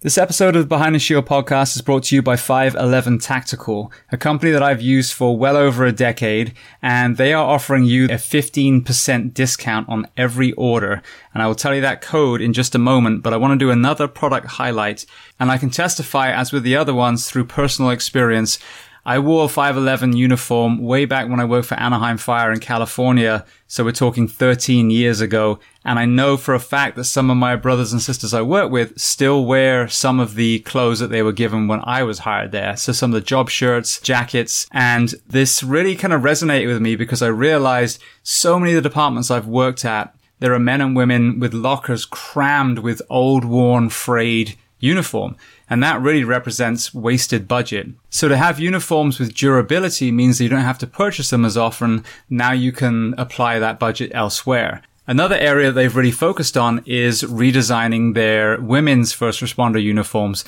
This 0.00 0.18
episode 0.18 0.56
of 0.56 0.62
the 0.62 0.68
Behind 0.68 0.94
the 0.94 0.98
Shield 0.98 1.24
podcast 1.24 1.74
is 1.74 1.80
brought 1.80 2.02
to 2.04 2.14
you 2.14 2.20
by 2.20 2.36
511 2.36 3.18
Tactical, 3.18 3.90
a 4.12 4.18
company 4.18 4.52
that 4.52 4.62
I've 4.62 4.82
used 4.82 5.14
for 5.14 5.38
well 5.38 5.56
over 5.56 5.86
a 5.86 5.90
decade, 5.90 6.52
and 6.82 7.16
they 7.16 7.32
are 7.32 7.46
offering 7.46 7.84
you 7.84 8.04
a 8.04 8.18
15% 8.18 9.32
discount 9.32 9.88
on 9.88 10.06
every 10.14 10.52
order. 10.52 11.02
And 11.32 11.42
I 11.42 11.46
will 11.46 11.54
tell 11.54 11.74
you 11.74 11.80
that 11.80 12.02
code 12.02 12.42
in 12.42 12.52
just 12.52 12.74
a 12.74 12.78
moment, 12.78 13.22
but 13.22 13.32
I 13.32 13.38
want 13.38 13.58
to 13.58 13.64
do 13.64 13.70
another 13.70 14.06
product 14.06 14.48
highlight. 14.48 15.06
And 15.40 15.50
I 15.50 15.56
can 15.56 15.70
testify, 15.70 16.30
as 16.30 16.52
with 16.52 16.62
the 16.62 16.76
other 16.76 16.92
ones, 16.92 17.30
through 17.30 17.46
personal 17.46 17.90
experience, 17.90 18.58
I 19.06 19.20
wore 19.20 19.44
a 19.44 19.48
511 19.48 20.16
uniform 20.16 20.82
way 20.82 21.04
back 21.04 21.28
when 21.28 21.38
I 21.38 21.44
worked 21.44 21.68
for 21.68 21.78
Anaheim 21.78 22.16
Fire 22.16 22.50
in 22.50 22.58
California. 22.58 23.46
So 23.68 23.84
we're 23.84 23.92
talking 23.92 24.26
13 24.26 24.90
years 24.90 25.20
ago. 25.20 25.60
And 25.84 26.00
I 26.00 26.06
know 26.06 26.36
for 26.36 26.54
a 26.54 26.58
fact 26.60 26.96
that 26.96 27.04
some 27.04 27.30
of 27.30 27.36
my 27.36 27.54
brothers 27.54 27.92
and 27.92 28.02
sisters 28.02 28.34
I 28.34 28.42
work 28.42 28.72
with 28.72 28.98
still 28.98 29.44
wear 29.44 29.86
some 29.86 30.18
of 30.18 30.34
the 30.34 30.58
clothes 30.58 30.98
that 30.98 31.10
they 31.10 31.22
were 31.22 31.30
given 31.30 31.68
when 31.68 31.82
I 31.84 32.02
was 32.02 32.18
hired 32.18 32.50
there. 32.50 32.76
So 32.76 32.90
some 32.90 33.14
of 33.14 33.14
the 33.14 33.24
job 33.24 33.48
shirts, 33.48 34.00
jackets, 34.00 34.66
and 34.72 35.14
this 35.24 35.62
really 35.62 35.94
kind 35.94 36.12
of 36.12 36.22
resonated 36.22 36.66
with 36.66 36.82
me 36.82 36.96
because 36.96 37.22
I 37.22 37.28
realized 37.28 38.02
so 38.24 38.58
many 38.58 38.72
of 38.72 38.82
the 38.82 38.88
departments 38.88 39.30
I've 39.30 39.46
worked 39.46 39.84
at, 39.84 40.16
there 40.40 40.52
are 40.52 40.58
men 40.58 40.80
and 40.80 40.96
women 40.96 41.38
with 41.38 41.54
lockers 41.54 42.06
crammed 42.06 42.80
with 42.80 43.00
old, 43.08 43.44
worn, 43.44 43.88
frayed 43.88 44.58
uniform. 44.80 45.36
And 45.68 45.82
that 45.82 46.00
really 46.00 46.24
represents 46.24 46.94
wasted 46.94 47.48
budget. 47.48 47.88
So 48.08 48.28
to 48.28 48.36
have 48.36 48.60
uniforms 48.60 49.18
with 49.18 49.34
durability 49.34 50.12
means 50.12 50.38
that 50.38 50.44
you 50.44 50.50
don't 50.50 50.60
have 50.60 50.78
to 50.78 50.86
purchase 50.86 51.30
them 51.30 51.44
as 51.44 51.56
often. 51.56 52.04
Now 52.30 52.52
you 52.52 52.72
can 52.72 53.14
apply 53.18 53.58
that 53.58 53.78
budget 53.78 54.12
elsewhere. 54.14 54.82
Another 55.08 55.36
area 55.36 55.70
they've 55.70 55.94
really 55.94 56.10
focused 56.10 56.56
on 56.56 56.82
is 56.84 57.22
redesigning 57.22 58.14
their 58.14 58.60
women's 58.60 59.12
first 59.12 59.40
responder 59.40 59.80
uniforms. 59.82 60.44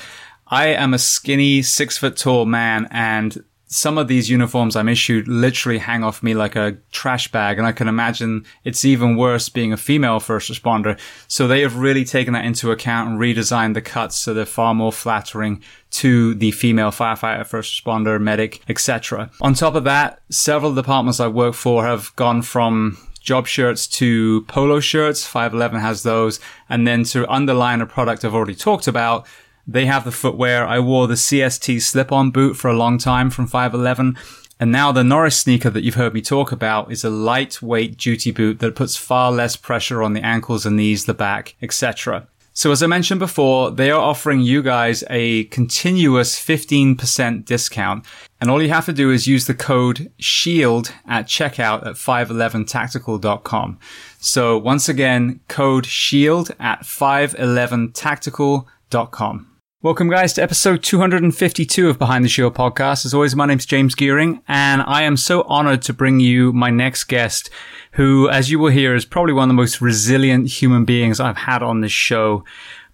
I 0.47 0.67
am 0.67 0.93
a 0.93 0.99
skinny, 0.99 1.61
six 1.61 1.97
foot 1.97 2.17
tall 2.17 2.45
man 2.45 2.87
and 2.91 3.43
some 3.71 3.99
of 3.99 4.07
these 4.07 4.31
uniforms 4.31 4.75
I'm 4.75 4.89
issued 4.89 5.27
literally 5.27 5.77
hang 5.77 6.03
off 6.03 6.23
me 6.23 6.33
like 6.33 6.55
a 6.55 6.77
trash 6.91 7.31
bag. 7.31 7.59
And 7.59 7.67
I 7.67 7.71
can 7.71 7.87
imagine 7.87 8.43
it's 8.63 8.83
even 8.83 9.15
worse 9.15 9.47
being 9.47 9.71
a 9.71 9.77
female 9.77 10.19
first 10.19 10.51
responder. 10.51 10.99
So 11.27 11.47
they 11.47 11.61
have 11.61 11.77
really 11.77 12.03
taken 12.03 12.33
that 12.33 12.45
into 12.45 12.71
account 12.71 13.09
and 13.09 13.19
redesigned 13.19 13.75
the 13.75 13.81
cuts 13.81 14.15
so 14.15 14.33
they're 14.33 14.47
far 14.47 14.73
more 14.73 14.91
flattering 14.91 15.61
to 15.91 16.33
the 16.33 16.49
female 16.51 16.89
firefighter, 16.89 17.45
first 17.45 17.83
responder, 17.83 18.19
medic, 18.19 18.61
etc. 18.67 19.29
On 19.39 19.53
top 19.53 19.75
of 19.75 19.83
that, 19.83 20.19
several 20.31 20.73
departments 20.73 21.19
I 21.19 21.27
work 21.27 21.53
for 21.53 21.85
have 21.85 22.15
gone 22.15 22.41
from 22.41 22.97
job 23.19 23.45
shirts 23.45 23.85
to 23.85 24.41
polo 24.47 24.79
shirts. 24.79 25.27
511 25.27 25.79
has 25.79 26.01
those. 26.01 26.39
And 26.69 26.87
then 26.87 27.03
to 27.05 27.31
underline 27.31 27.81
a 27.81 27.85
product 27.85 28.25
I've 28.25 28.33
already 28.33 28.55
talked 28.55 28.87
about, 28.87 29.27
they 29.71 29.85
have 29.85 30.03
the 30.03 30.11
footwear. 30.11 30.65
I 30.65 30.79
wore 30.79 31.07
the 31.07 31.13
CST 31.13 31.81
slip-on 31.81 32.31
boot 32.31 32.55
for 32.55 32.69
a 32.69 32.77
long 32.77 32.97
time 32.97 33.29
from 33.29 33.47
511. 33.47 34.17
And 34.59 34.71
now 34.71 34.91
the 34.91 35.03
Norris 35.03 35.37
sneaker 35.37 35.69
that 35.69 35.83
you've 35.83 35.95
heard 35.95 36.13
me 36.13 36.21
talk 36.21 36.51
about 36.51 36.91
is 36.91 37.03
a 37.03 37.09
lightweight 37.09 37.97
duty 37.97 38.31
boot 38.31 38.59
that 38.59 38.75
puts 38.75 38.97
far 38.97 39.31
less 39.31 39.55
pressure 39.55 40.03
on 40.03 40.13
the 40.13 40.25
ankles 40.25 40.65
and 40.65 40.75
knees, 40.75 41.05
the 41.05 41.13
back, 41.13 41.55
etc. 41.61 42.27
So 42.51 42.71
as 42.71 42.83
I 42.83 42.87
mentioned 42.87 43.19
before, 43.19 43.71
they 43.71 43.89
are 43.89 44.01
offering 44.01 44.41
you 44.41 44.61
guys 44.61 45.05
a 45.09 45.45
continuous 45.45 46.35
15% 46.35 47.45
discount. 47.45 48.05
And 48.41 48.49
all 48.49 48.61
you 48.61 48.67
have 48.69 48.87
to 48.87 48.93
do 48.93 49.11
is 49.11 49.27
use 49.27 49.47
the 49.47 49.53
code 49.53 50.11
SHIELD 50.19 50.91
at 51.07 51.27
checkout 51.27 51.85
at 51.85 51.95
511tactical.com. 51.95 53.79
So 54.19 54.57
once 54.57 54.89
again, 54.89 55.39
code 55.47 55.85
SHIELD 55.85 56.51
at 56.59 56.81
511tactical.com. 56.81 59.48
Welcome, 59.81 60.09
guys, 60.09 60.33
to 60.33 60.43
episode 60.43 60.83
252 60.83 61.87
of 61.87 61.97
Behind 61.97 62.25
the 62.25 62.27
Shield 62.27 62.53
podcast. 62.53 63.05
As 63.05 63.13
always, 63.13 63.33
my 63.33 63.45
name's 63.45 63.65
James 63.65 63.95
Geering, 63.95 64.41
and 64.45 64.81
I 64.81 65.03
am 65.03 65.15
so 65.15 65.43
honored 65.43 65.81
to 65.83 65.93
bring 65.93 66.19
you 66.19 66.51
my 66.51 66.69
next 66.69 67.05
guest, 67.05 67.49
who, 67.93 68.27
as 68.27 68.51
you 68.51 68.59
will 68.59 68.71
hear, 68.71 68.93
is 68.93 69.05
probably 69.05 69.31
one 69.31 69.43
of 69.43 69.47
the 69.47 69.61
most 69.61 69.79
resilient 69.79 70.49
human 70.49 70.83
beings 70.83 71.21
I've 71.21 71.37
had 71.37 71.63
on 71.63 71.79
this 71.79 71.93
show. 71.93 72.43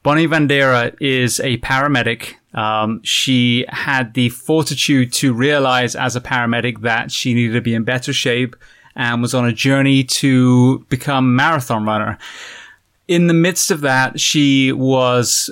Bonnie 0.04 0.28
Vandera 0.28 0.96
is 1.02 1.40
a 1.40 1.58
paramedic. 1.58 2.36
Um, 2.54 3.02
she 3.02 3.66
had 3.70 4.14
the 4.14 4.30
fortitude 4.30 5.12
to 5.14 5.34
realize 5.34 5.96
as 5.96 6.16
a 6.16 6.22
paramedic 6.22 6.82
that 6.82 7.12
she 7.12 7.34
needed 7.34 7.54
to 7.54 7.62
be 7.62 7.74
in 7.74 7.84
better 7.84 8.14
shape 8.14 8.56
and 8.96 9.24
was 9.24 9.34
on 9.34 9.48
a 9.48 9.52
journey 9.52 10.04
to 10.04 10.86
become 10.90 11.36
marathon 11.36 11.84
runner. 11.84 12.20
In 13.08 13.26
the 13.26 13.34
midst 13.34 13.72
of 13.72 13.82
that, 13.82 14.20
she 14.20 14.72
was 14.72 15.50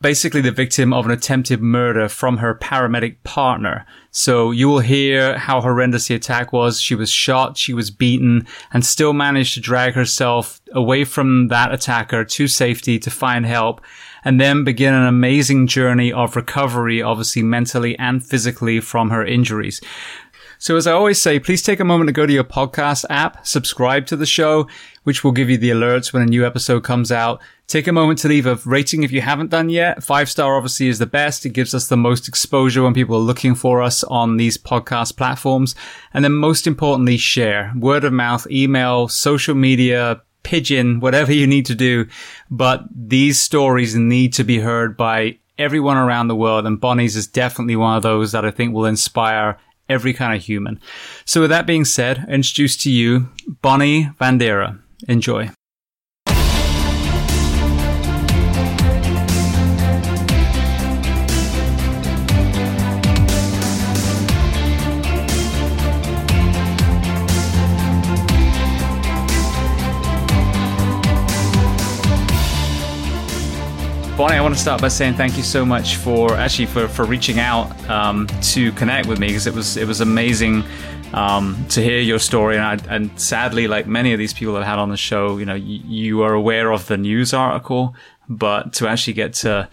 basically 0.00 0.40
the 0.40 0.50
victim 0.50 0.92
of 0.92 1.06
an 1.06 1.10
attempted 1.10 1.60
murder 1.62 2.08
from 2.08 2.36
her 2.38 2.54
paramedic 2.54 3.16
partner. 3.24 3.86
So 4.10 4.50
you 4.50 4.68
will 4.68 4.80
hear 4.80 5.38
how 5.38 5.60
horrendous 5.60 6.08
the 6.08 6.14
attack 6.14 6.52
was. 6.52 6.80
She 6.80 6.94
was 6.94 7.10
shot, 7.10 7.56
she 7.56 7.72
was 7.72 7.90
beaten, 7.90 8.46
and 8.72 8.84
still 8.84 9.12
managed 9.12 9.54
to 9.54 9.60
drag 9.60 9.94
herself 9.94 10.60
away 10.72 11.04
from 11.04 11.48
that 11.48 11.72
attacker 11.72 12.24
to 12.24 12.48
safety 12.48 12.98
to 12.98 13.10
find 13.10 13.46
help 13.46 13.80
and 14.24 14.40
then 14.40 14.64
begin 14.64 14.92
an 14.92 15.06
amazing 15.06 15.66
journey 15.66 16.12
of 16.12 16.36
recovery, 16.36 17.00
obviously 17.00 17.42
mentally 17.42 17.98
and 17.98 18.24
physically 18.24 18.80
from 18.80 19.10
her 19.10 19.24
injuries. 19.24 19.80
So 20.58 20.76
as 20.76 20.86
I 20.86 20.92
always 20.92 21.20
say, 21.20 21.38
please 21.38 21.62
take 21.62 21.80
a 21.80 21.84
moment 21.84 22.08
to 22.08 22.12
go 22.12 22.26
to 22.26 22.32
your 22.32 22.44
podcast 22.44 23.04
app, 23.10 23.46
subscribe 23.46 24.06
to 24.06 24.16
the 24.16 24.26
show, 24.26 24.68
which 25.04 25.22
will 25.22 25.32
give 25.32 25.50
you 25.50 25.58
the 25.58 25.70
alerts 25.70 26.12
when 26.12 26.22
a 26.22 26.26
new 26.26 26.46
episode 26.46 26.82
comes 26.82 27.12
out. 27.12 27.42
Take 27.68 27.88
a 27.88 27.92
moment 27.92 28.20
to 28.20 28.28
leave 28.28 28.46
a 28.46 28.54
rating 28.64 29.02
if 29.02 29.10
you 29.10 29.20
haven't 29.20 29.50
done 29.50 29.68
yet. 29.68 30.02
Five 30.02 30.30
star 30.30 30.56
obviously 30.56 30.86
is 30.86 31.00
the 31.00 31.06
best. 31.06 31.44
It 31.44 31.50
gives 31.50 31.74
us 31.74 31.88
the 31.88 31.96
most 31.96 32.28
exposure 32.28 32.84
when 32.84 32.94
people 32.94 33.16
are 33.16 33.20
looking 33.20 33.56
for 33.56 33.82
us 33.82 34.04
on 34.04 34.36
these 34.36 34.56
podcast 34.56 35.16
platforms. 35.16 35.74
And 36.14 36.24
then 36.24 36.32
most 36.32 36.68
importantly, 36.68 37.16
share 37.16 37.72
word 37.76 38.04
of 38.04 38.12
mouth, 38.12 38.46
email, 38.48 39.08
social 39.08 39.56
media, 39.56 40.22
pigeon, 40.44 41.00
whatever 41.00 41.32
you 41.32 41.46
need 41.48 41.66
to 41.66 41.74
do. 41.74 42.06
But 42.52 42.84
these 42.94 43.40
stories 43.40 43.96
need 43.96 44.32
to 44.34 44.44
be 44.44 44.60
heard 44.60 44.96
by 44.96 45.38
everyone 45.58 45.96
around 45.96 46.28
the 46.28 46.36
world. 46.36 46.66
And 46.66 46.80
Bonnie's 46.80 47.16
is 47.16 47.26
definitely 47.26 47.74
one 47.74 47.96
of 47.96 48.04
those 48.04 48.30
that 48.30 48.44
I 48.44 48.52
think 48.52 48.74
will 48.74 48.86
inspire 48.86 49.58
every 49.88 50.12
kind 50.12 50.36
of 50.36 50.42
human. 50.42 50.80
So 51.24 51.40
with 51.40 51.50
that 51.50 51.66
being 51.66 51.84
said, 51.84 52.26
I 52.28 52.32
introduce 52.32 52.76
to 52.78 52.92
you 52.92 53.28
Bonnie 53.60 54.04
Vandera. 54.20 54.80
Enjoy. 55.08 55.50
Bonnie, 74.16 74.36
I 74.36 74.40
want 74.40 74.54
to 74.54 74.60
start 74.60 74.80
by 74.80 74.88
saying 74.88 75.12
thank 75.12 75.36
you 75.36 75.42
so 75.42 75.62
much 75.62 75.96
for 75.96 76.32
actually 76.36 76.64
for, 76.64 76.88
for 76.88 77.04
reaching 77.04 77.38
out 77.38 77.70
um, 77.90 78.26
to 78.44 78.72
connect 78.72 79.06
with 79.08 79.18
me 79.18 79.26
because 79.26 79.46
it 79.46 79.52
was 79.52 79.76
it 79.76 79.86
was 79.86 80.00
amazing 80.00 80.64
um, 81.12 81.62
to 81.68 81.82
hear 81.82 81.98
your 81.98 82.18
story 82.18 82.56
and 82.56 82.64
I, 82.64 82.94
and 82.94 83.20
sadly, 83.20 83.68
like 83.68 83.86
many 83.86 84.14
of 84.14 84.18
these 84.18 84.32
people 84.32 84.54
that 84.54 84.62
I 84.62 84.66
had 84.66 84.78
on 84.78 84.88
the 84.88 84.96
show, 84.96 85.36
you 85.36 85.44
know, 85.44 85.54
you, 85.54 85.82
you 85.84 86.22
are 86.22 86.32
aware 86.32 86.70
of 86.70 86.86
the 86.86 86.96
news 86.96 87.34
article, 87.34 87.94
but 88.26 88.72
to 88.74 88.88
actually 88.88 89.12
get 89.12 89.34
to 89.34 89.68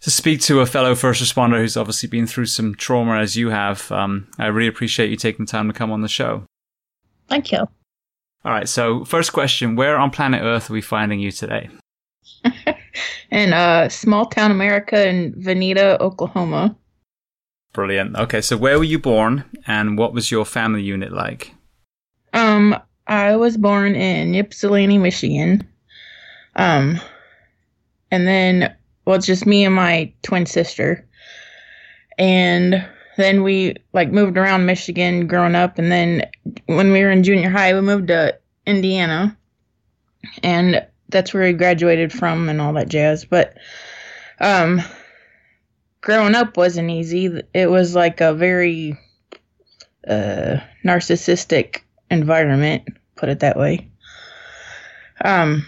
to 0.00 0.10
speak 0.10 0.40
to 0.42 0.60
a 0.60 0.66
fellow 0.66 0.94
first 0.94 1.22
responder 1.22 1.58
who's 1.58 1.76
obviously 1.76 2.08
been 2.08 2.26
through 2.26 2.46
some 2.46 2.74
trauma 2.74 3.18
as 3.18 3.36
you 3.36 3.50
have, 3.50 3.92
um, 3.92 4.28
I 4.38 4.46
really 4.46 4.68
appreciate 4.68 5.10
you 5.10 5.16
taking 5.16 5.44
the 5.44 5.52
time 5.52 5.68
to 5.68 5.74
come 5.74 5.92
on 5.92 6.00
the 6.00 6.08
show. 6.08 6.44
Thank 7.28 7.52
you. 7.52 7.58
All 7.58 8.52
right. 8.52 8.66
So, 8.66 9.04
first 9.04 9.34
question: 9.34 9.76
Where 9.76 9.98
on 9.98 10.10
planet 10.10 10.40
Earth 10.40 10.70
are 10.70 10.72
we 10.72 10.80
finding 10.80 11.20
you 11.20 11.30
today? 11.30 11.68
In 13.30 13.52
uh, 13.52 13.88
small 13.88 14.26
town 14.26 14.50
America 14.50 15.08
in 15.08 15.34
Vinita, 15.34 15.98
Oklahoma. 16.00 16.76
Brilliant. 17.72 18.16
Okay, 18.16 18.40
so 18.40 18.56
where 18.56 18.78
were 18.78 18.84
you 18.84 18.98
born, 18.98 19.44
and 19.66 19.98
what 19.98 20.14
was 20.14 20.30
your 20.30 20.44
family 20.44 20.82
unit 20.82 21.12
like? 21.12 21.52
Um, 22.32 22.76
I 23.06 23.36
was 23.36 23.56
born 23.56 23.94
in 23.96 24.34
Ypsilanti, 24.34 24.98
Michigan. 24.98 25.66
Um, 26.56 27.00
and 28.10 28.26
then 28.26 28.74
well, 29.04 29.16
it's 29.16 29.26
just 29.26 29.46
me 29.46 29.64
and 29.64 29.74
my 29.74 30.12
twin 30.22 30.46
sister, 30.46 31.06
and 32.16 32.86
then 33.16 33.42
we 33.42 33.74
like 33.92 34.10
moved 34.10 34.38
around 34.38 34.66
Michigan 34.66 35.26
growing 35.26 35.54
up, 35.54 35.78
and 35.78 35.90
then 35.90 36.22
when 36.66 36.92
we 36.92 37.02
were 37.02 37.10
in 37.10 37.22
junior 37.22 37.50
high, 37.50 37.74
we 37.74 37.80
moved 37.80 38.08
to 38.08 38.38
Indiana, 38.66 39.36
and 40.42 40.86
that's 41.14 41.32
where 41.32 41.46
he 41.46 41.52
graduated 41.52 42.12
from 42.12 42.48
and 42.48 42.60
all 42.60 42.72
that 42.72 42.88
jazz. 42.88 43.24
But 43.24 43.56
um, 44.40 44.82
growing 46.00 46.34
up 46.34 46.56
wasn't 46.56 46.90
easy. 46.90 47.40
It 47.54 47.70
was 47.70 47.94
like 47.94 48.20
a 48.20 48.34
very 48.34 48.98
uh, 50.06 50.56
narcissistic 50.84 51.82
environment, 52.10 52.88
put 53.14 53.28
it 53.28 53.40
that 53.40 53.56
way. 53.56 53.88
Um, 55.24 55.64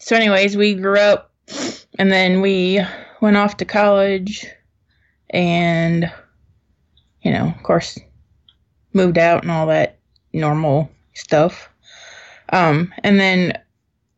so, 0.00 0.16
anyways, 0.16 0.56
we 0.56 0.74
grew 0.74 0.98
up 0.98 1.30
and 1.98 2.10
then 2.10 2.40
we 2.40 2.80
went 3.20 3.36
off 3.36 3.58
to 3.58 3.66
college 3.66 4.46
and, 5.28 6.10
you 7.20 7.30
know, 7.30 7.48
of 7.56 7.62
course, 7.62 7.98
moved 8.94 9.18
out 9.18 9.42
and 9.42 9.50
all 9.50 9.66
that 9.66 9.98
normal 10.32 10.90
stuff. 11.12 11.68
Um, 12.52 12.92
and 13.04 13.20
then, 13.20 13.58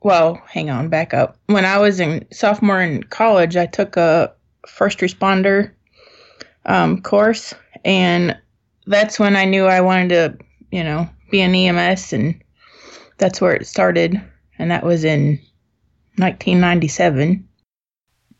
well, 0.04 0.40
hang 0.46 0.70
on, 0.70 0.88
back 0.88 1.14
up. 1.14 1.36
When 1.46 1.64
I 1.64 1.78
was 1.78 2.00
in 2.00 2.26
sophomore 2.32 2.80
in 2.80 3.02
college, 3.04 3.56
I 3.56 3.66
took 3.66 3.96
a 3.96 4.32
first 4.66 4.98
responder 4.98 5.72
um, 6.66 7.00
course, 7.02 7.54
and 7.84 8.36
that's 8.86 9.18
when 9.18 9.36
I 9.36 9.44
knew 9.44 9.66
I 9.66 9.80
wanted 9.80 10.08
to, 10.10 10.38
you 10.70 10.84
know, 10.84 11.08
be 11.30 11.40
an 11.40 11.54
EMS, 11.54 12.12
and 12.12 12.40
that's 13.18 13.40
where 13.40 13.54
it 13.54 13.66
started, 13.66 14.20
and 14.58 14.70
that 14.70 14.84
was 14.84 15.04
in 15.04 15.38
1997. 16.16 17.48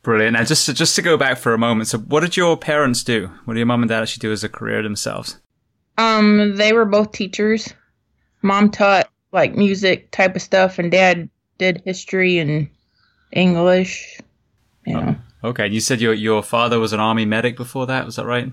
Brilliant. 0.03 0.33
Now, 0.33 0.45
just 0.45 0.67
to, 0.67 0.75
just 0.75 0.97
to 0.97 1.03
go 1.03 1.17
back 1.17 1.39
for 1.39 1.55
a 1.55 1.59
moment, 1.59 1.89
so 1.89 1.99
what 1.99 2.21
did 2.21 2.37
your 2.37 2.57
parents 2.57 3.05
do? 3.05 3.31
What 3.45 3.55
did 3.55 3.61
your 3.61 3.67
mom 3.67 3.83
and 3.83 3.89
dad 3.89 4.03
actually 4.03 4.21
do 4.21 4.33
as 4.33 4.43
a 4.43 4.49
career 4.49 4.83
themselves? 4.83 5.39
Um, 5.97 6.57
they 6.57 6.73
were 6.73 6.85
both 6.85 7.13
teachers. 7.13 7.73
Mom 8.43 8.71
taught 8.71 9.09
like 9.31 9.55
music 9.55 10.11
type 10.11 10.35
of 10.35 10.43
stuff, 10.43 10.79
and 10.79 10.91
dad 10.91 11.29
did 11.59 11.83
history 11.85 12.39
and 12.39 12.69
English. 13.33 14.21
You 14.87 14.95
know. 14.95 15.17
Oh, 15.43 15.49
okay. 15.51 15.69
You 15.69 15.81
said 15.81 16.01
your 16.01 16.15
your 16.15 16.43
father 16.43 16.79
was 16.79 16.93
an 16.93 17.01
army 17.01 17.25
medic 17.25 17.57
before 17.57 17.87
that. 17.87 18.05
Was 18.05 18.17
that 18.17 18.27
right? 18.27 18.51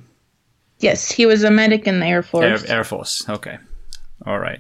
Yes, 0.80 1.12
he 1.12 1.26
was 1.26 1.44
a 1.44 1.52
medic 1.52 1.88
in 1.88 2.00
the 2.00 2.06
Air 2.06 2.24
Force. 2.24 2.64
Air, 2.64 2.78
Air 2.78 2.84
Force. 2.84 3.28
Okay. 3.28 3.58
All 4.26 4.40
right. 4.40 4.60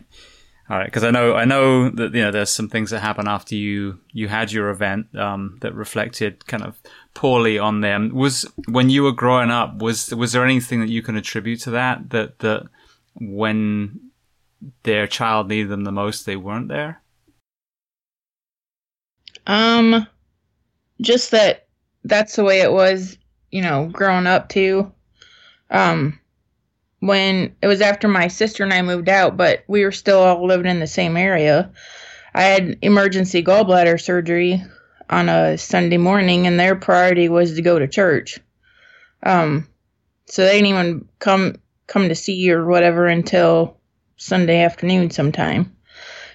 All 0.70 0.78
right, 0.78 0.86
because 0.86 1.04
I 1.04 1.10
know 1.10 1.34
I 1.34 1.46
know 1.46 1.90
that 1.90 2.14
you 2.14 2.22
know 2.22 2.30
there's 2.30 2.52
some 2.52 2.70
things 2.70 2.92
that 2.92 3.00
happen 3.00 3.28
after 3.28 3.56
you 3.56 4.00
you 4.12 4.28
had 4.28 4.52
your 4.52 4.70
event 4.70 5.08
um, 5.18 5.58
that 5.62 5.74
reflected 5.74 6.46
kind 6.46 6.62
of 6.62 6.80
poorly 7.16 7.58
on 7.58 7.82
them. 7.82 8.14
Was 8.14 8.46
when 8.68 8.92
you 8.92 9.02
were 9.02 9.12
growing 9.12 9.50
up 9.50 9.78
was 9.82 10.14
was 10.14 10.32
there 10.32 10.46
anything 10.46 10.80
that 10.82 10.90
you 10.90 11.02
can 11.02 11.16
attribute 11.16 11.62
to 11.62 11.72
that 11.72 12.12
that 12.12 12.38
that 12.40 12.68
when 13.16 14.12
their 14.84 15.08
child 15.08 15.48
needed 15.48 15.70
them 15.70 15.86
the 15.86 15.92
most 15.92 16.28
they 16.28 16.36
weren't 16.36 16.68
there? 16.68 17.02
Um, 19.48 20.08
just 21.02 21.32
that 21.32 21.68
that's 22.04 22.36
the 22.36 22.44
way 22.44 22.62
it 22.62 22.72
was, 22.72 23.18
you 23.52 23.62
know, 23.62 23.90
growing 23.92 24.28
up 24.28 24.50
too. 24.50 24.92
Um, 25.70 26.20
when 27.00 27.56
it 27.62 27.68
was 27.68 27.82
after 27.82 28.08
my 28.08 28.28
sister 28.28 28.64
and 28.64 28.74
I 28.74 28.82
moved 28.82 29.10
out, 29.10 29.38
but 29.38 29.64
we 29.68 29.84
were 29.84 29.92
still 29.92 30.20
all 30.20 30.46
living 30.46 30.70
in 30.70 30.80
the 30.80 30.88
same 30.88 31.16
area. 31.16 31.72
I 32.34 32.44
had 32.44 32.78
emergency 32.82 33.44
gallbladder 33.44 34.00
surgery 34.00 34.64
on 35.10 35.30
a 35.30 35.58
Sunday 35.58 35.98
morning, 35.98 36.46
and 36.46 36.60
their 36.60 36.76
priority 36.76 37.30
was 37.30 37.56
to 37.56 37.62
go 37.62 37.80
to 37.80 37.88
church. 37.88 38.40
Um, 39.24 39.68
so 40.26 40.44
they 40.44 40.54
didn't 40.54 40.68
even 40.68 41.10
come 41.20 41.56
come 41.88 42.10
to 42.10 42.16
see 42.16 42.36
you 42.36 42.56
or 42.56 42.68
whatever 42.68 43.08
until 43.08 43.78
Sunday 44.18 44.62
afternoon 44.62 45.10
sometime. 45.10 45.76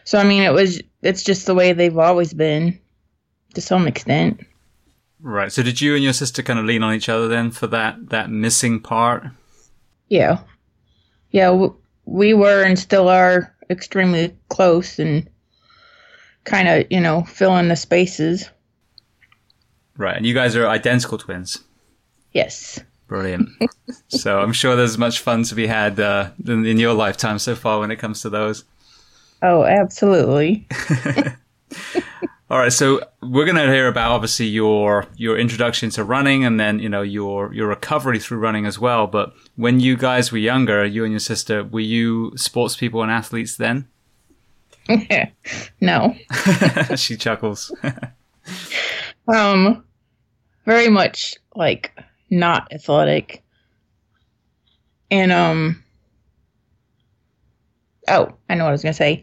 So 0.04 0.18
I 0.18 0.24
mean, 0.24 0.42
it 0.42 0.52
was 0.52 0.82
it's 1.02 1.22
just 1.22 1.46
the 1.46 1.54
way 1.54 1.72
they've 1.72 1.96
always 1.96 2.34
been, 2.34 2.80
to 3.54 3.60
some 3.60 3.86
extent. 3.86 4.40
Right. 5.20 5.50
So 5.50 5.62
did 5.62 5.80
you 5.80 5.94
and 5.94 6.04
your 6.04 6.12
sister 6.12 6.42
kind 6.42 6.58
of 6.58 6.64
lean 6.64 6.82
on 6.82 6.94
each 6.94 7.08
other 7.08 7.28
then 7.28 7.50
for 7.50 7.66
that 7.68 8.10
that 8.10 8.30
missing 8.30 8.80
part? 8.80 9.24
Yeah 10.08 10.38
yeah, 11.34 11.66
we 12.04 12.32
were 12.32 12.62
and 12.62 12.78
still 12.78 13.08
are 13.08 13.52
extremely 13.68 14.36
close 14.50 15.00
and 15.00 15.28
kind 16.44 16.68
of, 16.68 16.86
you 16.90 17.00
know, 17.00 17.24
fill 17.24 17.56
in 17.56 17.66
the 17.66 17.74
spaces. 17.74 18.48
Right. 19.96 20.16
And 20.16 20.24
you 20.24 20.32
guys 20.32 20.54
are 20.54 20.68
identical 20.68 21.18
twins. 21.18 21.64
Yes. 22.30 22.78
Brilliant. 23.08 23.48
so 24.06 24.38
I'm 24.38 24.52
sure 24.52 24.76
there's 24.76 24.96
much 24.96 25.18
fun 25.18 25.42
to 25.42 25.56
be 25.56 25.66
had 25.66 25.98
uh, 25.98 26.30
in, 26.46 26.64
in 26.64 26.78
your 26.78 26.94
lifetime 26.94 27.40
so 27.40 27.56
far 27.56 27.80
when 27.80 27.90
it 27.90 27.96
comes 27.96 28.22
to 28.22 28.30
those. 28.30 28.62
Oh, 29.42 29.64
absolutely. 29.64 30.68
All 32.50 32.58
right, 32.58 32.72
so 32.72 33.00
we're 33.22 33.46
going 33.46 33.56
to 33.56 33.72
hear 33.72 33.88
about 33.88 34.12
obviously 34.12 34.44
your 34.44 35.06
your 35.16 35.38
introduction 35.38 35.88
to 35.90 36.04
running, 36.04 36.44
and 36.44 36.60
then 36.60 36.78
you 36.78 36.90
know 36.90 37.00
your 37.00 37.54
your 37.54 37.66
recovery 37.66 38.18
through 38.18 38.36
running 38.36 38.66
as 38.66 38.78
well. 38.78 39.06
But 39.06 39.32
when 39.56 39.80
you 39.80 39.96
guys 39.96 40.30
were 40.30 40.36
younger, 40.36 40.84
you 40.84 41.04
and 41.04 41.12
your 41.12 41.20
sister, 41.20 41.64
were 41.64 41.80
you 41.80 42.36
sports 42.36 42.76
people 42.76 43.02
and 43.02 43.10
athletes 43.10 43.56
then? 43.56 43.88
no. 45.80 46.14
she 46.96 47.16
chuckles. 47.16 47.74
um, 49.34 49.82
very 50.66 50.90
much 50.90 51.36
like 51.56 51.98
not 52.28 52.70
athletic, 52.72 53.42
and 55.10 55.32
um. 55.32 55.82
Oh, 58.06 58.34
I 58.50 58.54
know 58.54 58.64
what 58.64 58.68
I 58.68 58.72
was 58.72 58.82
gonna 58.82 58.92
say. 58.92 59.22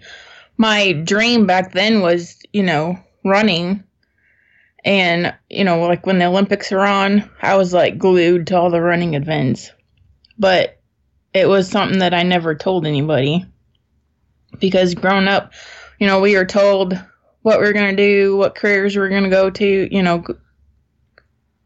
My 0.57 0.93
dream 0.93 1.45
back 1.45 1.73
then 1.73 2.01
was, 2.01 2.39
you 2.51 2.63
know, 2.63 2.97
running. 3.23 3.83
And 4.83 5.33
you 5.49 5.63
know 5.63 5.79
like 5.79 6.07
when 6.07 6.17
the 6.17 6.25
olympics 6.25 6.71
are 6.71 6.79
on 6.79 7.29
i 7.43 7.55
was 7.55 7.71
like 7.71 7.99
glued 7.99 8.47
to 8.47 8.57
all 8.57 8.71
the 8.71 8.81
running 8.81 9.13
events. 9.13 9.71
But 10.39 10.79
it 11.33 11.47
was 11.47 11.69
something 11.69 11.99
that 11.99 12.13
i 12.13 12.23
never 12.23 12.55
told 12.55 12.87
anybody. 12.87 13.45
Because 14.59 14.95
growing 14.95 15.27
up 15.27 15.53
you 15.99 16.07
know 16.07 16.19
we 16.19 16.35
were 16.35 16.45
told 16.45 16.99
what 17.43 17.59
we 17.59 17.67
are 17.67 17.73
going 17.73 17.95
to 17.95 18.03
do 18.03 18.37
what 18.37 18.55
careers 18.55 18.95
we 18.95 19.01
are 19.01 19.09
going 19.09 19.23
to 19.23 19.29
go 19.29 19.49
to 19.49 19.95
you 19.95 20.01
know 20.01 20.23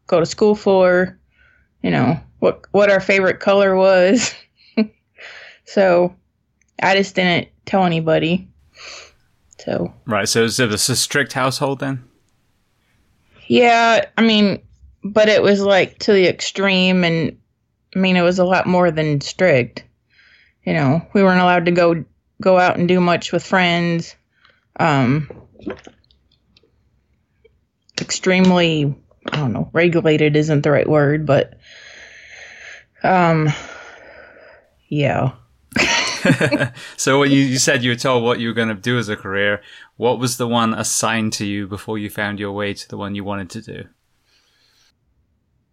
go 0.06 0.20
to 0.20 0.26
school 0.26 0.54
for 0.54 1.18
you 1.82 1.90
know 1.90 2.20
what 2.38 2.66
what 2.72 2.90
our 2.90 3.00
favorite 3.00 3.40
color 3.40 3.74
was. 3.74 4.34
So 5.66 6.14
i 6.80 6.94
just 6.94 7.14
didn't 7.14 7.48
tell 7.64 7.84
anybody 7.84 8.48
so 9.66 9.92
right. 10.06 10.28
So 10.28 10.44
is 10.44 10.60
it 10.60 10.72
a 10.72 10.78
strict 10.78 11.32
household 11.32 11.80
then? 11.80 12.04
Yeah, 13.48 14.06
I 14.16 14.22
mean, 14.22 14.62
but 15.02 15.28
it 15.28 15.42
was 15.42 15.60
like 15.60 15.98
to 16.00 16.12
the 16.12 16.28
extreme, 16.28 17.02
and 17.02 17.36
I 17.94 17.98
mean, 17.98 18.16
it 18.16 18.22
was 18.22 18.38
a 18.38 18.44
lot 18.44 18.66
more 18.66 18.92
than 18.92 19.20
strict. 19.20 19.84
You 20.64 20.72
know, 20.72 21.06
we 21.12 21.22
weren't 21.22 21.40
allowed 21.40 21.66
to 21.66 21.72
go 21.72 22.04
go 22.40 22.58
out 22.58 22.78
and 22.78 22.86
do 22.86 23.00
much 23.00 23.32
with 23.32 23.44
friends. 23.44 24.14
Um, 24.78 25.28
extremely, 28.00 28.94
I 29.32 29.36
don't 29.36 29.52
know, 29.52 29.68
regulated 29.72 30.36
isn't 30.36 30.62
the 30.62 30.70
right 30.70 30.88
word, 30.88 31.26
but 31.26 31.58
um, 33.02 33.48
yeah. 34.88 35.32
so 36.96 37.20
when 37.20 37.30
you, 37.30 37.40
you 37.40 37.58
said 37.58 37.82
you 37.82 37.90
were 37.90 37.96
told 37.96 38.24
what 38.24 38.40
you 38.40 38.48
were 38.48 38.54
going 38.54 38.68
to 38.68 38.74
do 38.74 38.98
as 38.98 39.08
a 39.08 39.16
career. 39.16 39.62
What 39.96 40.18
was 40.18 40.36
the 40.36 40.48
one 40.48 40.74
assigned 40.74 41.32
to 41.34 41.46
you 41.46 41.66
before 41.66 41.98
you 41.98 42.10
found 42.10 42.38
your 42.38 42.52
way 42.52 42.74
to 42.74 42.88
the 42.88 42.96
one 42.96 43.14
you 43.14 43.24
wanted 43.24 43.50
to 43.50 43.62
do? 43.62 43.84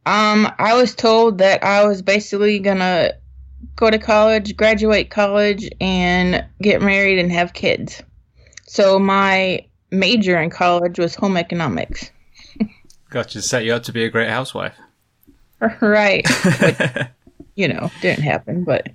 Um, 0.05 0.51
I 0.59 0.73
was 0.73 0.95
told 0.95 1.37
that 1.37 1.63
I 1.63 1.85
was 1.85 2.01
basically 2.01 2.59
gonna 2.59 3.13
go 3.77 3.89
to 3.89 3.97
college, 3.97 4.57
graduate 4.57 5.09
college, 5.09 5.69
and 5.79 6.45
get 6.61 6.81
married 6.81 7.19
and 7.19 7.31
have 7.31 7.53
kids. 7.53 8.03
So 8.65 8.99
my 8.99 9.65
major 9.91 10.41
in 10.41 10.49
college 10.49 10.99
was 10.99 11.15
home 11.15 11.37
economics. 11.37 12.11
Gotcha. 13.09 13.41
Set 13.41 13.63
you 13.63 13.73
up 13.73 13.83
to 13.83 13.93
be 13.93 14.03
a 14.03 14.09
great 14.09 14.29
housewife. 14.29 14.75
right. 15.81 16.25
But, 16.59 17.11
you 17.55 17.67
know, 17.67 17.91
didn't 18.01 18.23
happen, 18.23 18.63
but 18.63 18.89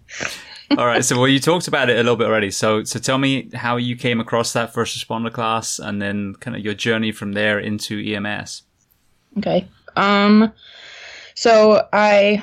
all 0.76 0.86
right. 0.86 1.04
So, 1.04 1.16
well, 1.16 1.28
you 1.28 1.40
talked 1.40 1.68
about 1.68 1.88
it 1.88 1.94
a 1.94 2.02
little 2.02 2.16
bit 2.16 2.26
already. 2.26 2.50
So, 2.50 2.84
so 2.84 2.98
tell 2.98 3.18
me 3.18 3.50
how 3.54 3.76
you 3.76 3.96
came 3.96 4.20
across 4.20 4.52
that 4.52 4.74
first 4.74 4.98
responder 4.98 5.32
class, 5.32 5.78
and 5.78 6.00
then 6.00 6.34
kind 6.36 6.56
of 6.56 6.62
your 6.62 6.74
journey 6.74 7.12
from 7.12 7.32
there 7.32 7.58
into 7.58 7.98
EMS. 7.98 8.62
Okay. 9.38 9.66
Um. 9.96 10.52
So 11.34 11.86
I, 11.92 12.42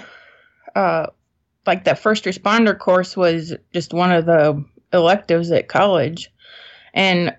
uh, 0.75 1.07
like 1.67 1.83
that 1.83 1.99
first 1.99 2.23
responder 2.25 2.77
course 2.77 3.17
was 3.17 3.53
just 3.73 3.93
one 3.93 4.11
of 4.11 4.25
the 4.25 4.63
electives 4.93 5.51
at 5.51 5.67
college, 5.67 6.31
and 6.93 7.35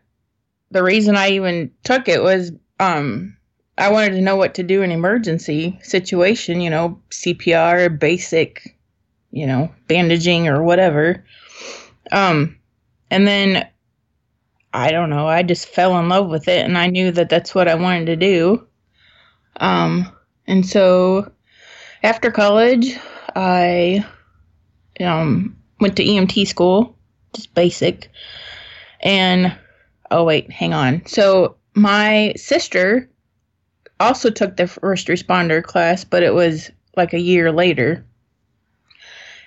the 0.70 0.82
reason 0.82 1.16
I 1.16 1.30
even 1.30 1.70
took 1.84 2.08
it 2.08 2.22
was 2.22 2.52
um 2.78 3.36
I 3.78 3.90
wanted 3.90 4.12
to 4.12 4.22
know 4.22 4.36
what 4.36 4.54
to 4.54 4.62
do 4.62 4.82
in 4.82 4.90
emergency 4.90 5.78
situation. 5.82 6.60
You 6.60 6.70
know, 6.70 7.00
CPR, 7.10 7.98
basic 7.98 8.75
you 9.30 9.46
know, 9.46 9.72
bandaging 9.88 10.48
or 10.48 10.62
whatever. 10.62 11.24
Um, 12.12 12.58
and 13.10 13.26
then 13.26 13.68
I 14.72 14.90
don't 14.90 15.10
know, 15.10 15.26
I 15.26 15.42
just 15.42 15.68
fell 15.68 15.98
in 15.98 16.08
love 16.08 16.28
with 16.28 16.48
it 16.48 16.64
and 16.64 16.76
I 16.76 16.88
knew 16.88 17.10
that 17.12 17.28
that's 17.28 17.54
what 17.54 17.68
I 17.68 17.74
wanted 17.74 18.06
to 18.06 18.16
do. 18.16 18.66
Um, 19.58 20.12
and 20.46 20.66
so 20.66 21.32
after 22.02 22.30
college, 22.30 22.96
I 23.34 24.04
um, 25.00 25.56
went 25.80 25.96
to 25.96 26.04
EMT 26.04 26.46
school, 26.46 26.96
just 27.34 27.54
basic. 27.54 28.10
And 29.00 29.56
oh, 30.10 30.24
wait, 30.24 30.50
hang 30.50 30.72
on. 30.72 31.04
So 31.06 31.56
my 31.74 32.32
sister 32.36 33.10
also 34.00 34.30
took 34.30 34.56
the 34.56 34.66
first 34.66 35.08
responder 35.08 35.62
class, 35.62 36.04
but 36.04 36.22
it 36.22 36.34
was 36.34 36.70
like 36.96 37.12
a 37.12 37.20
year 37.20 37.52
later. 37.52 38.05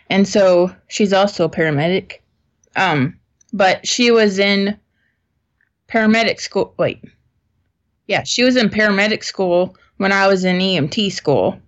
And 0.10 0.28
so 0.28 0.75
she's 0.88 1.13
also 1.13 1.46
a 1.46 1.50
paramedic. 1.50 2.20
Um, 2.75 3.20
but 3.54 3.88
she 3.88 4.12
was 4.12 4.39
in 4.39 4.78
paramedic 5.88 6.39
school. 6.39 6.74
Wait. 6.78 7.04
Yeah, 8.08 8.24
she 8.24 8.44
was 8.44 8.56
in 8.56 8.70
paramedic 8.70 9.24
school 9.24 9.75
when 9.98 10.12
I 10.12 10.28
was 10.28 10.44
in 10.44 10.58
EMT 10.58 11.12
school. 11.12 11.60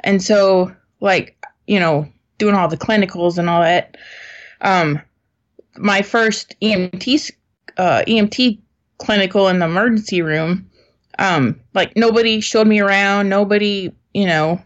And 0.00 0.22
so, 0.22 0.72
like, 1.00 1.36
you 1.66 1.80
know, 1.80 2.08
doing 2.38 2.54
all 2.54 2.68
the 2.68 2.76
clinicals 2.76 3.38
and 3.38 3.50
all 3.50 3.62
that. 3.62 3.96
Um, 4.60 5.00
my 5.76 6.02
first 6.02 6.54
EMT 6.60 7.32
uh, 7.76 8.02
EMT 8.06 8.60
clinical 8.98 9.48
in 9.48 9.58
the 9.58 9.66
emergency 9.66 10.22
room, 10.22 10.70
um, 11.18 11.60
like 11.74 11.96
nobody 11.96 12.40
showed 12.40 12.66
me 12.66 12.80
around, 12.80 13.28
nobody, 13.28 13.92
you 14.14 14.26
know, 14.26 14.62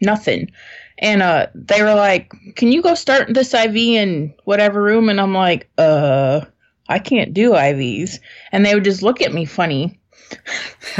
nothing. 0.00 0.50
And 0.98 1.22
uh, 1.22 1.46
they 1.54 1.82
were 1.82 1.94
like, 1.94 2.32
"Can 2.56 2.72
you 2.72 2.82
go 2.82 2.94
start 2.94 3.32
this 3.32 3.54
IV 3.54 3.76
in 3.76 4.34
whatever 4.44 4.82
room?" 4.82 5.08
And 5.08 5.20
I'm 5.20 5.34
like, 5.34 5.70
"Uh, 5.78 6.40
I 6.88 6.98
can't 6.98 7.32
do 7.32 7.52
IVs." 7.52 8.18
And 8.52 8.66
they 8.66 8.74
would 8.74 8.84
just 8.84 9.02
look 9.02 9.22
at 9.22 9.32
me 9.32 9.44
funny. 9.44 10.00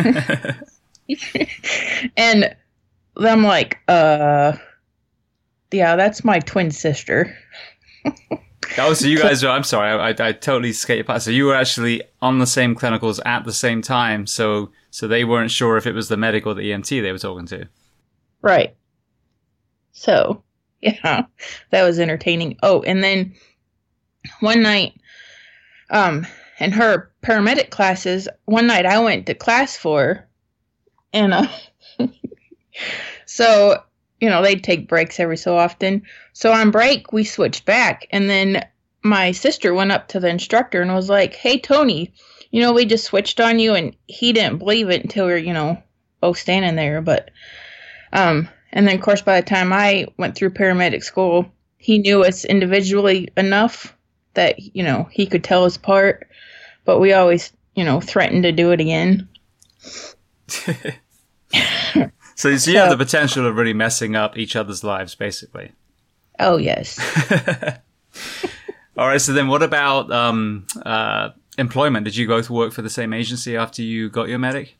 and 2.16 2.54
I'm 3.16 3.42
like, 3.42 3.78
"Uh, 3.88 4.56
yeah, 5.72 5.96
that's 5.96 6.24
my 6.24 6.38
twin 6.40 6.70
sister." 6.70 7.36
oh, 8.78 8.94
so 8.94 9.06
you 9.06 9.18
guys 9.22 9.42
are, 9.42 9.50
I'm 9.50 9.64
sorry, 9.64 9.90
I, 9.90 10.08
I, 10.10 10.28
I 10.28 10.32
totally 10.32 10.70
escaped 10.70 11.08
past. 11.08 11.24
So 11.24 11.30
you 11.30 11.46
were 11.46 11.54
actually 11.54 12.02
on 12.20 12.38
the 12.38 12.46
same 12.46 12.74
clinicals 12.74 13.20
at 13.24 13.44
the 13.44 13.52
same 13.52 13.82
time. 13.82 14.26
So, 14.26 14.70
so 14.90 15.08
they 15.08 15.24
weren't 15.24 15.50
sure 15.50 15.76
if 15.76 15.86
it 15.86 15.92
was 15.92 16.08
the 16.08 16.16
medic 16.16 16.46
or 16.46 16.54
the 16.54 16.62
EMT 16.62 17.02
they 17.02 17.12
were 17.12 17.18
talking 17.18 17.46
to. 17.46 17.68
Right. 18.42 18.76
So, 19.92 20.42
yeah, 20.80 21.26
that 21.70 21.82
was 21.84 21.98
entertaining. 21.98 22.58
Oh, 22.62 22.82
and 22.82 23.02
then 23.02 23.34
one 24.40 24.62
night, 24.62 24.94
um, 25.90 26.26
in 26.60 26.72
her 26.72 27.12
paramedic 27.22 27.70
classes, 27.70 28.28
one 28.44 28.66
night 28.66 28.86
I 28.86 28.98
went 28.98 29.26
to 29.26 29.34
class 29.34 29.76
for, 29.76 30.26
and 31.12 31.32
uh, 31.32 31.48
so 33.26 33.82
you 34.20 34.28
know, 34.28 34.42
they'd 34.42 34.64
take 34.64 34.88
breaks 34.88 35.20
every 35.20 35.36
so 35.36 35.56
often. 35.56 36.02
So 36.32 36.52
on 36.52 36.70
break, 36.70 37.12
we 37.12 37.24
switched 37.24 37.64
back. 37.64 38.06
And 38.10 38.28
then 38.28 38.66
my 39.02 39.32
sister 39.32 39.72
went 39.72 39.92
up 39.92 40.08
to 40.08 40.20
the 40.20 40.28
instructor 40.28 40.82
and 40.82 40.92
was 40.94 41.08
like, 41.08 41.34
Hey, 41.34 41.58
Tony, 41.58 42.12
you 42.50 42.60
know, 42.60 42.72
we 42.72 42.84
just 42.84 43.04
switched 43.04 43.40
on 43.40 43.58
you. 43.58 43.74
And 43.74 43.96
he 44.06 44.32
didn't 44.32 44.58
believe 44.58 44.90
it 44.90 45.02
until 45.02 45.26
we 45.26 45.32
are 45.32 45.36
you 45.36 45.52
know, 45.52 45.82
both 46.20 46.38
standing 46.38 46.76
there. 46.76 47.00
But, 47.00 47.30
um, 48.12 48.48
and 48.78 48.86
then, 48.86 48.94
of 48.94 49.02
course, 49.02 49.22
by 49.22 49.40
the 49.40 49.44
time 49.44 49.72
I 49.72 50.06
went 50.18 50.36
through 50.36 50.50
paramedic 50.50 51.02
school, 51.02 51.50
he 51.78 51.98
knew 51.98 52.22
us 52.22 52.44
individually 52.44 53.28
enough 53.36 53.92
that, 54.34 54.56
you 54.72 54.84
know, 54.84 55.08
he 55.10 55.26
could 55.26 55.42
tell 55.42 55.64
us 55.64 55.74
apart. 55.76 56.28
But 56.84 57.00
we 57.00 57.12
always, 57.12 57.52
you 57.74 57.82
know, 57.82 58.00
threatened 58.00 58.44
to 58.44 58.52
do 58.52 58.70
it 58.70 58.80
again. 58.80 59.28
So, 62.36 62.56
so 62.56 62.70
you 62.70 62.76
have 62.78 62.90
the 62.90 62.96
potential 62.96 63.46
of 63.46 63.56
really 63.56 63.72
messing 63.72 64.14
up 64.14 64.38
each 64.38 64.54
other's 64.54 64.84
lives, 64.84 65.16
basically. 65.16 65.72
Oh 66.38 66.56
yes. 66.56 67.00
All 68.96 69.08
right. 69.08 69.20
So 69.20 69.32
then, 69.32 69.48
what 69.48 69.64
about 69.64 70.12
um, 70.12 70.64
uh, 70.86 71.30
employment? 71.58 72.04
Did 72.04 72.14
you 72.14 72.28
go 72.28 72.40
to 72.40 72.52
work 72.52 72.72
for 72.72 72.82
the 72.82 72.90
same 72.90 73.12
agency 73.12 73.56
after 73.56 73.82
you 73.82 74.08
got 74.08 74.28
your 74.28 74.38
medic? 74.38 74.76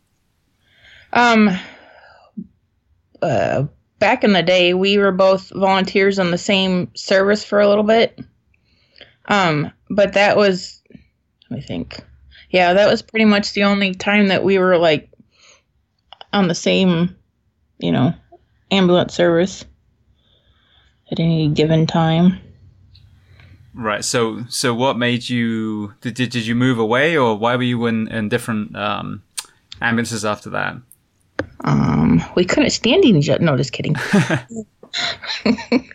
Um. 1.13 1.51
Uh, 3.21 3.65
back 3.99 4.25
in 4.25 4.33
the 4.33 4.43
day, 4.43 4.75
we 4.75 4.99
were 4.99 5.13
both 5.13 5.51
volunteers 5.51 6.19
on 6.19 6.31
the 6.31 6.39
same 6.39 6.91
service 6.95 7.45
for 7.45 7.61
a 7.61 7.69
little 7.69 7.85
bit. 7.85 8.19
Um, 9.27 9.73
but 9.91 10.15
that 10.15 10.37
was, 10.37 10.83
me 11.51 11.61
think. 11.61 12.01
Yeah, 12.51 12.73
that 12.75 12.91
was 12.91 13.03
pretty 13.03 13.27
much 13.27 13.53
the 13.53 13.65
only 13.65 13.95
time 13.95 14.29
that 14.29 14.45
we 14.45 14.59
were 14.59 14.79
like 14.79 15.11
on 16.33 16.49
the 16.49 16.55
same 16.55 17.17
you 17.79 17.93
know, 17.93 18.13
ambulance 18.71 19.15
service 19.15 19.65
at 21.11 21.21
any 21.21 21.49
given 21.49 21.87
time. 21.87 22.39
Right. 23.75 24.05
So, 24.05 24.45
so 24.49 24.75
what 24.75 24.99
made 24.99 25.29
you 25.29 25.95
did 26.01 26.15
did, 26.15 26.31
did 26.31 26.47
you 26.47 26.55
move 26.55 26.79
away, 26.79 27.17
or 27.17 27.37
why 27.37 27.57
were 27.57 27.63
you 27.63 27.87
in 27.87 28.09
in 28.09 28.29
different 28.29 28.77
um, 28.77 29.23
ambulances 29.81 30.25
after 30.25 30.51
that? 30.51 30.77
Um, 31.65 32.23
we 32.35 32.45
couldn't 32.45 32.71
stand 32.71 33.05
each 33.05 33.29
other. 33.29 33.45
No, 33.45 33.57
just 33.57 33.73
kidding. 33.73 33.97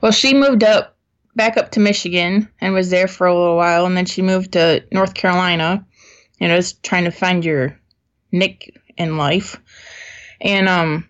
well, 0.00 0.12
she 0.12 0.34
moved 0.34 0.64
up 0.64 0.96
back 1.34 1.56
up 1.56 1.70
to 1.72 1.80
Michigan 1.80 2.48
and 2.60 2.74
was 2.74 2.90
there 2.90 3.08
for 3.08 3.26
a 3.26 3.34
little 3.34 3.56
while, 3.56 3.86
and 3.86 3.96
then 3.96 4.06
she 4.06 4.22
moved 4.22 4.52
to 4.52 4.84
North 4.92 5.14
Carolina. 5.14 5.86
You 6.38 6.48
know, 6.48 6.56
just 6.56 6.82
trying 6.82 7.04
to 7.04 7.10
find 7.10 7.44
your 7.44 7.78
nick 8.32 8.76
in 8.96 9.16
life, 9.16 9.60
and 10.40 10.68
um, 10.68 11.08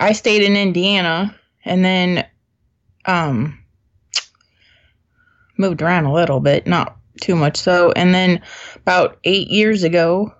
I 0.00 0.12
stayed 0.12 0.42
in 0.42 0.56
Indiana 0.56 1.34
and 1.64 1.84
then 1.84 2.26
um 3.06 3.58
moved 5.56 5.82
around 5.82 6.06
a 6.06 6.12
little 6.12 6.40
bit, 6.40 6.66
not 6.66 6.96
too 7.20 7.36
much 7.36 7.56
so. 7.56 7.92
And 7.92 8.14
then 8.14 8.42
about 8.76 9.18
eight 9.24 9.48
years 9.48 9.84
ago, 9.84 10.34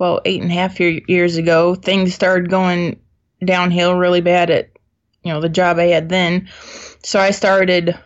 well, 0.00 0.22
eight 0.24 0.40
and 0.40 0.50
a 0.50 0.54
half 0.54 0.80
year, 0.80 1.02
years 1.06 1.36
ago, 1.36 1.74
things 1.74 2.14
started 2.14 2.48
going 2.48 2.98
downhill 3.44 3.94
really 3.94 4.22
bad 4.22 4.50
at 4.50 4.70
you 5.22 5.30
know 5.30 5.42
the 5.42 5.48
job 5.50 5.78
I 5.78 5.88
had 5.88 6.08
then. 6.08 6.48
So 7.04 7.20
I 7.20 7.32
started, 7.32 7.96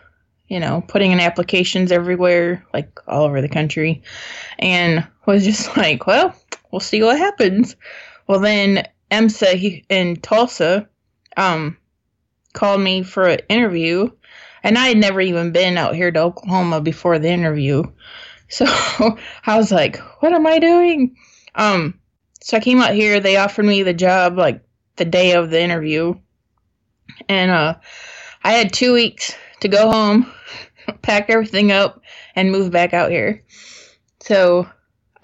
you 0.49 0.59
know, 0.59 0.83
putting 0.85 1.13
in 1.13 1.21
applications 1.21 1.93
everywhere, 1.93 2.65
like 2.73 2.99
all 3.07 3.23
over 3.23 3.41
the 3.41 3.47
country, 3.47 4.03
and 4.59 5.07
was 5.25 5.45
just 5.45 5.75
like, 5.77 6.05
well, 6.05 6.35
we'll 6.69 6.81
see 6.81 7.01
what 7.01 7.17
happens. 7.17 7.77
Well, 8.27 8.41
then 8.41 8.85
EMSA 9.09 9.85
in 9.87 10.17
Tulsa 10.17 10.89
um, 11.37 11.77
called 12.51 12.81
me 12.81 13.03
for 13.03 13.25
an 13.25 13.39
interview, 13.47 14.11
and 14.63 14.77
I 14.77 14.87
had 14.87 14.97
never 14.97 15.21
even 15.21 15.53
been 15.53 15.77
out 15.77 15.95
here 15.95 16.11
to 16.11 16.19
Oklahoma 16.19 16.81
before 16.81 17.19
the 17.19 17.29
interview. 17.29 17.83
So 18.47 18.67
I 19.47 19.57
was 19.57 19.71
like, 19.71 19.97
what 20.21 20.31
am 20.31 20.45
I 20.45 20.59
doing? 20.59 21.15
Um, 21.55 21.99
so 22.41 22.57
I 22.57 22.59
came 22.59 22.81
out 22.81 22.93
here. 22.93 23.19
They 23.19 23.37
offered 23.37 23.65
me 23.65 23.83
the 23.83 23.93
job 23.93 24.37
like 24.37 24.61
the 24.97 25.05
day 25.05 25.33
of 25.33 25.49
the 25.49 25.61
interview, 25.61 26.15
and 27.27 27.51
uh, 27.51 27.75
I 28.43 28.51
had 28.51 28.73
two 28.73 28.93
weeks 28.93 29.35
to 29.61 29.67
go 29.67 29.91
home, 29.91 30.31
pack 31.01 31.29
everything 31.29 31.71
up, 31.71 32.01
and 32.35 32.51
move 32.51 32.71
back 32.71 32.93
out 32.93 33.09
here. 33.09 33.43
So, 34.19 34.69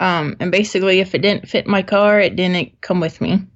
um, 0.00 0.36
and 0.40 0.50
basically, 0.50 1.00
if 1.00 1.14
it 1.14 1.22
didn't 1.22 1.48
fit 1.48 1.66
my 1.66 1.82
car, 1.82 2.20
it 2.20 2.36
didn't 2.36 2.80
come 2.80 3.00
with 3.00 3.20
me. 3.20 3.46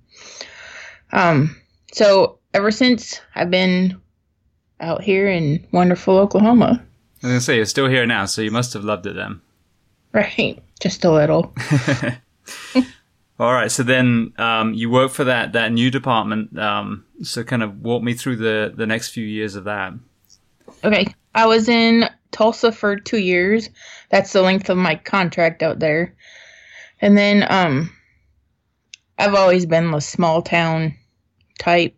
Um, 1.12 1.56
so 1.92 2.38
ever 2.52 2.70
since 2.70 3.20
I've 3.34 3.50
been 3.50 4.00
out 4.80 5.02
here 5.02 5.28
in 5.28 5.66
wonderful 5.72 6.18
Oklahoma. 6.18 6.82
I 7.22 7.26
was 7.26 7.30
gonna 7.32 7.40
say 7.40 7.56
you're 7.56 7.64
still 7.64 7.88
here 7.88 8.06
now, 8.06 8.26
so 8.26 8.42
you 8.42 8.50
must 8.50 8.74
have 8.74 8.84
loved 8.84 9.06
it 9.06 9.14
then. 9.16 9.40
Right, 10.12 10.62
just 10.80 11.04
a 11.04 11.10
little. 11.10 11.54
All 13.38 13.52
right, 13.52 13.70
so 13.70 13.82
then 13.82 14.32
um, 14.38 14.72
you 14.72 14.88
work 14.88 15.12
for 15.12 15.24
that 15.24 15.52
that 15.52 15.72
new 15.72 15.90
department. 15.90 16.58
Um, 16.58 17.04
so 17.22 17.44
kind 17.44 17.62
of 17.62 17.80
walk 17.80 18.02
me 18.02 18.14
through 18.14 18.36
the 18.36 18.72
the 18.74 18.86
next 18.86 19.10
few 19.10 19.24
years 19.24 19.56
of 19.56 19.64
that. 19.64 19.92
Okay, 20.84 21.06
I 21.34 21.46
was 21.46 21.68
in 21.68 22.08
Tulsa 22.30 22.72
for 22.72 22.96
two 22.96 23.18
years. 23.18 23.68
That's 24.10 24.32
the 24.32 24.42
length 24.42 24.70
of 24.70 24.78
my 24.78 24.94
contract 24.94 25.62
out 25.62 25.78
there. 25.78 26.14
And 27.00 27.16
then 27.16 27.44
um, 27.50 27.92
I've 29.18 29.34
always 29.34 29.66
been 29.66 29.90
the 29.90 30.00
small 30.00 30.40
town 30.40 30.96
type 31.58 31.94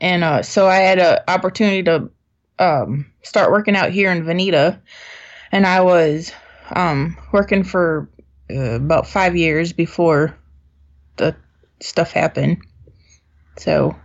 and 0.00 0.24
uh, 0.24 0.42
so 0.42 0.66
I 0.66 0.76
had 0.76 0.98
an 0.98 1.18
opportunity 1.28 1.82
to 1.84 2.10
um, 2.58 3.06
start 3.22 3.50
working 3.50 3.76
out 3.76 3.90
here 3.90 4.10
in 4.10 4.24
Vinita, 4.24 4.80
and 5.52 5.66
I 5.66 5.82
was 5.82 6.32
um, 6.74 7.16
working 7.32 7.64
for 7.64 8.08
uh, 8.50 8.76
about 8.76 9.06
five 9.06 9.36
years 9.36 9.72
before 9.72 10.36
the 11.16 11.36
stuff 11.80 12.12
happened. 12.12 12.58
So, 13.56 13.96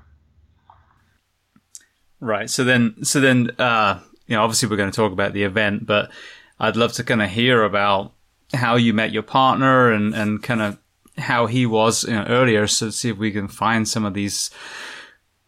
right. 2.19 2.49
So 2.49 2.63
then, 2.63 3.03
so 3.03 3.19
then, 3.19 3.51
uh, 3.59 3.99
you 4.27 4.35
know, 4.35 4.43
obviously 4.43 4.69
we're 4.69 4.77
going 4.77 4.91
to 4.91 4.95
talk 4.95 5.11
about 5.11 5.33
the 5.33 5.43
event, 5.43 5.85
but 5.85 6.11
I'd 6.59 6.75
love 6.75 6.93
to 6.93 7.03
kind 7.03 7.21
of 7.21 7.29
hear 7.29 7.63
about 7.63 8.13
how 8.53 8.75
you 8.75 8.93
met 8.93 9.11
your 9.11 9.23
partner 9.23 9.91
and 9.91 10.13
and 10.13 10.41
kind 10.41 10.61
of 10.61 10.77
how 11.17 11.45
he 11.47 11.65
was 11.65 12.03
you 12.03 12.13
know, 12.13 12.25
earlier. 12.27 12.67
So 12.67 12.89
see 12.89 13.09
if 13.09 13.17
we 13.17 13.31
can 13.31 13.47
find 13.47 13.87
some 13.87 14.05
of 14.05 14.13
these 14.13 14.51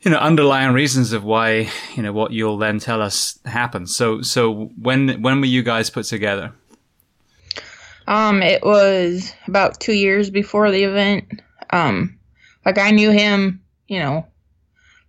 you 0.02 0.12
know 0.12 0.18
underlying 0.18 0.74
reasons 0.74 1.12
of 1.14 1.24
why 1.24 1.70
you 1.96 2.04
know 2.04 2.14
what 2.14 2.32
you'll 2.32 2.58
then 2.58 2.80
tell 2.80 3.02
us 3.02 3.40
happened. 3.46 3.90
So 3.90 4.22
so 4.22 4.72
when 4.82 5.22
when 5.22 5.40
were 5.40 5.48
you 5.48 5.64
guys 5.64 5.90
put 5.90 6.06
together? 6.06 6.54
Um, 8.08 8.42
it 8.42 8.64
was 8.64 9.34
about 9.48 9.82
two 9.82 9.94
years 9.94 10.30
before 10.30 10.72
the 10.72 10.84
event. 10.84 11.42
Um, 11.70 12.18
like 12.66 12.78
I 12.78 12.92
knew 12.92 13.12
him, 13.12 13.62
you 13.88 14.00
know, 14.00 14.26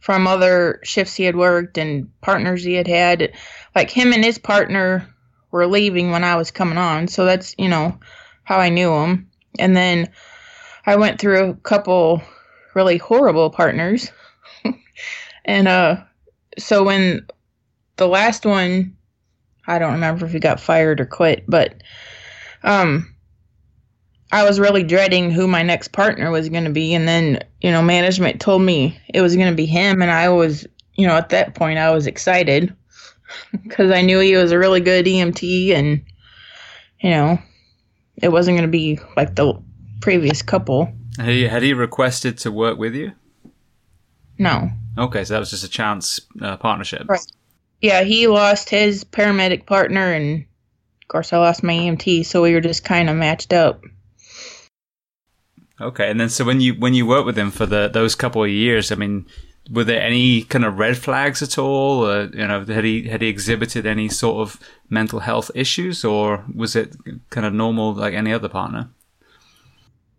from 0.01 0.27
other 0.27 0.81
shifts 0.83 1.15
he 1.15 1.25
had 1.25 1.37
worked 1.37 1.79
and 1.79 2.11
partners 2.21 2.65
he 2.65 2.75
had 2.75 2.89
had. 2.89 3.33
Like 3.75 3.91
him 3.91 4.13
and 4.13 4.25
his 4.25 4.39
partner 4.39 5.09
were 5.51 5.67
leaving 5.67 6.11
when 6.11 6.25
I 6.25 6.37
was 6.37 6.51
coming 6.51 6.79
on, 6.79 7.09
so 7.09 7.25
that's 7.25 7.55
you 7.57 7.69
know 7.69 7.99
how 8.43 8.59
I 8.59 8.69
knew 8.69 8.93
him. 8.93 9.31
And 9.59 9.77
then 9.77 10.11
I 10.85 10.97
went 10.97 11.21
through 11.21 11.51
a 11.51 11.55
couple 11.55 12.23
really 12.75 12.99
horrible 12.99 13.51
partners, 13.51 14.11
and 15.45 15.69
uh, 15.69 15.97
so 16.59 16.85
when 16.85 17.27
the 17.97 18.09
last 18.09 18.45
one, 18.45 18.97
I 19.67 19.79
don't 19.79 19.93
remember 19.93 20.27
if 20.27 20.33
he 20.33 20.41
got 20.41 20.61
fired 20.61 21.01
or 21.01 21.07
quit, 21.07 21.45
but 21.47 21.83
um 22.69 23.15
I 24.31 24.45
was 24.45 24.61
really 24.61 24.83
dreading 24.83 25.31
who 25.31 25.49
my 25.49 25.63
next 25.63 25.93
partner 25.93 26.31
was 26.31 26.49
going 26.49 26.65
to 26.65 26.71
be. 26.71 26.95
And 26.95 27.09
then, 27.09 27.41
you 27.61 27.71
know, 27.71 27.81
management 27.81 28.41
told 28.41 28.63
me 28.63 28.99
it 29.13 29.23
was 29.23 29.35
going 29.35 29.49
to 29.49 29.57
be 29.57 29.67
him. 29.67 30.03
And 30.03 30.11
I 30.11 30.29
was, 30.29 30.67
you 30.95 31.07
know, 31.07 31.17
at 31.17 31.31
that 31.31 31.55
point, 31.55 31.79
I 31.79 31.91
was 31.91 32.07
excited 32.07 32.75
because 33.63 33.91
I 33.91 34.03
knew 34.03 34.21
he 34.21 34.37
was 34.37 34.53
a 34.53 34.59
really 34.59 34.81
good 34.81 35.07
EMT 35.07 35.73
and, 35.73 36.05
you 37.01 37.11
know, 37.11 37.39
it 38.17 38.31
wasn't 38.31 38.59
going 38.59 38.69
to 38.69 38.73
be 38.73 39.01
like 39.17 39.35
the 39.35 39.55
previous 40.01 40.43
couple. 40.43 40.93
Had 41.17 41.29
he, 41.29 41.45
had 41.45 41.63
he 41.63 41.73
requested 41.73 42.37
to 42.39 42.53
work 42.53 42.79
with 42.79 42.95
you? 42.95 43.13
No. 44.39 44.71
Okay, 44.99 45.25
so 45.25 45.35
that 45.35 45.41
was 45.41 45.51
just 45.51 45.65
a 45.65 45.69
chance 45.69 46.21
uh, 46.43 46.57
partnership. 46.57 47.09
Right. 47.09 47.25
Yeah, 47.81 48.03
he 48.03 48.27
lost 48.27 48.69
his 48.69 49.05
paramedic 49.05 49.67
partner, 49.67 50.13
and 50.13 50.45
of 51.09 51.13
course, 51.13 51.33
I 51.33 51.39
lost 51.39 51.63
my 51.63 51.73
EMT, 51.73 52.27
so 52.27 52.43
we 52.43 52.53
were 52.53 52.61
just 52.61 52.85
kind 52.85 53.09
of 53.09 53.17
matched 53.17 53.55
up. 53.55 53.83
Okay, 55.81 56.11
and 56.11 56.21
then 56.21 56.29
so 56.29 56.45
when 56.45 56.61
you 56.61 56.75
when 56.75 56.93
you 56.93 57.07
worked 57.07 57.25
with 57.25 57.39
him 57.39 57.51
for 57.51 57.65
the 57.65 57.89
those 57.89 58.15
couple 58.15 58.45
of 58.45 58.51
years, 58.51 58.93
I 58.93 58.97
mean, 58.97 59.25
were 59.71 59.85
there 59.85 60.03
any 60.03 60.43
kind 60.43 60.67
of 60.67 60.79
red 60.79 60.99
flags 60.99 61.41
at 61.41 61.57
all? 61.57 62.05
Or, 62.05 62.25
you 62.25 62.47
know, 62.47 62.63
had 62.63 62.85
he 62.85 63.09
had 63.09 63.23
he 63.23 63.29
exhibited 63.29 63.87
any 63.87 64.11
sort 64.11 64.37
of 64.37 64.61
mental 64.91 65.21
health 65.21 65.51
issues, 65.55 66.05
or 66.05 66.45
was 66.55 66.77
it 66.77 66.95
kind 67.31 67.47
of 67.47 67.55
normal 67.55 67.95
like 67.95 68.13
any 68.13 68.35
other 68.35 68.51
partner? 68.51 68.91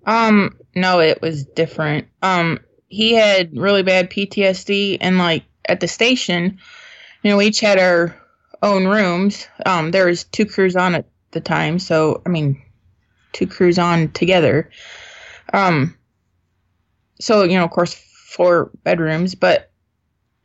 Um, 0.08 0.58
no, 0.74 1.00
it 1.02 1.22
was 1.22 1.46
different. 1.46 2.08
Um, 2.24 2.62
he 2.88 3.14
had 3.14 3.56
really 3.56 3.84
bad 3.84 4.10
PTSD, 4.10 4.98
and 5.02 5.20
like 5.20 5.44
at 5.66 5.82
the 5.82 5.88
station, 5.88 6.58
you 7.22 7.30
know, 7.30 7.38
we 7.38 7.46
each 7.46 7.60
had 7.60 7.78
our 7.78 8.20
own 8.62 8.86
rooms. 8.86 9.48
Um, 9.66 9.92
there 9.92 10.08
was 10.08 10.24
two 10.24 10.46
crews 10.46 10.76
on 10.76 10.96
at 10.96 11.06
the 11.32 11.42
time, 11.42 11.80
so 11.80 12.22
I 12.26 12.30
mean, 12.30 12.62
two 13.32 13.48
crews 13.48 13.80
on 13.80 14.12
together. 14.12 14.70
Um, 15.54 15.98
so 17.20 17.44
you 17.44 17.58
know, 17.58 17.64
of 17.64 17.72
course, 17.72 17.94
four 17.94 18.72
bedrooms. 18.84 19.36
But 19.36 19.72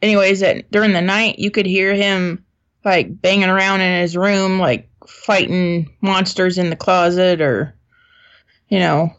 anyways, 0.03 0.43
at, 0.43 0.71
during 0.71 0.93
the 0.93 1.01
night, 1.01 1.39
you 1.39 1.51
could 1.51 1.67
hear 1.67 1.95
him 1.95 2.45
like 2.85 3.21
banging 3.21 3.49
around 3.49 3.81
in 3.81 4.01
his 4.01 4.17
room, 4.17 4.59
like 4.59 4.89
fighting 5.07 5.91
monsters 6.01 6.59
in 6.59 6.71
the 6.71 6.77
closet, 6.77 7.41
or 7.41 7.75
you 8.69 8.79
know. 8.79 9.11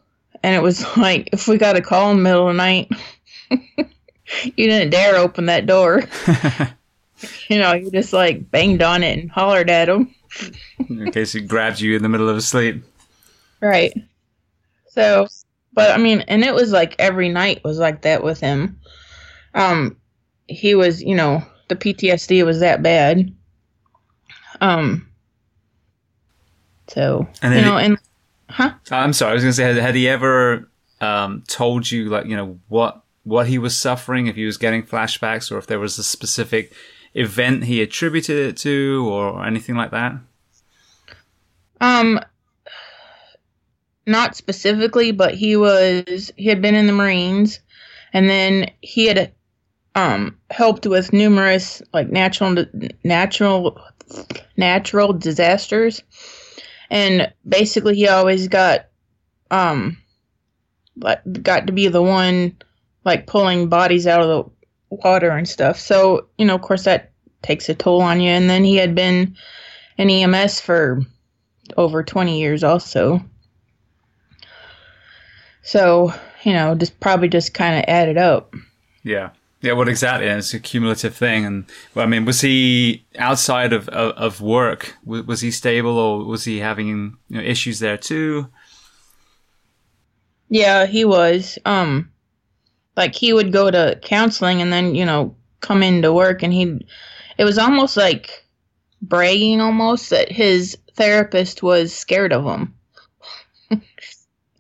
And 0.44 0.56
it 0.56 0.62
was 0.62 0.86
like 0.98 1.30
if 1.34 1.48
we 1.48 1.58
got 1.58 1.78
a 1.78 1.82
call 1.82 2.12
in 2.12 2.18
the 2.18 2.24
middle 2.24 2.48
of 2.48 2.54
the 2.54 2.58
night, 2.58 2.92
you 3.50 4.70
didn't 4.70 4.92
dare 4.92 5.16
open 5.18 5.48
that 5.48 5.66
door. 5.66 6.04
you 7.50 7.60
know, 7.60 7.74
you 7.74 7.92
just 7.92 8.14
like 8.14 8.50
banged 8.52 8.82
on 8.82 9.04
it 9.04 9.20
and 9.20 9.32
hollered 9.32 9.70
at 9.70 9.90
him. 9.90 10.14
in 10.90 11.12
case 11.12 11.32
he 11.32 11.42
grabs 11.42 11.82
you 11.82 11.96
in 11.96 12.04
the 12.04 12.10
middle 12.10 12.30
of 12.30 12.38
a 12.38 12.42
sleep. 12.42 12.84
Right. 13.62 13.94
So 14.88 15.28
but 15.76 15.92
I 15.92 15.98
mean, 15.98 16.22
and 16.22 16.44
it 16.44 16.56
was 16.56 16.72
like 16.72 16.96
every 16.98 17.30
night 17.30 17.64
was 17.64 17.78
like 17.78 18.02
that 18.04 18.24
with 18.24 18.40
him. 18.40 18.80
Um, 19.54 19.98
he 20.48 20.74
was, 20.74 21.04
you 21.04 21.14
know, 21.14 21.44
the 21.68 21.76
PTSD 21.76 22.46
was 22.46 22.62
that 22.62 22.82
bad. 22.82 23.34
Um, 24.62 25.10
so 26.88 27.28
and 27.42 27.54
you 27.54 27.62
know, 27.62 27.78
he, 27.78 27.86
and 27.86 27.98
huh? 28.50 28.74
I'm 28.90 29.12
sorry, 29.12 29.32
I 29.32 29.34
was 29.34 29.44
gonna 29.44 29.54
say, 29.54 29.64
had, 29.64 29.76
had 29.76 29.96
he 29.96 30.08
ever 30.08 30.70
um 31.02 31.44
told 31.48 31.92
you 31.92 32.10
like 32.10 32.26
you 32.26 32.38
know 32.38 32.58
what 32.70 33.04
what 33.24 33.48
he 33.48 33.58
was 33.58 33.76
suffering, 33.76 34.28
if 34.28 34.36
he 34.38 34.46
was 34.46 34.58
getting 34.58 34.84
flashbacks, 34.84 35.52
or 35.52 35.58
if 35.58 35.68
there 35.68 35.80
was 35.80 35.98
a 35.98 36.04
specific 36.04 36.74
event 37.16 37.64
he 37.64 37.82
attributed 37.82 38.38
it 38.38 38.58
to, 38.58 39.08
or 39.10 39.46
anything 39.46 39.76
like 39.76 39.92
that? 39.92 40.14
Um, 41.82 42.20
not 44.06 44.36
specifically, 44.36 45.12
but 45.12 45.34
he 45.34 45.56
was 45.56 46.32
he 46.38 46.48
had 46.48 46.62
been 46.62 46.76
in 46.76 46.88
the 46.88 46.94
Marines, 46.94 47.60
and 48.14 48.30
then 48.30 48.72
he 48.82 49.08
had 49.08 49.34
um 49.96 50.38
helped 50.52 50.86
with 50.86 51.14
numerous 51.14 51.82
like 51.94 52.10
natural 52.10 52.66
natural 53.04 53.82
natural 54.58 55.14
disasters, 55.14 56.04
and 56.90 57.34
basically 57.48 57.96
he 57.96 58.08
always 58.08 58.48
got 58.48 58.88
um 59.52 59.98
like 60.98 61.22
got 61.42 61.68
to 61.68 61.74
be 61.74 61.88
the 61.88 62.02
one 62.02 62.56
like 63.04 63.28
pulling 63.28 63.70
bodies 63.70 64.08
out 64.08 64.22
of 64.22 64.28
the 64.28 64.52
water 65.04 65.30
and 65.30 65.48
stuff. 65.48 65.80
So 65.80 66.28
you 66.38 66.46
know, 66.46 66.56
of 66.56 66.62
course, 66.62 66.84
that 66.84 67.12
takes 67.46 67.70
a 67.70 67.76
toll 67.76 68.02
on 68.02 68.20
you. 68.20 68.30
And 68.30 68.50
then 68.50 68.64
he 68.64 68.76
had 68.76 68.96
been 68.96 69.36
in 69.98 70.10
EMS 70.10 70.60
for 70.60 71.02
over 71.78 72.04
20 72.04 72.40
years 72.40 72.64
also. 72.64 73.24
So, 75.62 76.14
you 76.44 76.54
know, 76.54 76.76
just 76.76 77.00
probably 77.00 77.28
just 77.28 77.54
kind 77.54 77.78
of 77.78 77.86
added 77.88 78.18
up. 78.18 78.54
Yeah. 79.04 79.30
Yeah, 79.62 79.74
well, 79.74 79.88
exactly. 79.88 80.28
It's 80.28 80.54
a 80.54 80.60
cumulative 80.60 81.16
thing. 81.16 81.44
And 81.44 81.66
well, 81.96 82.06
I 82.06 82.10
mean, 82.10 82.26
was 82.26 82.42
he 82.42 83.06
outside 83.18 83.74
of, 83.74 83.90
of, 83.90 84.12
of 84.12 84.42
work? 84.42 84.96
Was, 85.04 85.24
was, 85.24 85.42
he 85.42 85.50
stable 85.50 85.98
or 85.98 86.24
was 86.24 86.44
he 86.44 86.60
having 86.60 86.88
you 86.88 87.38
know, 87.38 87.42
issues 87.42 87.80
there 87.80 87.98
too? 87.98 88.50
Yeah, 90.50 90.86
he 90.86 91.04
was. 91.04 91.58
Um, 91.66 92.12
like 92.96 93.16
he 93.16 93.34
would 93.34 93.52
go 93.52 93.70
to 93.70 94.00
counseling 94.02 94.62
and 94.62 94.72
then, 94.72 94.96
you 94.96 95.06
know, 95.06 95.36
come 95.62 95.84
into 95.84 96.14
work 96.14 96.44
and 96.44 96.54
he, 96.54 96.86
it 97.38 97.44
was 97.44 97.58
almost 97.58 97.98
like 97.98 98.46
bragging 99.02 99.62
almost 99.62 100.10
that 100.10 100.32
his 100.32 100.78
therapist 100.94 101.62
was 101.62 101.94
scared 101.94 102.34
of 102.34 102.46
him. 102.46 102.74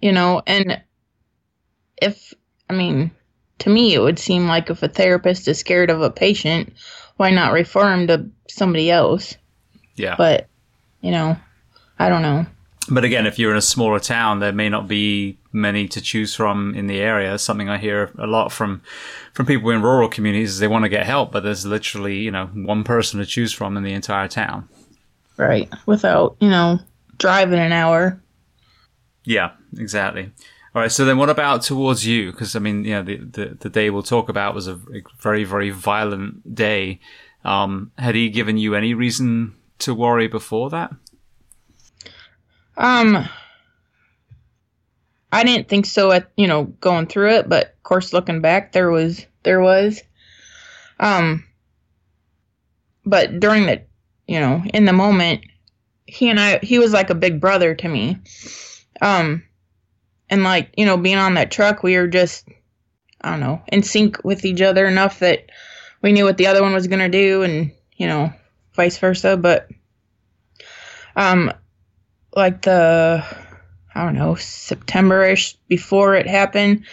you 0.02 0.12
know, 0.12 0.41
and 0.45 0.82
if 2.02 2.34
I 2.69 2.74
mean, 2.74 3.12
to 3.60 3.69
me, 3.69 3.93
it 3.93 4.00
would 4.00 4.19
seem 4.19 4.48
like 4.48 4.69
if 4.69 4.84
a 4.84 4.88
therapist 4.88 5.48
is 5.48 5.60
scared 5.60 5.89
of 5.89 6.02
a 6.02 6.10
patient, 6.10 6.74
why 7.17 7.30
not 7.30 7.54
refer 7.54 7.91
him 7.93 8.08
to 8.08 8.30
somebody 8.48 8.91
else? 8.91 9.38
Yeah. 9.95 10.15
But 10.17 10.48
you 11.02 11.12
know, 11.12 11.38
I 12.00 12.10
don't 12.10 12.21
know. 12.21 12.45
But 12.89 13.04
again, 13.04 13.26
if 13.26 13.39
you're 13.39 13.52
in 13.52 13.58
a 13.58 13.62
smaller 13.62 14.00
town, 14.00 14.39
there 14.39 14.52
may 14.52 14.69
not 14.69 14.88
be 14.88 15.39
many 15.52 15.88
to 15.88 16.02
choose 16.02 16.36
from 16.36 16.76
in 16.76 16.86
the 16.86 17.00
area. 17.00 17.39
Something 17.39 17.67
I 17.67 17.78
hear 17.78 18.12
a 18.17 18.28
lot 18.28 18.52
from 18.52 18.82
from 19.34 19.45
people 19.45 19.71
in 19.71 19.82
rural 19.82 20.08
communities 20.08 20.52
is 20.52 20.60
they 20.60 20.67
want 20.67 20.84
to 20.86 20.89
get 20.89 21.06
help, 21.06 21.32
but 21.32 21.43
there's 21.43 21.65
literally 21.65 22.17
you 22.17 22.32
know 22.32 22.48
one 22.48 22.84
person 22.84 23.19
to 23.19 23.26
choose 23.26 23.54
from 23.54 23.76
in 23.76 23.84
the 23.84 23.93
entire 23.93 24.28
town. 24.28 24.69
Right. 25.38 25.71
Without 25.86 26.38
you 26.39 26.50
know 26.50 26.80
driving 27.17 27.60
an 27.60 27.71
hour. 27.71 28.21
Yeah. 29.24 29.52
Exactly. 29.78 30.32
All 30.74 30.82
right. 30.82 30.91
So 30.91 31.06
then, 31.06 31.17
what 31.17 31.30
about 31.30 31.62
towards 31.62 32.06
you? 32.06 32.32
Because 32.32 32.56
I 32.56 32.60
mean, 32.60 32.84
you 32.84 32.91
know, 32.91 33.04
the, 33.04 33.17
the, 33.17 33.58
the 33.60 33.69
day 33.69 33.89
we'll 33.89 34.04
talk 34.04 34.30
about 34.30 34.56
was 34.56 34.67
a 34.67 34.80
very 35.19 35.43
very 35.43 35.69
violent 35.69 36.56
day. 36.56 37.00
Um, 37.43 37.91
had 37.98 38.15
he 38.15 38.30
given 38.30 38.58
you 38.58 38.76
any 38.76 38.93
reason 38.93 39.56
to 39.80 39.93
worry 39.93 40.28
before 40.28 40.69
that? 40.71 40.93
Um, 42.77 43.27
I 45.31 45.43
didn't 45.43 45.67
think 45.67 45.85
so 45.85 46.11
at 46.11 46.31
you 46.35 46.47
know 46.47 46.65
going 46.65 47.07
through 47.07 47.35
it, 47.35 47.49
but 47.49 47.67
of 47.67 47.83
course 47.83 48.13
looking 48.13 48.41
back, 48.41 48.71
there 48.71 48.91
was 48.91 49.25
there 49.43 49.61
was. 49.61 50.01
Um, 50.99 51.45
but 53.05 53.39
during 53.39 53.65
the, 53.65 53.81
you 54.27 54.39
know, 54.39 54.63
in 54.73 54.85
the 54.85 54.93
moment, 54.93 55.41
he 56.05 56.29
and 56.29 56.39
I, 56.39 56.59
he 56.59 56.79
was 56.79 56.93
like 56.93 57.09
a 57.09 57.15
big 57.15 57.41
brother 57.41 57.75
to 57.75 57.88
me. 57.88 58.17
Um, 59.01 59.43
and 60.29 60.43
like 60.43 60.71
you 60.77 60.85
know 60.85 60.97
being 60.97 61.17
on 61.17 61.35
that 61.35 61.51
truck 61.51 61.83
we 61.83 61.97
were 61.97 62.07
just 62.07 62.47
i 63.21 63.31
don't 63.31 63.39
know 63.39 63.61
in 63.67 63.83
sync 63.83 64.23
with 64.23 64.45
each 64.45 64.61
other 64.61 64.85
enough 64.85 65.19
that 65.19 65.49
we 66.01 66.11
knew 66.11 66.25
what 66.25 66.38
the 66.38 66.47
other 66.47 66.61
one 66.61 66.73
was 66.73 66.88
to 66.88 67.09
do 67.09 67.43
and 67.43 67.71
you 67.95 68.07
know 68.07 68.31
vice 68.73 68.97
versa 68.97 69.38
but 69.38 69.69
um 71.15 71.51
like 72.36 72.62
the 72.62 73.24
i 73.93 74.04
don't 74.04 74.15
know 74.15 74.36
september-ish 74.36 75.54
before 75.67 76.15
it 76.15 76.28
happened 76.28 76.86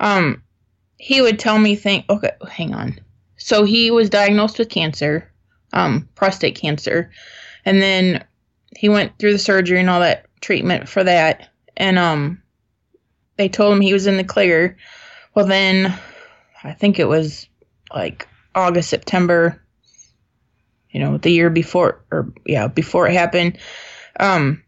um 0.00 0.42
he 0.98 1.20
would 1.20 1.38
tell 1.38 1.58
me 1.58 1.74
think 1.74 2.04
okay 2.10 2.32
hang 2.48 2.74
on 2.74 2.98
so 3.36 3.64
he 3.64 3.90
was 3.90 4.10
diagnosed 4.10 4.58
with 4.58 4.68
cancer 4.68 5.30
um 5.72 6.08
prostate 6.14 6.54
cancer 6.54 7.10
and 7.64 7.80
then 7.80 8.24
he 8.76 8.88
went 8.88 9.18
through 9.18 9.32
the 9.32 9.38
surgery 9.38 9.80
and 9.80 9.90
all 9.90 10.00
that 10.00 10.26
treatment 10.40 10.88
for 10.88 11.04
that 11.04 11.48
and 11.76 11.98
um 11.98 12.42
they 13.36 13.48
told 13.48 13.72
him 13.72 13.80
he 13.80 13.92
was 13.92 14.06
in 14.06 14.16
the 14.16 14.24
clear. 14.24 14.76
Well, 15.34 15.46
then 15.46 15.98
I 16.62 16.72
think 16.72 16.98
it 16.98 17.08
was 17.08 17.48
like 17.92 18.28
August, 18.54 18.90
September, 18.90 19.60
you 20.90 21.00
know, 21.00 21.18
the 21.18 21.30
year 21.30 21.50
before, 21.50 22.04
or 22.10 22.32
yeah, 22.46 22.68
before 22.68 23.08
it 23.08 23.14
happened. 23.14 23.58
Um, 24.20 24.62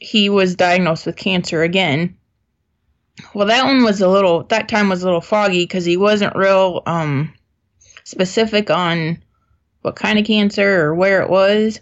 he 0.00 0.28
was 0.28 0.56
diagnosed 0.56 1.06
with 1.06 1.16
cancer 1.16 1.62
again. 1.62 2.16
Well, 3.34 3.48
that 3.48 3.66
one 3.66 3.84
was 3.84 4.00
a 4.00 4.08
little, 4.08 4.44
that 4.44 4.68
time 4.68 4.88
was 4.88 5.02
a 5.02 5.04
little 5.04 5.20
foggy 5.20 5.64
because 5.64 5.84
he 5.84 5.98
wasn't 5.98 6.34
real 6.34 6.82
um, 6.86 7.34
specific 8.04 8.70
on 8.70 9.22
what 9.82 9.96
kind 9.96 10.18
of 10.18 10.24
cancer 10.24 10.80
or 10.80 10.94
where 10.94 11.22
it 11.22 11.28
was. 11.28 11.80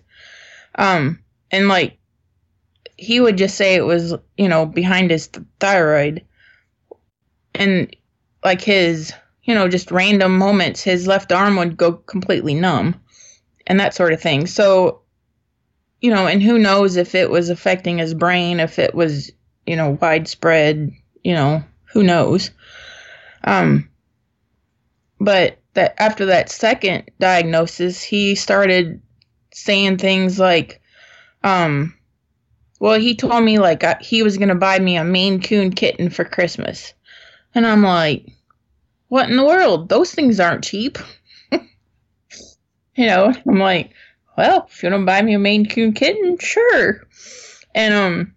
Um, 0.74 1.20
and 1.50 1.68
like, 1.68 1.98
he 2.96 3.20
would 3.20 3.38
just 3.38 3.56
say 3.56 3.76
it 3.76 3.86
was, 3.86 4.14
you 4.36 4.48
know, 4.48 4.66
behind 4.66 5.12
his 5.12 5.28
th- 5.28 5.46
thyroid. 5.60 6.24
And 7.54 7.94
like 8.44 8.60
his, 8.60 9.12
you 9.44 9.54
know, 9.54 9.68
just 9.68 9.92
random 9.92 10.36
moments, 10.36 10.82
his 10.82 11.06
left 11.06 11.32
arm 11.32 11.56
would 11.56 11.76
go 11.76 11.92
completely 11.92 12.54
numb 12.54 13.00
and 13.68 13.78
that 13.78 13.94
sort 13.94 14.12
of 14.12 14.20
thing. 14.20 14.46
So, 14.48 15.02
you 16.00 16.10
know, 16.10 16.26
and 16.26 16.42
who 16.42 16.58
knows 16.58 16.96
if 16.96 17.14
it 17.14 17.30
was 17.30 17.50
affecting 17.50 17.98
his 17.98 18.14
brain, 18.14 18.60
if 18.60 18.78
it 18.78 18.94
was, 18.94 19.32
you 19.66 19.76
know, 19.76 19.98
widespread, 20.00 20.92
you 21.24 21.34
know, 21.34 21.62
who 21.92 22.02
knows. 22.02 22.50
Um, 23.44 23.88
but 25.20 25.58
that 25.74 26.00
after 26.00 26.26
that 26.26 26.50
second 26.50 27.10
diagnosis, 27.18 28.02
he 28.02 28.34
started 28.34 29.00
saying 29.52 29.98
things 29.98 30.38
like, 30.38 30.80
um, 31.42 31.94
well, 32.80 32.98
he 32.98 33.16
told 33.16 33.42
me 33.42 33.58
like 33.58 33.82
I, 33.82 33.96
he 34.00 34.22
was 34.22 34.38
gonna 34.38 34.54
buy 34.54 34.78
me 34.78 34.96
a 34.96 35.04
Maine 35.04 35.40
Coon 35.40 35.72
kitten 35.72 36.10
for 36.10 36.24
Christmas, 36.24 36.94
and 37.54 37.66
I'm 37.66 37.82
like, 37.82 38.26
what 39.08 39.28
in 39.28 39.36
the 39.36 39.44
world? 39.44 39.88
Those 39.88 40.12
things 40.12 40.38
aren't 40.38 40.64
cheap. 40.64 40.98
you 41.50 43.06
know, 43.06 43.32
I'm 43.46 43.58
like, 43.58 43.90
well, 44.38 44.68
if 44.70 44.84
you 44.84 44.88
don't 44.88 45.04
buy 45.04 45.20
me 45.20 45.34
a 45.34 45.38
Maine 45.38 45.66
Coon 45.66 45.92
kitten, 45.92 46.38
sure. 46.38 47.04
And 47.74 47.92
um, 47.92 48.34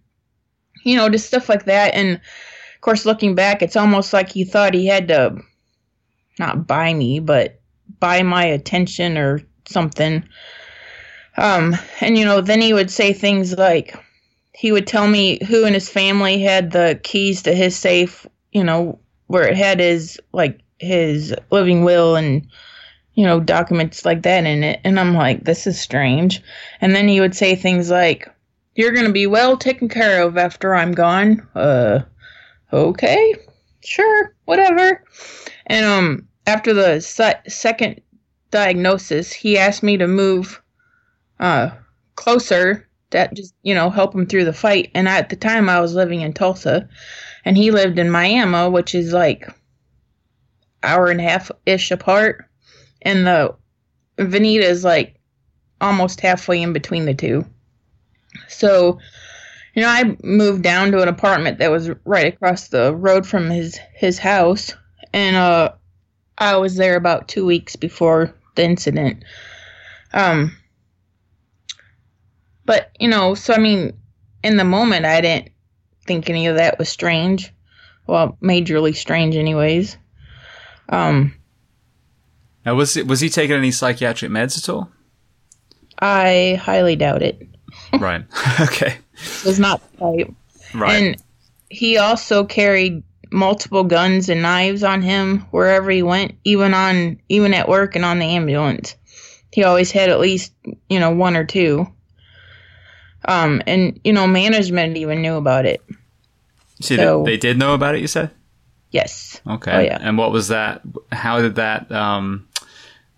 you 0.84 0.96
know, 0.96 1.08
just 1.08 1.28
stuff 1.28 1.48
like 1.48 1.66
that. 1.66 1.94
And 1.94 2.16
of 2.16 2.80
course, 2.80 3.06
looking 3.06 3.36
back, 3.36 3.62
it's 3.62 3.76
almost 3.76 4.12
like 4.12 4.28
he 4.28 4.42
thought 4.42 4.74
he 4.74 4.84
had 4.84 5.06
to 5.08 5.40
not 6.40 6.66
buy 6.66 6.92
me, 6.92 7.20
but 7.20 7.60
buy 8.00 8.24
my 8.24 8.44
attention 8.44 9.16
or 9.16 9.42
something. 9.68 10.24
Um, 11.36 11.76
and 12.00 12.18
you 12.18 12.24
know, 12.24 12.40
then 12.40 12.60
he 12.60 12.72
would 12.72 12.90
say 12.90 13.12
things 13.12 13.56
like 13.56 13.94
he 14.54 14.72
would 14.72 14.88
tell 14.88 15.06
me 15.06 15.38
who 15.44 15.64
in 15.64 15.72
his 15.72 15.88
family 15.88 16.42
had 16.42 16.72
the 16.72 16.98
keys 17.04 17.42
to 17.42 17.54
his 17.54 17.76
safe, 17.76 18.26
you 18.50 18.64
know, 18.64 18.98
where 19.28 19.46
it 19.46 19.56
had 19.56 19.78
his 19.78 20.18
like 20.32 20.58
his 20.80 21.32
living 21.52 21.84
will 21.84 22.16
and 22.16 22.44
you 23.14 23.24
know 23.24 23.40
documents 23.40 24.04
like 24.04 24.22
that 24.22 24.44
in 24.44 24.64
it. 24.64 24.80
And 24.84 24.98
i'm 24.98 25.14
like 25.14 25.44
this 25.44 25.66
is 25.66 25.80
strange. 25.80 26.42
And 26.80 26.94
then 26.94 27.08
he 27.08 27.20
would 27.20 27.34
say 27.34 27.54
things 27.54 27.90
like 27.90 28.28
you're 28.74 28.92
going 28.92 29.06
to 29.06 29.12
be 29.12 29.26
well 29.26 29.56
taken 29.56 29.88
care 29.88 30.22
of 30.22 30.38
after 30.38 30.74
i'm 30.74 30.92
gone. 30.92 31.46
Uh 31.54 32.00
okay 32.72 33.34
sure 33.84 34.34
whatever. 34.44 35.04
And 35.66 35.84
um 35.84 36.28
after 36.46 36.72
the 36.72 37.00
se- 37.00 37.42
second 37.48 38.00
diagnosis 38.50 39.32
he 39.32 39.58
asked 39.58 39.82
me 39.82 39.96
to 39.96 40.06
move 40.06 40.62
uh 41.40 41.70
closer. 42.16 42.88
That 43.10 43.34
just 43.34 43.54
you 43.62 43.74
know 43.74 43.90
help 43.90 44.14
him 44.14 44.26
through 44.26 44.46
the 44.46 44.54
fight. 44.54 44.90
And 44.94 45.06
at 45.06 45.28
the 45.28 45.36
time 45.36 45.68
i 45.68 45.80
was 45.80 45.94
living 45.94 46.22
in 46.22 46.32
tulsa. 46.32 46.88
And 47.44 47.58
he 47.58 47.70
lived 47.70 47.98
in 47.98 48.10
miami 48.10 48.70
which 48.70 48.94
is 48.94 49.12
like 49.12 49.46
hour 50.82 51.08
and 51.08 51.20
a 51.20 51.24
half 51.24 51.50
ish 51.66 51.90
apart 51.90 52.48
and 53.02 53.26
the 53.26 53.54
Vinita 54.18 54.64
is 54.64 54.84
like 54.84 55.18
almost 55.80 56.20
halfway 56.20 56.62
in 56.62 56.72
between 56.72 57.04
the 57.04 57.14
two. 57.14 57.44
So, 58.48 58.98
you 59.74 59.82
know, 59.82 59.88
I 59.88 60.16
moved 60.22 60.62
down 60.62 60.92
to 60.92 61.02
an 61.02 61.08
apartment 61.08 61.58
that 61.58 61.70
was 61.70 61.90
right 62.04 62.32
across 62.32 62.68
the 62.68 62.94
road 62.94 63.26
from 63.26 63.50
his 63.50 63.78
his 63.94 64.18
house, 64.18 64.74
and 65.12 65.36
uh, 65.36 65.72
I 66.38 66.56
was 66.56 66.76
there 66.76 66.96
about 66.96 67.28
two 67.28 67.44
weeks 67.44 67.76
before 67.76 68.34
the 68.54 68.64
incident. 68.64 69.24
Um, 70.12 70.56
but 72.64 72.90
you 72.98 73.08
know, 73.08 73.34
so 73.34 73.54
I 73.54 73.58
mean, 73.58 73.92
in 74.42 74.56
the 74.56 74.64
moment, 74.64 75.04
I 75.04 75.20
didn't 75.20 75.50
think 76.06 76.28
any 76.28 76.46
of 76.46 76.56
that 76.56 76.78
was 76.78 76.88
strange. 76.88 77.52
Well, 78.06 78.36
majorly 78.42 78.94
strange, 78.94 79.36
anyways. 79.36 79.96
Um, 80.88 81.34
now, 82.64 82.74
was 82.74 82.96
it, 82.96 83.06
was 83.06 83.20
he 83.20 83.28
taking 83.28 83.56
any 83.56 83.70
psychiatric 83.70 84.30
meds 84.30 84.58
at 84.58 84.68
all? 84.68 84.90
I 85.98 86.58
highly 86.60 86.96
doubt 86.96 87.22
it. 87.22 87.46
right. 87.98 88.24
okay. 88.60 88.98
It 89.14 89.44
was 89.44 89.58
not 89.58 89.80
the 89.92 89.98
type. 89.98 90.34
Right. 90.74 90.92
And 91.02 91.22
he 91.68 91.98
also 91.98 92.44
carried 92.44 93.02
multiple 93.30 93.84
guns 93.84 94.28
and 94.28 94.42
knives 94.42 94.82
on 94.82 95.02
him 95.02 95.40
wherever 95.50 95.90
he 95.90 96.02
went, 96.02 96.34
even 96.44 96.74
on 96.74 97.18
even 97.28 97.54
at 97.54 97.68
work 97.68 97.96
and 97.96 98.04
on 98.04 98.18
the 98.18 98.26
ambulance. 98.26 98.94
He 99.52 99.64
always 99.64 99.90
had 99.90 100.08
at 100.08 100.20
least, 100.20 100.52
you 100.88 100.98
know, 100.98 101.10
one 101.10 101.36
or 101.36 101.44
two. 101.44 101.86
Um, 103.26 103.62
and 103.66 104.00
you 104.04 104.12
know, 104.12 104.26
management 104.26 104.96
even 104.96 105.22
knew 105.22 105.36
about 105.36 105.66
it. 105.66 105.82
See, 106.80 106.96
So- 106.96 107.22
they, 107.24 107.32
they 107.32 107.36
did 107.36 107.58
know 107.58 107.74
about 107.74 107.94
it. 107.94 108.00
You 108.00 108.06
said. 108.06 108.30
Yes. 108.90 109.40
Okay. 109.46 109.72
Oh, 109.72 109.80
yeah. 109.80 109.98
And 110.00 110.18
what 110.18 110.32
was 110.32 110.48
that? 110.48 110.82
How 111.10 111.40
did 111.40 111.54
that? 111.54 111.90
Um, 111.90 112.46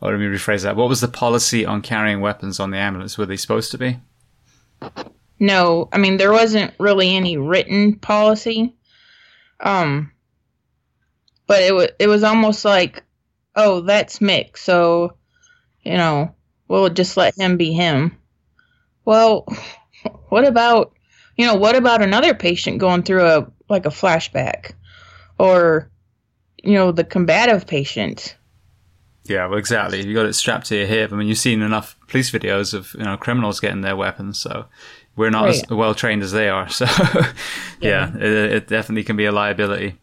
or 0.05 0.11
let 0.11 0.21
me 0.21 0.27
rephrase 0.27 0.63
that. 0.65 0.77
What 0.77 0.91
was 0.91 1.01
the 1.01 1.09
policy 1.09 1.65
on 1.65 1.81
carrying 1.81 2.21
weapons 2.21 2.61
on 2.61 2.71
the 2.71 2.77
ambulance? 2.77 3.17
Were 3.17 3.25
they 3.25 3.39
supposed 3.39 3.71
to 3.71 3.79
be? 3.79 3.99
No, 5.41 5.89
I 5.93 5.99
mean 5.99 6.19
there 6.19 6.33
wasn't 6.33 6.75
really 6.79 7.17
any 7.17 7.39
written 7.39 7.99
policy. 7.99 8.77
Um 9.61 10.13
but 11.47 11.63
it 11.63 11.73
was 11.73 11.89
it 11.99 12.07
was 12.07 12.23
almost 12.23 12.65
like, 12.67 13.03
oh, 13.57 13.81
that's 13.81 14.19
Mick, 14.19 14.59
so 14.59 15.17
you 15.83 15.95
know, 15.95 16.35
we'll 16.69 16.91
just 16.91 17.17
let 17.17 17.37
him 17.37 17.57
be 17.57 17.73
him. 17.73 18.17
Well, 19.07 19.47
what 20.29 20.45
about 20.45 20.93
you 21.37 21.47
know, 21.47 21.55
what 21.55 21.77
about 21.77 22.03
another 22.03 22.35
patient 22.35 22.79
going 22.79 23.05
through 23.05 23.25
a 23.25 23.47
like 23.71 23.87
a 23.87 23.91
flashback 23.91 24.73
or 25.39 25.91
you 26.63 26.75
know, 26.75 26.93
the 26.93 27.05
combative 27.05 27.67
patient? 27.67 28.37
Yeah, 29.27 29.47
well, 29.47 29.59
exactly. 29.59 30.07
You 30.07 30.15
got 30.15 30.27
it 30.27 30.35
strapped 30.35 30.67
to 30.67 30.77
your 30.77 30.87
hip. 30.87 31.13
I 31.13 31.17
mean, 31.17 31.29
you've 31.29 31.39
seen 31.39 31.63
enough 31.63 31.97
police 32.09 32.31
videos 32.31 32.75
of 32.75 32.95
you 32.95 33.05
know 33.05 33.17
criminals 33.17 33.61
getting 33.61 33.81
their 33.81 33.97
weapons, 33.97 34.39
so 34.39 34.67
we're 35.17 35.31
not 35.31 35.49
as 35.49 35.65
well 35.71 35.95
trained 35.95 36.23
as 36.23 36.33
they 36.33 36.49
are. 36.49 36.69
So, 36.71 36.87
yeah, 37.81 38.15
it, 38.17 38.23
it 38.23 38.69
definitely 38.69 39.05
can 39.05 39.17
be 39.17 39.25
a 39.25 39.33
liability. 39.33 39.99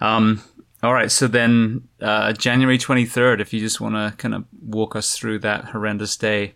Um, 0.00 0.42
all 0.82 0.92
right, 0.94 1.10
so 1.10 1.26
then 1.26 1.88
uh, 2.00 2.32
January 2.32 2.78
twenty 2.78 3.06
third. 3.06 3.40
If 3.40 3.52
you 3.52 3.60
just 3.60 3.80
want 3.80 3.94
to 3.94 4.16
kind 4.16 4.34
of 4.34 4.44
walk 4.62 4.94
us 4.96 5.16
through 5.16 5.40
that 5.40 5.66
horrendous 5.66 6.16
day. 6.16 6.54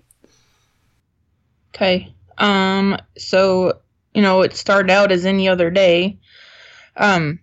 Okay. 1.74 2.14
Um 2.38 2.96
so, 3.16 3.80
you 4.14 4.22
know, 4.22 4.42
it 4.42 4.54
started 4.54 4.90
out 4.90 5.12
as 5.12 5.24
any 5.26 5.48
other 5.48 5.70
day. 5.70 6.18
Um 6.96 7.40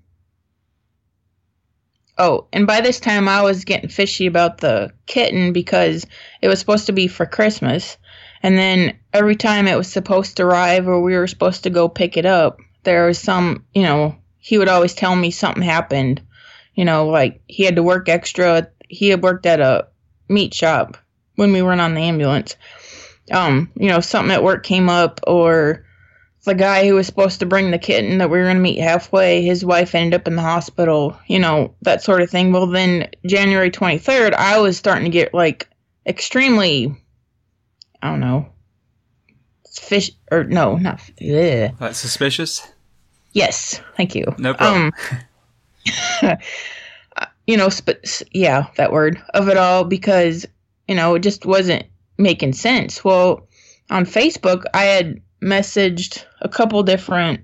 Oh, 2.22 2.48
and 2.54 2.68
by 2.68 2.82
this 2.82 3.00
time 3.00 3.28
I 3.28 3.42
was 3.42 3.66
getting 3.66 3.90
fishy 3.90 4.28
about 4.28 4.60
the 4.60 4.94
kitten 5.08 5.54
because 5.54 6.06
it 6.42 6.48
was 6.48 6.60
supposed 6.60 6.86
to 6.86 6.92
be 6.92 7.08
for 7.08 7.26
Christmas. 7.26 7.98
And 8.44 8.58
then 8.58 8.98
every 9.12 9.36
time 9.36 9.68
it 9.68 9.78
was 9.78 9.92
supposed 9.92 10.38
to 10.38 10.44
arrive 10.44 10.88
or 10.88 11.02
we 11.02 11.16
were 11.16 11.28
supposed 11.28 11.64
to 11.64 11.70
go 11.72 11.90
pick 11.90 12.18
it 12.18 12.26
up, 12.26 12.60
there 12.84 13.08
was 13.08 13.18
some, 13.18 13.66
you 13.74 13.84
know, 13.84 14.16
he 14.38 14.58
would 14.58 14.70
always 14.70 14.94
tell 14.94 15.16
me 15.16 15.32
something 15.32 15.64
happened. 15.64 16.22
You 16.76 16.86
know, 16.86 17.08
like 17.08 17.42
he 17.48 17.64
had 17.64 17.76
to 17.76 17.84
work 17.84 18.08
extra. 18.08 18.70
He 18.88 19.10
had 19.10 19.24
worked 19.24 19.46
at 19.46 19.60
a 19.60 19.88
meat 20.30 20.54
shop 20.54 20.98
when 21.36 21.52
we 21.52 21.62
weren't 21.62 21.82
on 21.82 21.96
the 21.96 22.02
ambulance 22.02 22.56
um, 23.32 23.72
you 23.76 23.88
know, 23.88 24.00
something 24.00 24.32
at 24.32 24.44
work 24.44 24.64
came 24.64 24.90
up, 24.90 25.22
or 25.26 25.86
the 26.44 26.56
guy 26.56 26.88
who 26.88 26.96
was 26.96 27.06
supposed 27.06 27.40
to 27.40 27.46
bring 27.46 27.70
the 27.70 27.78
kitten 27.78 28.18
that 28.18 28.30
we 28.30 28.38
were 28.40 28.46
going 28.46 28.56
to 28.56 28.62
meet 28.62 28.80
halfway, 28.80 29.44
his 29.44 29.64
wife 29.64 29.94
ended 29.94 30.20
up 30.20 30.28
in 30.28 30.36
the 30.36 30.42
hospital, 30.42 31.18
you 31.28 31.38
know, 31.38 31.76
that 31.84 32.04
sort 32.04 32.22
of 32.22 32.30
thing. 32.30 32.52
Well, 32.52 32.68
then 32.68 33.10
January 33.26 33.70
23rd, 33.70 34.34
I 34.34 34.60
was 34.60 34.78
starting 34.78 35.06
to 35.06 35.12
get 35.12 35.34
like 35.34 35.70
extremely, 36.08 36.96
I 38.02 38.10
don't 38.10 38.20
know, 38.20 38.50
fish, 39.72 40.12
or 40.32 40.44
no, 40.44 40.78
not, 40.78 41.00
ugh. 41.22 41.76
That's 41.80 42.00
suspicious. 42.00 42.68
yes, 43.34 43.80
thank 43.96 44.16
you. 44.16 44.26
No 44.40 44.56
problem. 44.56 44.92
Um, 46.24 46.38
you 47.48 47.58
know, 47.58 47.70
sp- 47.70 48.02
yeah, 48.32 48.68
that 48.78 48.92
word 48.92 49.22
of 49.36 49.48
it 49.48 49.58
all 49.58 49.84
because 49.84 50.48
you 50.88 50.96
know 50.96 51.16
it 51.16 51.20
just 51.20 51.46
wasn't 51.46 51.86
making 52.18 52.54
sense. 52.54 53.04
Well, 53.04 53.48
on 53.92 54.06
Facebook, 54.06 54.64
I 54.74 54.84
had 54.86 55.22
messaged 55.42 56.24
a 56.42 56.50
couple 56.50 56.84
different 56.84 57.42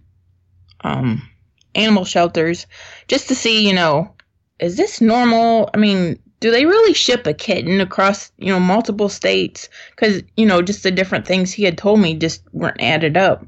um, 0.82 1.28
animal 1.76 2.06
shelters 2.06 2.68
just 3.08 3.28
to 3.28 3.36
see, 3.36 3.68
you 3.68 3.74
know, 3.74 4.14
is 4.60 4.78
this 4.78 5.02
normal? 5.02 5.70
I 5.74 5.78
mean, 5.78 6.20
do 6.40 6.52
they 6.52 6.66
really 6.66 6.94
ship 6.94 7.26
a 7.26 7.34
kitten 7.34 7.82
across, 7.82 8.32
you 8.38 8.48
know, 8.48 8.60
multiple 8.60 9.10
states? 9.10 9.70
Because, 9.92 10.22
you 10.36 10.46
know, 10.46 10.62
just 10.62 10.84
the 10.84 10.92
different 10.92 11.26
things 11.26 11.52
he 11.52 11.64
had 11.64 11.78
told 11.78 12.00
me 12.00 12.16
just 12.16 12.44
weren't 12.54 12.82
added 12.82 13.18
up. 13.18 13.46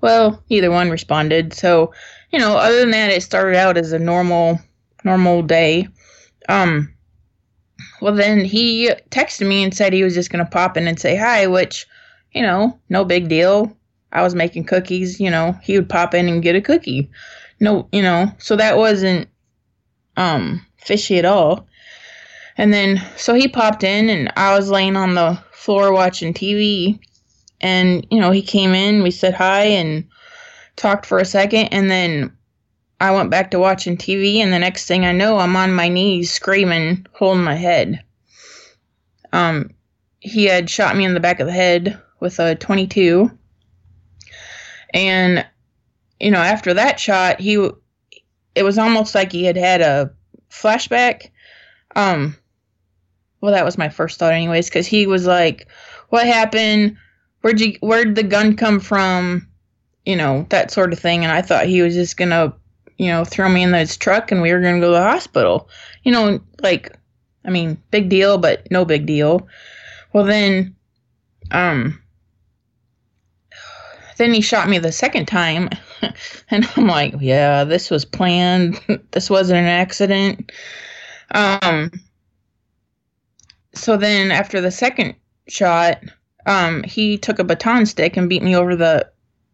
Well, 0.00 0.42
either 0.48 0.70
one 0.70 0.90
responded. 0.90 1.52
So, 1.52 1.92
you 2.32 2.38
know, 2.38 2.56
other 2.56 2.80
than 2.80 2.90
that, 2.90 3.10
it 3.10 3.22
started 3.22 3.56
out 3.56 3.76
as 3.76 3.92
a 3.92 3.98
normal, 3.98 4.60
normal 5.04 5.42
day. 5.42 5.88
Um, 6.48 6.92
well, 8.00 8.14
then 8.14 8.44
he 8.44 8.90
texted 9.10 9.46
me 9.46 9.62
and 9.62 9.74
said 9.74 9.92
he 9.92 10.02
was 10.02 10.14
just 10.14 10.30
going 10.30 10.44
to 10.44 10.50
pop 10.50 10.76
in 10.76 10.88
and 10.88 10.98
say 10.98 11.16
hi, 11.16 11.46
which, 11.46 11.86
you 12.32 12.42
know, 12.42 12.78
no 12.88 13.04
big 13.04 13.28
deal. 13.28 13.76
I 14.12 14.22
was 14.22 14.34
making 14.34 14.64
cookies, 14.64 15.18
you 15.18 15.30
know, 15.30 15.58
he 15.62 15.76
would 15.76 15.88
pop 15.88 16.14
in 16.14 16.28
and 16.28 16.42
get 16.42 16.56
a 16.56 16.60
cookie. 16.60 17.10
No, 17.60 17.88
you 17.92 18.02
know, 18.02 18.30
so 18.38 18.56
that 18.56 18.76
wasn't 18.76 19.28
um 20.16 20.64
fishy 20.76 21.18
at 21.18 21.24
all. 21.24 21.66
And 22.58 22.72
then 22.72 23.02
so 23.16 23.34
he 23.34 23.48
popped 23.48 23.82
in 23.82 24.10
and 24.10 24.32
I 24.36 24.54
was 24.56 24.70
laying 24.70 24.96
on 24.96 25.14
the 25.14 25.42
floor 25.52 25.92
watching 25.92 26.34
TV 26.34 26.98
and 27.60 28.06
you 28.10 28.20
know, 28.20 28.30
he 28.30 28.42
came 28.42 28.74
in, 28.74 29.02
we 29.02 29.10
said 29.10 29.34
hi 29.34 29.62
and 29.62 30.06
talked 30.76 31.06
for 31.06 31.18
a 31.18 31.24
second 31.24 31.68
and 31.68 31.90
then 31.90 32.36
I 33.02 33.10
went 33.10 33.30
back 33.30 33.50
to 33.50 33.58
watching 33.58 33.96
TV, 33.96 34.36
and 34.36 34.52
the 34.52 34.60
next 34.60 34.86
thing 34.86 35.04
I 35.04 35.10
know, 35.10 35.38
I'm 35.38 35.56
on 35.56 35.74
my 35.74 35.88
knees 35.88 36.32
screaming, 36.32 37.04
holding 37.12 37.42
my 37.42 37.56
head. 37.56 38.04
Um, 39.32 39.70
he 40.20 40.44
had 40.44 40.70
shot 40.70 40.96
me 40.96 41.04
in 41.04 41.12
the 41.12 41.18
back 41.18 41.40
of 41.40 41.48
the 41.48 41.52
head 41.52 42.00
with 42.20 42.38
a 42.38 42.54
22, 42.54 43.28
and 44.92 45.46
you 46.20 46.30
know, 46.30 46.38
after 46.38 46.74
that 46.74 47.00
shot, 47.00 47.40
he 47.40 47.68
it 48.54 48.62
was 48.62 48.78
almost 48.78 49.14
like 49.14 49.32
he 49.32 49.44
had 49.44 49.56
had 49.56 49.80
a 49.80 50.12
flashback. 50.50 51.30
Um, 51.96 52.36
well, 53.40 53.52
that 53.52 53.64
was 53.64 53.78
my 53.78 53.88
first 53.88 54.18
thought, 54.18 54.32
anyways, 54.32 54.68
because 54.68 54.86
he 54.86 55.06
was 55.06 55.26
like, 55.26 55.68
"What 56.10 56.26
happened? 56.26 56.96
Where'd 57.40 57.60
you? 57.60 57.76
Where'd 57.80 58.14
the 58.14 58.22
gun 58.22 58.56
come 58.56 58.80
from?" 58.80 59.48
You 60.04 60.16
know, 60.16 60.46
that 60.50 60.70
sort 60.70 60.92
of 60.92 60.98
thing. 60.98 61.24
And 61.24 61.32
I 61.32 61.42
thought 61.42 61.66
he 61.66 61.82
was 61.82 61.94
just 61.94 62.16
gonna 62.16 62.54
you 62.98 63.08
know, 63.08 63.24
throw 63.24 63.48
me 63.48 63.62
in 63.62 63.72
his 63.72 63.96
truck 63.96 64.30
and 64.30 64.42
we 64.42 64.52
were 64.52 64.60
to 64.60 64.80
go 64.80 64.80
to 64.80 64.86
the 64.88 65.02
hospital. 65.02 65.68
You 66.04 66.12
know, 66.12 66.40
like, 66.60 66.96
I 67.44 67.50
mean, 67.50 67.82
big 67.90 68.08
deal, 68.08 68.38
but 68.38 68.70
no 68.70 68.84
big 68.84 69.06
deal. 69.06 69.48
Well, 70.12 70.24
then, 70.24 70.76
um, 71.50 72.01
then 74.18 74.32
he 74.32 74.40
shot 74.40 74.68
me 74.68 74.78
the 74.78 74.92
second 74.92 75.26
time. 75.26 75.68
and 76.50 76.68
I'm 76.76 76.86
like, 76.86 77.14
yeah, 77.20 77.64
this 77.64 77.90
was 77.90 78.04
planned. 78.04 78.80
this 79.10 79.30
wasn't 79.30 79.60
an 79.60 79.66
accident. 79.66 80.52
Um, 81.30 81.90
so 83.74 83.96
then 83.96 84.30
after 84.30 84.60
the 84.60 84.70
second 84.70 85.14
shot, 85.48 85.98
um, 86.46 86.82
he 86.82 87.18
took 87.18 87.38
a 87.38 87.44
baton 87.44 87.86
stick 87.86 88.16
and 88.16 88.28
beat 88.28 88.42
me 88.42 88.56
over 88.56 88.76
the 88.76 89.10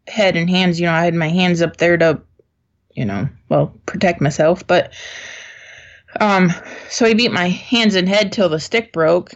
head 0.07 0.37
and 0.37 0.49
hands. 0.49 0.81
You 0.81 0.87
know, 0.87 0.92
I 0.92 1.05
had 1.05 1.14
my 1.14 1.29
hands 1.29 1.62
up 1.62 1.77
there 1.77 1.97
to 1.99 2.21
you 2.99 3.05
know, 3.05 3.29
well, 3.49 3.73
protect 3.87 4.21
myself. 4.21 4.66
But 4.66 4.92
um, 6.18 6.53
so 6.90 7.07
he 7.07 7.14
beat 7.14 7.31
my 7.31 7.49
hands 7.49 7.94
and 7.94 8.09
head 8.09 8.33
till 8.33 8.49
the 8.49 8.59
stick 8.59 8.92
broke, 8.92 9.35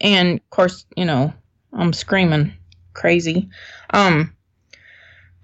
and 0.00 0.38
of 0.38 0.50
course, 0.50 0.84
you 0.94 1.06
know, 1.06 1.32
I'm 1.72 1.94
screaming 1.94 2.52
crazy. 2.92 3.48
Um, 3.90 4.34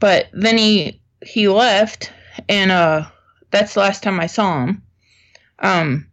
but 0.05 0.29
then 0.35 0.59
he 0.59 1.01
he 1.25 1.49
left, 1.49 2.12
and 2.47 2.71
uh, 2.71 3.07
that's 3.51 3.73
the 3.73 3.81
last 3.81 4.03
time 4.03 4.21
I 4.21 4.27
saw 4.27 4.67
him. 4.67 4.83
Um, 5.61 6.07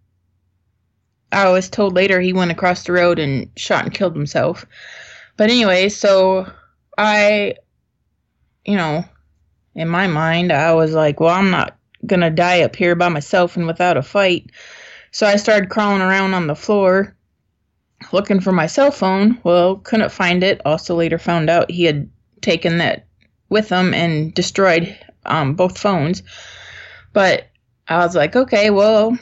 I 1.33 1.49
was 1.49 1.69
told 1.69 1.93
later 1.93 2.21
he 2.21 2.31
went 2.31 2.51
across 2.51 2.85
the 2.85 2.93
road 2.93 3.19
and 3.19 3.49
shot 3.57 3.83
and 3.83 3.93
killed 3.93 4.15
himself. 4.15 4.65
But 5.35 5.49
anyway, 5.49 5.89
so 5.89 6.49
I, 6.97 7.55
you 8.63 8.77
know, 8.77 9.03
in 9.75 9.89
my 9.89 10.07
mind, 10.07 10.53
I 10.53 10.73
was 10.73 10.93
like, 10.93 11.19
well, 11.19 11.35
I'm 11.35 11.51
not 11.51 11.77
going 12.05 12.21
to 12.21 12.29
die 12.29 12.61
up 12.61 12.77
here 12.77 12.95
by 12.95 13.09
myself 13.09 13.57
and 13.57 13.67
without 13.67 13.97
a 13.97 14.01
fight. 14.01 14.51
So 15.11 15.27
I 15.27 15.35
started 15.35 15.69
crawling 15.69 16.01
around 16.01 16.33
on 16.33 16.47
the 16.47 16.55
floor 16.55 17.13
looking 18.13 18.39
for 18.39 18.53
my 18.53 18.67
cell 18.67 18.91
phone. 18.91 19.37
Well, 19.43 19.79
couldn't 19.79 20.13
find 20.13 20.45
it. 20.45 20.61
Also, 20.63 20.95
later 20.95 21.17
found 21.17 21.49
out 21.49 21.69
he 21.69 21.83
had 21.83 22.09
taken 22.39 22.77
that 22.77 23.05
with 23.51 23.67
them 23.69 23.93
and 23.93 24.33
destroyed 24.33 24.97
um, 25.25 25.53
both 25.53 25.77
phones. 25.77 26.23
But 27.13 27.49
I 27.87 27.97
was 27.97 28.15
like, 28.15 28.35
okay, 28.35 28.71
well, 28.71 29.15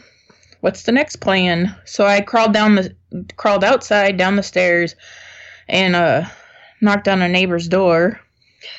what's 0.62 0.84
the 0.84 0.92
next 0.94 1.18
plan? 1.18 1.76
So 1.84 2.06
I 2.06 2.22
crawled 2.22 2.54
down 2.54 2.76
the 2.76 2.96
crawled 3.36 3.64
outside 3.64 4.18
down 4.18 4.36
the 4.36 4.44
stairs 4.44 4.96
and 5.68 5.96
uh, 5.96 6.26
knocked 6.80 7.08
on 7.08 7.24
a 7.24 7.28
neighbor's 7.28 7.68
door 7.68 8.22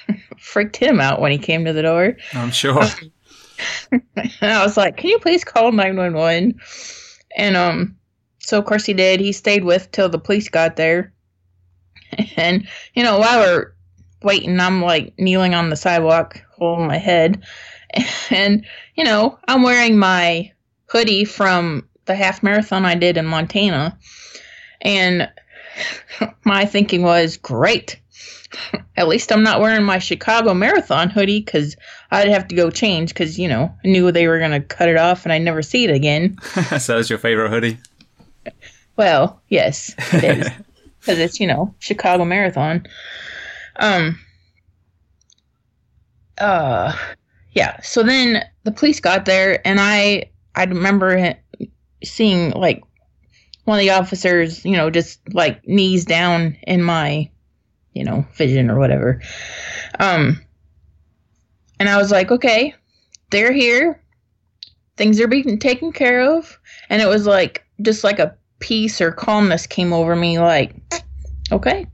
freaked 0.39 0.77
him 0.77 1.01
out 1.01 1.21
when 1.21 1.33
he 1.33 1.39
came 1.39 1.65
to 1.65 1.73
the 1.73 1.83
door. 1.83 2.17
I'm 2.33 2.53
sure. 2.53 2.81
I 4.41 4.63
was 4.65 4.77
like, 4.77 4.97
"Can 4.97 5.11
you 5.11 5.19
please 5.19 5.45
call 5.45 5.73
911?" 5.73 6.61
And 7.37 7.57
um 7.57 7.97
so 8.39 8.57
of 8.59 8.65
course 8.67 8.87
he 8.87 8.95
did. 8.95 9.19
He 9.19 9.33
stayed 9.33 9.65
with 9.65 9.91
till 9.91 10.09
the 10.09 10.19
police 10.19 10.49
got 10.49 10.77
there. 10.77 11.13
And 12.37 12.69
you 12.95 13.03
know, 13.03 13.19
while 13.19 13.41
we're 13.41 13.73
waiting, 14.23 14.61
I'm 14.61 14.83
like 14.83 15.19
kneeling 15.19 15.55
on 15.55 15.71
the 15.71 15.77
sidewalk, 15.77 16.43
holding 16.53 16.87
my 16.87 16.99
head. 16.99 17.43
And 18.31 18.65
you 18.95 19.03
know, 19.03 19.37
I'm 19.49 19.65
wearing 19.65 19.99
my 19.99 20.53
hoodie 20.87 21.25
from 21.25 21.89
the 22.05 22.15
half 22.15 22.43
marathon 22.43 22.85
I 22.85 22.95
did 22.95 23.17
in 23.17 23.27
Montana. 23.27 23.99
And 24.81 25.29
my 26.45 26.67
thinking 26.67 27.03
was, 27.03 27.37
great. 27.37 27.99
At 28.97 29.09
least 29.09 29.33
I'm 29.33 29.43
not 29.43 29.61
wearing 29.61 29.85
my 29.85 29.99
Chicago 29.99 30.55
Marathon 30.55 31.09
hoodie 31.09 31.41
because 31.41 31.77
I'd 32.11 32.29
have 32.29 32.49
to 32.49 32.57
go 32.57 32.71
change 32.71 33.11
because, 33.11 33.39
you 33.39 33.49
know, 33.49 33.75
I 33.85 33.89
knew 33.89 34.11
they 34.11 34.29
were 34.29 34.39
going 34.39 34.51
to 34.51 34.61
cut 34.61 34.89
it 34.89 34.97
off 34.97 35.25
and 35.25 35.33
I'd 35.33 35.43
never 35.43 35.63
see 35.63 35.85
it 35.85 35.91
again. 35.91 36.37
so 36.79 36.97
that's 36.97 37.11
your 37.11 37.19
favorite 37.19 37.51
hoodie? 37.51 37.79
Well, 38.97 39.41
yes, 39.49 39.95
it 40.13 40.25
is. 40.25 40.51
Because 41.01 41.19
it's, 41.19 41.41
you 41.41 41.47
know, 41.47 41.75
Chicago 41.79 42.25
Marathon. 42.25 42.87
Um, 43.81 44.19
uh, 46.39 46.97
yeah. 47.53 47.81
So 47.81 48.03
then 48.03 48.45
the 48.63 48.73
police 48.73 49.01
got 49.01 49.25
there 49.25 49.67
and 49.67 49.81
I, 49.81 50.31
I 50.55 50.65
remember 50.65 51.35
seeing 52.05 52.51
like 52.53 52.83
one 53.65 53.79
of 53.79 53.83
the 53.83 53.91
officers, 53.91 54.65
you 54.65 54.77
know, 54.77 54.91
just 54.91 55.21
like 55.35 55.67
knees 55.67 56.05
down 56.05 56.57
in 56.63 56.83
my 56.83 57.31
you 57.93 58.05
know, 58.05 58.25
vision 58.35 58.71
or 58.71 58.79
whatever. 58.79 59.21
Um, 59.99 60.41
and 61.79 61.89
I 61.89 61.97
was 61.97 62.11
like, 62.11 62.31
okay, 62.31 62.75
they're 63.31 63.53
here. 63.53 64.03
Things 64.97 65.21
are 65.21 65.29
being 65.29 65.59
taken 65.59 65.93
care 65.93 66.21
of. 66.21 66.59
And 66.89 67.01
it 67.01 67.07
was 67.07 67.27
like, 67.27 67.65
just 67.83 68.05
like 68.05 68.19
a 68.19 68.37
peace 68.59 69.01
or 69.01 69.13
calmness 69.13 69.67
came 69.67 69.93
over 69.93 70.15
me, 70.15 70.39
like, 70.39 70.75
okay, 71.51 71.87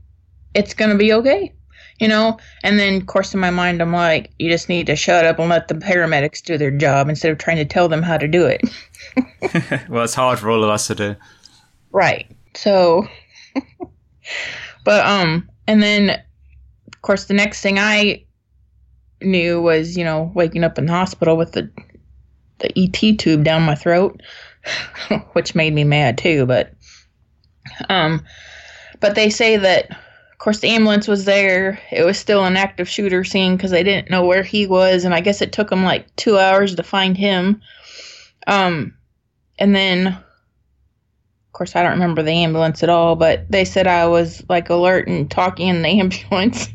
it's 0.53 0.73
going 0.73 0.91
to 0.91 0.97
be 0.97 1.13
okay. 1.13 1.53
You 1.99 2.07
know, 2.07 2.37
and 2.63 2.77
then, 2.77 3.01
of 3.01 3.07
course, 3.07 3.33
in 3.33 3.39
my 3.39 3.49
mind, 3.49 3.81
I'm 3.81 3.91
like, 3.91 4.31
you 4.37 4.51
just 4.51 4.69
need 4.69 4.85
to 4.85 4.95
shut 4.95 5.25
up 5.25 5.39
and 5.39 5.49
let 5.49 5.67
the 5.67 5.73
paramedics 5.73 6.43
do 6.43 6.55
their 6.55 6.69
job 6.69 7.09
instead 7.09 7.31
of 7.31 7.39
trying 7.39 7.57
to 7.57 7.65
tell 7.65 7.89
them 7.89 8.03
how 8.03 8.17
to 8.17 8.27
do 8.27 8.45
it. 8.45 8.61
well, 9.89 10.03
it's 10.03 10.13
hard 10.13 10.37
for 10.37 10.51
all 10.51 10.63
of 10.63 10.69
us 10.69 10.87
to 10.87 10.95
do. 10.95 11.15
Right. 11.91 12.29
So, 12.53 13.07
but, 14.83 15.05
um, 15.07 15.49
and 15.65 15.81
then, 15.81 16.11
of 16.11 17.01
course, 17.01 17.25
the 17.25 17.33
next 17.33 17.61
thing 17.61 17.79
I 17.79 18.25
knew 19.21 19.59
was, 19.59 19.97
you 19.97 20.03
know, 20.03 20.31
waking 20.35 20.63
up 20.63 20.77
in 20.77 20.85
the 20.85 20.93
hospital 20.93 21.35
with 21.35 21.53
the 21.53 21.71
the 22.59 22.71
ET 22.77 23.19
tube 23.19 23.43
down 23.43 23.61
my 23.63 23.75
throat, 23.75 24.21
which 25.33 25.55
made 25.55 25.73
me 25.73 25.83
mad 25.83 26.17
too. 26.17 26.45
But, 26.45 26.73
um, 27.89 28.25
but 28.99 29.15
they 29.15 29.29
say 29.29 29.57
that, 29.57 29.95
course, 30.47 30.59
the 30.59 30.69
ambulance 30.69 31.09
was 31.09 31.25
there. 31.25 31.77
It 31.91 32.05
was 32.05 32.17
still 32.17 32.45
an 32.45 32.55
active 32.55 32.87
shooter 32.87 33.25
scene 33.25 33.57
because 33.57 33.71
they 33.71 33.83
didn't 33.83 34.09
know 34.09 34.25
where 34.25 34.43
he 34.43 34.65
was, 34.65 35.03
and 35.03 35.13
I 35.13 35.19
guess 35.19 35.41
it 35.41 35.51
took 35.51 35.69
them 35.69 35.83
like 35.83 36.15
two 36.15 36.37
hours 36.39 36.73
to 36.75 36.83
find 36.83 37.17
him. 37.17 37.61
Um, 38.47 38.93
and 39.59 39.75
then 39.75 40.07
of 40.07 41.51
course, 41.51 41.75
I 41.75 41.83
don't 41.83 41.91
remember 41.91 42.23
the 42.23 42.31
ambulance 42.31 42.81
at 42.81 42.87
all, 42.87 43.17
but 43.17 43.45
they 43.51 43.65
said 43.65 43.87
I 43.87 44.07
was 44.07 44.41
like 44.47 44.69
alert 44.69 45.09
and 45.09 45.29
talking 45.29 45.67
in 45.67 45.81
the 45.81 45.89
ambulance. 45.99 46.69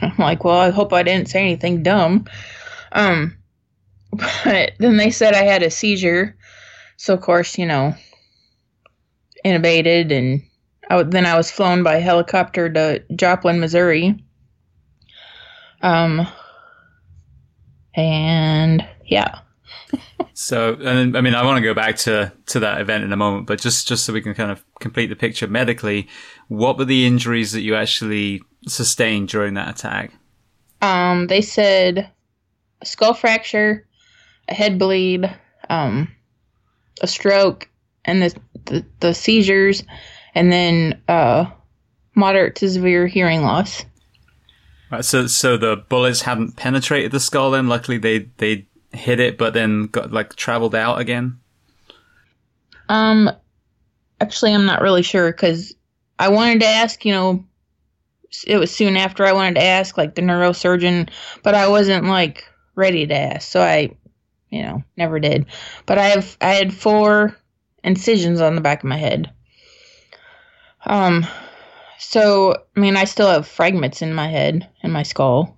I'm 0.00 0.16
like, 0.16 0.42
well, 0.42 0.58
I 0.58 0.70
hope 0.70 0.94
I 0.94 1.02
didn't 1.02 1.28
say 1.28 1.40
anything 1.40 1.82
dumb. 1.82 2.24
Um, 2.92 3.36
but 4.12 4.72
then 4.78 4.96
they 4.96 5.10
said 5.10 5.34
I 5.34 5.42
had 5.42 5.62
a 5.62 5.70
seizure. 5.70 6.38
So, 6.96 7.12
of 7.12 7.20
course, 7.20 7.58
you 7.58 7.66
know, 7.66 7.94
intubated, 9.44 10.10
and 10.10 10.42
I, 10.90 11.02
then 11.04 11.24
I 11.24 11.36
was 11.36 11.50
flown 11.50 11.82
by 11.82 11.96
helicopter 11.96 12.68
to 12.68 13.02
Joplin, 13.14 13.60
Missouri. 13.60 14.22
Um, 15.82 16.26
and 17.94 18.86
yeah. 19.06 19.38
so, 20.34 20.74
and 20.74 21.16
I 21.16 21.20
mean, 21.20 21.34
I 21.34 21.44
want 21.44 21.58
to 21.58 21.62
go 21.62 21.74
back 21.74 21.96
to 21.98 22.32
to 22.46 22.60
that 22.60 22.80
event 22.80 23.04
in 23.04 23.12
a 23.12 23.16
moment, 23.16 23.46
but 23.46 23.60
just 23.60 23.86
just 23.88 24.04
so 24.04 24.12
we 24.12 24.20
can 24.20 24.34
kind 24.34 24.50
of 24.50 24.64
complete 24.80 25.06
the 25.06 25.16
picture 25.16 25.46
medically, 25.46 26.08
what 26.48 26.76
were 26.76 26.84
the 26.84 27.06
injuries 27.06 27.52
that 27.52 27.62
you 27.62 27.76
actually 27.76 28.42
sustained 28.66 29.28
during 29.28 29.54
that 29.54 29.68
attack? 29.68 30.12
Um, 30.82 31.28
they 31.28 31.40
said 31.40 32.10
a 32.80 32.86
skull 32.86 33.14
fracture, 33.14 33.86
a 34.48 34.54
head 34.54 34.78
bleed, 34.78 35.32
um, 35.68 36.08
a 37.00 37.06
stroke, 37.06 37.68
and 38.04 38.22
the, 38.22 38.34
the, 38.64 38.86
the 39.00 39.14
seizures, 39.14 39.82
and 40.40 40.50
then 40.50 40.98
uh, 41.06 41.44
moderate 42.14 42.56
to 42.56 42.70
severe 42.70 43.06
hearing 43.06 43.42
loss. 43.42 43.84
Right, 44.90 45.04
so 45.04 45.26
so 45.26 45.58
the 45.58 45.76
bullets 45.76 46.22
hadn't 46.22 46.56
penetrated 46.56 47.12
the 47.12 47.20
skull. 47.20 47.50
Then 47.50 47.68
luckily 47.68 47.98
they 47.98 48.30
they 48.38 48.66
hit 48.90 49.20
it, 49.20 49.36
but 49.36 49.52
then 49.52 49.84
got 49.84 50.12
like 50.12 50.34
traveled 50.36 50.74
out 50.74 50.98
again. 50.98 51.38
Um, 52.88 53.30
actually, 54.18 54.54
I'm 54.54 54.64
not 54.64 54.80
really 54.80 55.02
sure 55.02 55.30
because 55.30 55.74
I 56.18 56.30
wanted 56.30 56.60
to 56.60 56.66
ask. 56.68 57.04
You 57.04 57.12
know, 57.12 57.44
it 58.46 58.56
was 58.56 58.74
soon 58.74 58.96
after 58.96 59.26
I 59.26 59.34
wanted 59.34 59.56
to 59.56 59.64
ask 59.64 59.98
like 59.98 60.14
the 60.14 60.22
neurosurgeon, 60.22 61.10
but 61.42 61.54
I 61.54 61.68
wasn't 61.68 62.06
like 62.06 62.46
ready 62.76 63.06
to 63.06 63.14
ask, 63.14 63.46
so 63.46 63.60
I, 63.60 63.90
you 64.48 64.62
know, 64.62 64.82
never 64.96 65.20
did. 65.20 65.44
But 65.84 65.98
I 65.98 66.06
have 66.06 66.38
I 66.40 66.54
had 66.54 66.72
four 66.72 67.36
incisions 67.84 68.40
on 68.40 68.54
the 68.54 68.62
back 68.62 68.82
of 68.82 68.88
my 68.88 68.96
head. 68.96 69.30
Um, 70.86 71.26
so 71.98 72.54
I 72.76 72.80
mean, 72.80 72.96
I 72.96 73.04
still 73.04 73.28
have 73.28 73.46
fragments 73.46 74.02
in 74.02 74.14
my 74.14 74.28
head 74.28 74.68
and 74.82 74.92
my 74.92 75.02
skull. 75.02 75.56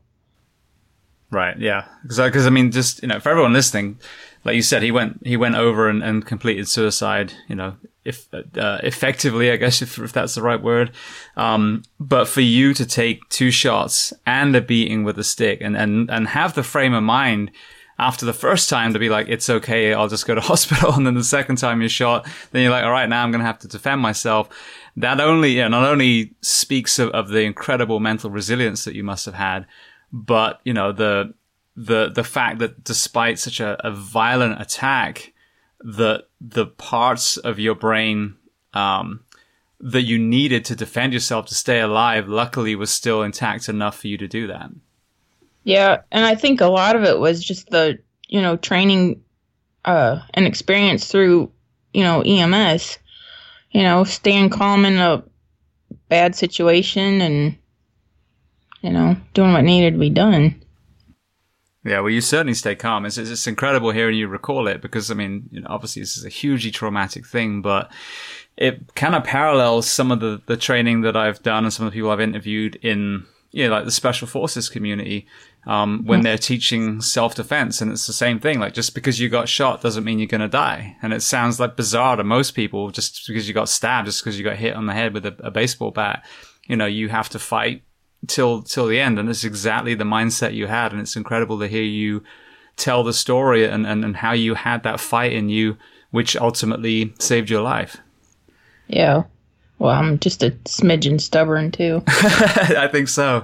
Right. 1.30 1.58
Yeah. 1.58 1.87
Because 2.02 2.46
I 2.46 2.50
mean, 2.50 2.70
just 2.70 3.02
you 3.02 3.08
know, 3.08 3.18
for 3.18 3.30
everyone 3.30 3.54
listening, 3.54 3.98
like 4.44 4.54
you 4.54 4.62
said, 4.62 4.82
he 4.82 4.90
went 4.90 5.26
he 5.26 5.37
went 5.37 5.54
over 5.54 5.88
and, 5.88 6.02
and 6.02 6.26
completed 6.26 6.68
suicide. 6.68 7.32
You 7.48 7.54
know, 7.54 7.76
if 8.04 8.28
uh, 8.35 8.78
effectively, 8.82 9.50
I 9.50 9.56
guess 9.56 9.80
if, 9.82 9.98
if 9.98 10.12
that's 10.12 10.35
the 10.35 10.42
right 10.42 10.61
word. 10.61 10.92
Um, 11.37 11.85
but 11.98 12.28
for 12.28 12.42
you 12.42 12.74
to 12.74 12.85
take 12.85 13.28
two 13.30 13.50
shots 13.50 14.12
and 14.26 14.54
a 14.54 14.61
beating 14.61 15.04
with 15.04 15.18
a 15.18 15.24
stick 15.24 15.61
and 15.62 15.76
and 15.76 16.11
and 16.11 16.28
have 16.28 16.54
the 16.54 16.62
frame 16.62 16.92
of 16.92 17.02
mind 17.02 17.50
after 17.98 18.26
the 18.26 18.32
first 18.32 18.68
time 18.68 18.92
to 18.92 18.98
be 18.98 19.08
like, 19.08 19.28
it's 19.28 19.48
okay, 19.48 19.94
I'll 19.94 20.08
just 20.08 20.26
go 20.26 20.35
to 20.35 20.40
hospital. 20.52 20.92
And 20.92 21.06
then 21.06 21.14
the 21.14 21.24
second 21.24 21.56
time 21.56 21.80
you're 21.80 21.88
shot, 21.88 22.26
then 22.50 22.62
you're 22.62 22.70
like, 22.70 22.85
all 22.85 22.90
right, 22.90 23.08
now 23.08 23.22
I'm 23.22 23.30
going 23.30 23.40
to 23.40 23.46
have 23.46 23.61
to 23.61 23.68
defend 23.68 24.00
myself. 24.00 24.48
That 24.96 25.20
only, 25.20 25.52
yeah, 25.52 25.68
not 25.68 25.88
only 25.88 26.35
speaks 26.42 26.98
of, 26.98 27.11
of 27.11 27.28
the 27.28 27.42
incredible 27.42 28.00
mental 28.00 28.31
resilience 28.31 28.85
that 28.85 28.94
you 28.94 29.02
must 29.02 29.24
have 29.24 29.35
had, 29.35 29.66
but, 30.12 30.61
you 30.64 30.74
know, 30.74 30.92
the, 30.92 31.33
the, 31.76 32.11
the 32.11 32.24
fact 32.24 32.59
that 32.59 32.85
despite 32.85 33.38
such 33.38 33.61
a, 33.61 33.78
a 33.87 33.90
violent 33.90 34.61
attack, 34.61 35.33
that 35.81 36.24
the 36.40 36.66
parts 36.66 37.38
of 37.38 37.59
your 37.59 37.74
brain, 37.74 38.37
um, 38.74 39.20
that 39.81 40.02
you 40.02 40.18
needed 40.18 40.64
to 40.66 40.76
defend 40.76 41.12
yourself 41.12 41.46
to 41.46 41.55
stay 41.55 41.81
alive, 41.81 42.28
luckily 42.28 42.76
was 42.76 42.90
still 42.90 43.22
intact 43.22 43.68
enough 43.68 43.98
for 43.98 44.09
you 44.09 44.16
to 44.18 44.28
do 44.28 44.46
that. 44.46 44.70
Yeah, 45.64 46.02
and 46.11 46.24
I 46.24 46.35
think 46.35 46.61
a 46.61 46.66
lot 46.66 46.96
of 46.96 47.05
it 47.05 47.18
was 47.18 47.42
just 47.42 47.70
the 47.70 47.98
you 48.28 48.40
know 48.40 48.57
training 48.57 49.22
uh, 49.85 50.20
and 50.35 50.46
experience 50.46 51.11
through 51.11 51.50
you 51.92 52.02
know 52.02 52.22
EMS. 52.22 52.98
You 53.72 53.82
know, 53.82 54.04
staying 54.04 54.50
calm 54.50 54.85
in 54.85 54.98
a 54.98 55.24
bad 56.08 56.35
situation 56.35 57.20
and 57.20 57.58
you 58.82 58.90
know 58.90 59.16
doing 59.35 59.52
what 59.52 59.64
needed 59.64 59.94
to 59.94 59.98
be 59.98 60.11
done. 60.11 60.62
Yeah, 61.85 61.98
well, 62.00 62.11
you 62.11 62.20
certainly 62.20 62.54
stay 62.54 62.76
calm. 62.76 63.04
It's, 63.06 63.18
it's 63.18 63.46
incredible 63.48 63.90
hearing 63.90 64.16
you 64.16 64.28
recall 64.28 64.68
it 64.68 64.80
because, 64.80 65.11
I 65.11 65.14
mean, 65.14 65.48
you 65.50 65.61
know, 65.61 65.66
obviously 65.68 66.00
this 66.00 66.16
is 66.16 66.24
a 66.24 66.28
hugely 66.28 66.70
traumatic 66.70 67.26
thing, 67.26 67.61
but 67.61 67.90
it 68.56 68.94
kind 68.94 69.16
of 69.16 69.24
parallels 69.24 69.88
some 69.88 70.12
of 70.12 70.20
the, 70.20 70.40
the 70.46 70.56
training 70.56 71.00
that 71.00 71.16
I've 71.16 71.42
done 71.42 71.64
and 71.64 71.72
some 71.72 71.85
of 71.85 71.92
the 71.92 71.96
people 71.96 72.11
I've 72.11 72.20
interviewed 72.20 72.76
in, 72.76 73.24
know, 73.53 73.71
like 73.71 73.85
the 73.85 73.91
special 73.91 74.27
forces 74.27 74.69
community 74.69 75.27
um, 75.67 76.03
when 76.05 76.23
they're 76.23 76.38
teaching 76.38 77.01
self 77.01 77.35
defense. 77.35 77.81
And 77.81 77.93
it's 77.93 78.07
the 78.07 78.12
same 78.12 78.41
thing. 78.41 78.59
Like 78.59 78.73
just 78.73 78.95
because 78.95 79.21
you 79.21 79.29
got 79.29 79.49
shot 79.49 79.83
doesn't 79.83 80.05
mean 80.05 80.19
you're 80.19 80.27
going 80.27 80.41
to 80.41 80.49
die. 80.49 80.97
And 81.03 81.12
it 81.12 81.23
sounds 81.23 81.61
like 81.61 81.77
bizarre 81.77 82.17
to 82.17 82.25
most 82.25 82.53
people 82.53 82.91
just 82.91 83.27
because 83.27 83.47
you 83.47 83.55
got 83.55 83.69
stabbed, 83.69 84.07
just 84.07 84.25
because 84.25 84.38
you 84.38 84.45
got 84.45 84.57
hit 84.57 84.75
on 84.75 84.87
the 84.87 84.95
head 84.95 85.12
with 85.12 85.27
a, 85.27 85.37
a 85.41 85.51
baseball 85.51 85.91
bat. 85.91 86.25
You 86.67 86.77
know, 86.77 86.87
you 86.87 87.11
have 87.11 87.29
to 87.31 87.38
fight 87.38 87.83
till, 88.27 88.62
till 88.62 88.87
the 88.87 88.99
end. 88.99 89.19
And 89.19 89.29
it's 89.29 89.45
exactly 89.45 89.95
the 89.95 90.05
mindset 90.05 90.55
you 90.55 90.67
had. 90.67 90.93
And 90.93 91.01
it's 91.01 91.17
incredible 91.17 91.59
to 91.61 91.69
hear 91.69 91.83
you 91.83 92.23
tell 92.77 93.05
the 93.05 93.12
story 93.12 93.67
and, 93.67 93.87
and, 93.87 94.03
and 94.03 94.17
how 94.17 94.33
you 94.33 94.55
had 94.55 94.83
that 94.85 94.99
fight 94.99 95.35
in 95.35 95.51
you, 95.51 95.77
which 96.11 96.37
ultimately 96.37 97.12
saved 97.19 97.51
your 97.51 97.62
life. 97.62 97.99
Yeah. 98.87 99.25
Well, 99.83 99.90
I'm 99.90 100.21
just 100.21 100.45
a 100.45 100.53
smidgen 100.53 101.21
stubborn 101.21 101.73
too. 101.73 102.05
I 102.07 102.88
think 102.92 103.09
so. 103.09 103.42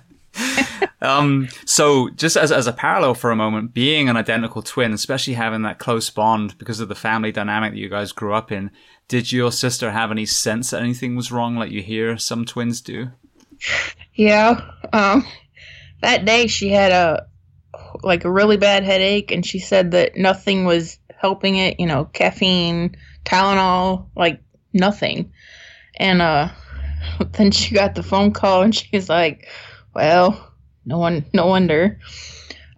um, 1.00 1.46
so 1.64 2.10
just 2.10 2.36
as, 2.36 2.50
as 2.50 2.66
a 2.66 2.72
parallel 2.72 3.14
for 3.14 3.30
a 3.30 3.36
moment, 3.36 3.72
being 3.72 4.08
an 4.08 4.16
identical 4.16 4.62
twin, 4.62 4.92
especially 4.92 5.34
having 5.34 5.62
that 5.62 5.78
close 5.78 6.10
bond 6.10 6.58
because 6.58 6.80
of 6.80 6.88
the 6.88 6.96
family 6.96 7.30
dynamic 7.30 7.70
that 7.70 7.78
you 7.78 7.88
guys 7.88 8.10
grew 8.10 8.34
up 8.34 8.50
in, 8.50 8.72
did 9.06 9.30
your 9.30 9.52
sister 9.52 9.92
have 9.92 10.10
any 10.10 10.26
sense 10.26 10.70
that 10.70 10.82
anything 10.82 11.14
was 11.14 11.30
wrong 11.30 11.54
like 11.54 11.70
you 11.70 11.82
hear 11.82 12.18
some 12.18 12.44
twins 12.44 12.80
do? 12.80 13.12
Yeah. 14.14 14.60
Um, 14.92 15.24
that 16.02 16.24
day 16.24 16.48
she 16.48 16.70
had 16.70 16.90
a, 16.90 17.28
like 18.02 18.24
a 18.24 18.32
really 18.32 18.56
bad 18.56 18.82
headache 18.82 19.30
and 19.30 19.46
she 19.46 19.60
said 19.60 19.92
that 19.92 20.16
nothing 20.16 20.64
was 20.64 20.98
helping 21.16 21.54
it, 21.54 21.78
you 21.78 21.86
know, 21.86 22.06
caffeine, 22.06 22.96
Tylenol, 23.24 24.08
like 24.16 24.40
nothing. 24.72 25.30
And, 25.96 26.22
uh, 26.22 26.48
then 27.32 27.50
she 27.50 27.74
got 27.74 27.94
the 27.94 28.02
phone 28.02 28.32
call 28.32 28.62
and 28.62 28.74
she's 28.74 29.08
like, 29.08 29.48
well, 29.94 30.52
no 30.84 30.98
one, 30.98 31.24
no 31.32 31.46
wonder. 31.46 31.98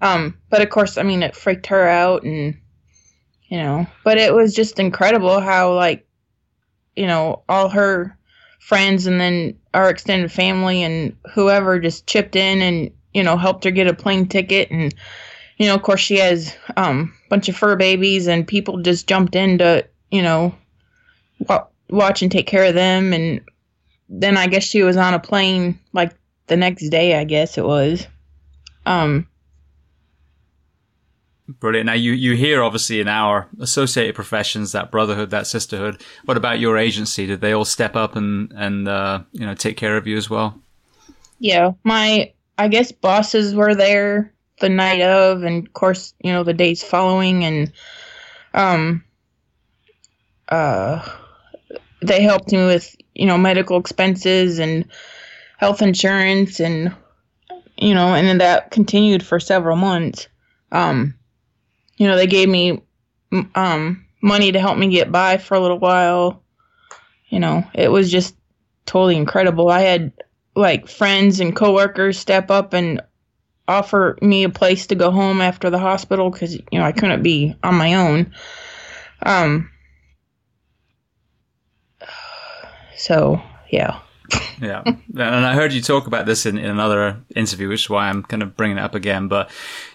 Um, 0.02 0.36
but 0.50 0.62
of 0.62 0.70
course, 0.70 0.98
I 0.98 1.02
mean, 1.02 1.22
it 1.22 1.34
freaked 1.34 1.66
her 1.66 1.88
out, 1.88 2.22
and 2.22 2.56
you 3.48 3.58
know, 3.58 3.86
but 4.04 4.18
it 4.18 4.34
was 4.34 4.54
just 4.54 4.78
incredible 4.78 5.40
how 5.40 5.74
like, 5.74 6.06
you 6.94 7.06
know, 7.06 7.42
all 7.48 7.68
her 7.68 8.16
friends 8.58 9.06
and 9.06 9.20
then 9.20 9.56
our 9.74 9.88
extended 9.88 10.30
family 10.32 10.82
and 10.82 11.16
whoever 11.32 11.78
just 11.78 12.06
chipped 12.06 12.34
in 12.34 12.60
and 12.60 12.90
you 13.14 13.22
know 13.22 13.36
helped 13.36 13.62
her 13.62 13.70
get 13.70 13.86
a 13.86 13.94
plane 13.94 14.26
ticket 14.26 14.68
and 14.72 14.92
you 15.56 15.66
know 15.66 15.74
of 15.74 15.82
course 15.82 16.00
she 16.00 16.16
has 16.16 16.56
um 16.76 17.14
a 17.26 17.28
bunch 17.28 17.48
of 17.48 17.56
fur 17.56 17.76
babies 17.76 18.26
and 18.26 18.48
people 18.48 18.82
just 18.82 19.06
jumped 19.06 19.36
in 19.36 19.58
to 19.58 19.86
you 20.10 20.20
know 20.20 20.52
wa- 21.48 21.66
watch 21.90 22.22
and 22.22 22.32
take 22.32 22.46
care 22.46 22.64
of 22.64 22.74
them 22.74 23.12
and 23.12 23.40
then 24.08 24.36
I 24.36 24.46
guess 24.46 24.62
she 24.62 24.82
was 24.82 24.96
on 24.96 25.14
a 25.14 25.18
plane 25.18 25.78
like 25.92 26.12
the 26.46 26.56
next 26.56 26.88
day, 26.90 27.18
I 27.18 27.24
guess 27.24 27.58
it 27.58 27.64
was. 27.64 28.06
Um, 28.84 29.26
Brilliant. 31.48 31.86
Now 31.86 31.92
you, 31.92 32.12
you 32.12 32.34
hear 32.34 32.62
obviously 32.62 33.00
in 33.00 33.06
our 33.06 33.48
associated 33.60 34.16
professions 34.16 34.72
that 34.72 34.90
brotherhood, 34.90 35.30
that 35.30 35.46
sisterhood. 35.46 36.02
What 36.24 36.36
about 36.36 36.58
your 36.58 36.76
agency? 36.76 37.24
Did 37.26 37.40
they 37.40 37.52
all 37.52 37.64
step 37.64 37.94
up 37.94 38.16
and 38.16 38.52
and 38.56 38.88
uh, 38.88 39.22
you 39.30 39.46
know 39.46 39.54
take 39.54 39.76
care 39.76 39.96
of 39.96 40.08
you 40.08 40.16
as 40.16 40.28
well? 40.28 40.60
Yeah, 41.38 41.72
my 41.84 42.32
I 42.58 42.66
guess 42.66 42.90
bosses 42.90 43.54
were 43.54 43.76
there 43.76 44.32
the 44.58 44.68
night 44.68 45.02
of, 45.02 45.44
and 45.44 45.68
of 45.68 45.72
course 45.72 46.14
you 46.20 46.32
know 46.32 46.42
the 46.42 46.52
days 46.52 46.82
following, 46.82 47.44
and 47.44 47.72
um, 48.52 49.04
uh, 50.48 51.08
they 52.00 52.22
helped 52.22 52.52
me 52.52 52.64
with 52.66 52.94
you 53.14 53.26
know 53.26 53.38
medical 53.38 53.78
expenses 53.78 54.58
and 54.58 54.86
health 55.58 55.82
insurance 55.82 56.60
and 56.60 56.94
you 57.76 57.94
know 57.94 58.14
and 58.14 58.26
then 58.26 58.38
that 58.38 58.70
continued 58.70 59.24
for 59.24 59.40
several 59.40 59.76
months. 59.76 60.28
Um 60.72 61.14
you 61.96 62.06
know 62.06 62.16
they 62.16 62.26
gave 62.26 62.48
me 62.48 62.82
um 63.54 64.04
money 64.22 64.52
to 64.52 64.60
help 64.60 64.78
me 64.78 64.88
get 64.88 65.12
by 65.12 65.38
for 65.38 65.54
a 65.54 65.60
little 65.60 65.78
while. 65.78 66.42
You 67.28 67.40
know 67.40 67.64
it 67.74 67.90
was 67.90 68.10
just 68.10 68.36
totally 68.84 69.16
incredible. 69.16 69.68
I 69.68 69.80
had 69.80 70.12
like 70.54 70.88
friends 70.88 71.40
and 71.40 71.54
coworkers 71.56 72.18
step 72.18 72.50
up 72.50 72.72
and 72.72 73.02
offer 73.68 74.16
me 74.22 74.44
a 74.44 74.48
place 74.48 74.86
to 74.86 74.94
go 74.94 75.10
home 75.10 75.40
after 75.40 75.70
the 75.70 75.78
hospital 75.78 76.30
cuz 76.30 76.54
you 76.54 76.78
know 76.78 76.84
I 76.84 76.92
couldn't 76.92 77.22
be 77.22 77.56
on 77.62 77.74
my 77.74 77.94
own. 77.94 78.32
Um 79.22 79.70
so 83.06 83.40
yeah 83.70 84.00
yeah, 84.60 84.82
and 84.84 85.46
I 85.46 85.54
heard 85.54 85.72
you 85.72 85.80
talk 85.80 86.08
about 86.08 86.26
this 86.26 86.46
in, 86.46 86.58
in 86.58 86.68
another 86.68 87.20
interview, 87.36 87.68
which 87.68 87.84
is 87.84 87.90
why 87.90 88.08
I'm 88.08 88.24
kind 88.24 88.42
of 88.42 88.56
bringing 88.56 88.78
it 88.78 88.82
up 88.82 88.94
again. 88.96 89.28
But 89.28 89.50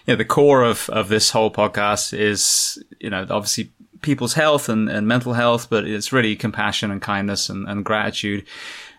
you 0.06 0.12
know, 0.12 0.16
the 0.16 0.24
core 0.24 0.62
of 0.62 0.88
of 0.88 1.08
this 1.08 1.30
whole 1.30 1.50
podcast 1.50 2.18
is 2.18 2.82
you 2.98 3.10
know 3.10 3.26
obviously 3.28 3.70
people's 4.00 4.34
health 4.34 4.70
and, 4.70 4.88
and 4.88 5.06
mental 5.06 5.34
health, 5.34 5.68
but 5.68 5.86
it's 5.86 6.12
really 6.12 6.34
compassion 6.36 6.90
and 6.90 7.02
kindness 7.02 7.50
and, 7.50 7.68
and 7.68 7.84
gratitude. 7.84 8.46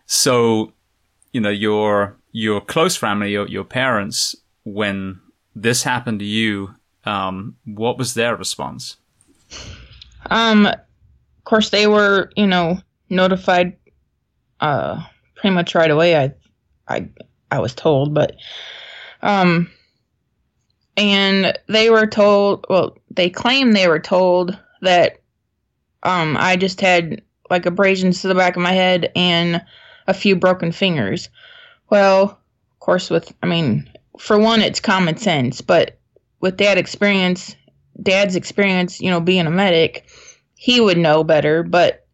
So 0.05 0.74
you 1.32 1.41
know 1.41 1.49
your 1.49 2.16
your 2.32 2.61
close 2.61 2.95
family, 2.95 3.32
your 3.32 3.47
your 3.47 3.66
parents, 3.66 4.36
when 4.66 5.20
this 5.55 5.84
happened 5.84 6.20
to 6.20 6.26
you, 6.26 6.76
Um, 7.05 7.57
what 7.66 7.97
was 7.97 8.14
their 8.14 8.36
response? 8.36 8.97
Um, 10.30 10.66
of 10.68 11.43
course, 11.43 11.70
they 11.70 11.88
were, 11.88 12.30
you 12.36 12.47
know, 12.47 12.80
notified 13.09 13.76
uh, 14.64 15.03
pretty 15.36 15.53
much 15.53 15.76
right 15.76 15.91
away. 15.91 16.16
I, 16.16 16.34
I, 16.88 17.09
I 17.51 17.59
was 17.59 17.76
told, 17.76 18.14
but 18.14 18.38
um, 19.22 19.70
and 20.95 21.57
they 21.68 21.89
were 21.89 22.07
told. 22.07 22.66
Well, 22.70 22.97
they 23.11 23.30
claim 23.30 23.74
they 23.74 23.89
were 23.89 23.99
told 23.99 24.57
that 24.82 25.22
um, 26.03 26.38
I 26.39 26.55
just 26.55 26.80
had 26.80 27.22
like 27.49 27.66
abrasions 27.66 28.22
to 28.22 28.30
the 28.30 28.36
back 28.36 28.55
of 28.55 28.64
my 28.64 28.72
head 28.72 29.11
and 29.16 29.61
a 30.07 30.14
few 30.14 30.36
broken 30.36 30.72
fingers. 30.72 31.30
Well, 31.89 32.24
of 32.24 32.80
course, 32.80 33.09
with 33.09 33.34
I 33.43 33.47
mean, 33.47 33.89
for 34.18 34.39
one, 34.39 34.61
it's 34.61 34.80
common 34.80 35.18
sense, 35.18 35.59
but 35.59 35.99
with 36.39 36.55
dad 36.55 36.78
experience, 36.78 37.53
dad's 38.01 38.38
experience, 38.38 39.01
you 39.01 39.09
know, 39.09 39.20
being 39.20 39.45
a 39.45 39.51
medic, 39.51 40.05
he 40.55 40.80
would 40.80 40.97
know 40.97 41.22
better. 41.26 41.64
But 41.64 42.07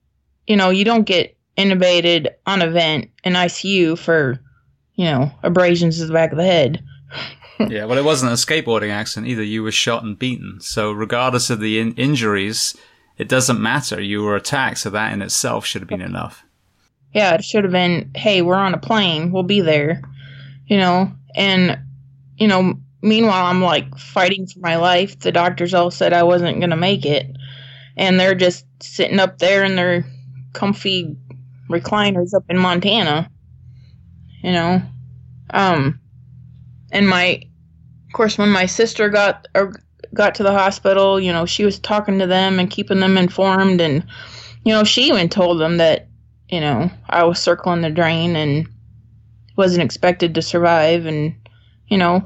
you 0.47 0.55
know, 0.55 0.71
you 0.71 0.83
don't 0.83 1.05
get 1.05 1.37
intubated 1.59 2.29
on 2.45 2.61
a 2.61 2.69
vent 2.69 3.09
in 3.23 3.33
ICU 3.33 3.97
for 3.97 4.39
you 4.95 5.05
know 5.05 5.31
abrasions 5.43 5.97
to 5.97 6.05
the 6.05 6.13
back 6.13 6.31
of 6.31 6.37
the 6.37 6.45
head. 6.45 6.83
yeah, 7.59 7.85
well, 7.85 7.97
it 7.97 8.05
wasn't 8.05 8.31
a 8.31 8.35
skateboarding 8.35 8.91
accident 8.91 9.27
either. 9.27 9.43
You 9.43 9.63
were 9.63 9.71
shot 9.71 10.03
and 10.03 10.17
beaten. 10.17 10.59
So, 10.61 10.91
regardless 10.91 11.49
of 11.49 11.59
the 11.59 11.79
in- 11.79 11.95
injuries, 11.95 12.75
it 13.17 13.27
doesn't 13.27 13.59
matter. 13.59 14.01
You 14.01 14.23
were 14.23 14.35
attacked, 14.35 14.79
so 14.79 14.89
that 14.91 15.11
in 15.11 15.21
itself 15.21 15.65
should 15.65 15.81
have 15.81 15.89
been 15.89 16.01
enough. 16.01 16.45
Yeah, 17.13 17.33
it 17.33 17.43
should 17.43 17.63
have 17.63 17.73
been, 17.73 18.11
hey, 18.15 18.41
we're 18.41 18.55
on 18.55 18.73
a 18.73 18.79
plane. 18.79 19.31
We'll 19.31 19.43
be 19.43 19.61
there. 19.61 20.01
You 20.67 20.77
know, 20.77 21.11
and, 21.35 21.79
you 22.37 22.47
know, 22.47 22.75
meanwhile, 23.01 23.47
I'm 23.47 23.63
like 23.63 23.97
fighting 23.97 24.45
for 24.45 24.59
my 24.59 24.75
life. 24.75 25.19
The 25.19 25.31
doctors 25.31 25.73
all 25.73 25.89
said 25.89 26.13
I 26.13 26.23
wasn't 26.23 26.59
going 26.59 26.69
to 26.69 26.77
make 26.77 27.05
it. 27.05 27.35
And 27.97 28.19
they're 28.19 28.35
just 28.35 28.65
sitting 28.81 29.19
up 29.19 29.39
there 29.39 29.63
in 29.63 29.75
their 29.75 30.05
comfy 30.53 31.17
recliners 31.69 32.33
up 32.33 32.43
in 32.49 32.57
Montana. 32.57 33.29
You 34.43 34.51
know, 34.53 34.81
um, 35.49 35.99
and 36.91 37.07
my, 37.07 37.41
of 38.07 38.13
course, 38.13 38.37
when 38.37 38.49
my 38.49 38.65
sister 38.65 39.09
got 39.09 39.47
or 39.53 39.73
got 40.13 40.35
to 40.35 40.43
the 40.43 40.53
hospital, 40.53 41.19
you 41.19 41.31
know, 41.31 41.45
she 41.45 41.65
was 41.65 41.77
talking 41.77 42.19
to 42.19 42.27
them 42.27 42.57
and 42.57 42.69
keeping 42.69 43.01
them 43.01 43.17
informed, 43.17 43.81
and 43.81 44.05
you 44.63 44.73
know, 44.73 44.83
she 44.83 45.03
even 45.03 45.27
told 45.27 45.59
them 45.59 45.77
that, 45.77 46.07
you 46.49 46.61
know, 46.61 46.89
I 47.09 47.25
was 47.25 47.39
circling 47.39 47.81
the 47.81 47.89
drain 47.89 48.35
and 48.35 48.67
wasn't 49.57 49.83
expected 49.83 50.33
to 50.35 50.41
survive, 50.41 51.05
and 51.05 51.35
you 51.87 51.97
know, 51.97 52.25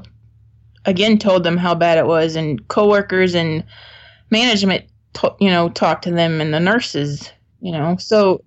again 0.84 1.18
told 1.18 1.42
them 1.42 1.56
how 1.56 1.74
bad 1.74 1.98
it 1.98 2.06
was, 2.06 2.36
and 2.36 2.66
coworkers 2.68 3.34
and 3.34 3.64
management, 4.30 4.84
you 5.40 5.50
know, 5.50 5.68
talked 5.68 6.04
to 6.04 6.12
them 6.12 6.40
and 6.40 6.54
the 6.54 6.60
nurses, 6.60 7.32
you 7.60 7.72
know, 7.72 7.96
so 7.98 8.44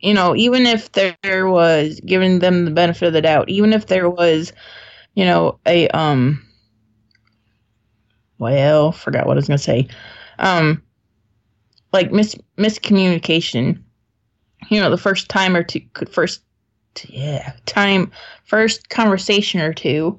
you 0.00 0.14
know, 0.14 0.36
even 0.36 0.66
if 0.66 0.90
there 0.92 1.48
was 1.48 2.00
giving 2.06 2.38
them 2.38 2.64
the 2.64 2.70
benefit 2.70 3.06
of 3.08 3.12
the 3.12 3.22
doubt, 3.22 3.48
even 3.48 3.72
if 3.72 3.86
there 3.86 4.08
was, 4.08 4.52
you 5.14 5.24
know, 5.24 5.58
a 5.66 5.88
um 5.88 6.44
well, 8.38 8.92
forgot 8.92 9.26
what 9.26 9.34
I 9.34 9.36
was 9.36 9.48
gonna 9.48 9.58
say. 9.58 9.88
Um 10.38 10.82
like 11.92 12.12
mis 12.12 12.36
miscommunication. 12.56 13.82
You 14.70 14.80
know, 14.80 14.90
the 14.90 14.96
first 14.96 15.28
time 15.28 15.56
or 15.56 15.62
two 15.62 15.80
first 16.10 16.42
yeah, 17.08 17.52
time 17.66 18.10
first 18.44 18.88
conversation 18.88 19.60
or 19.60 19.72
two, 19.72 20.18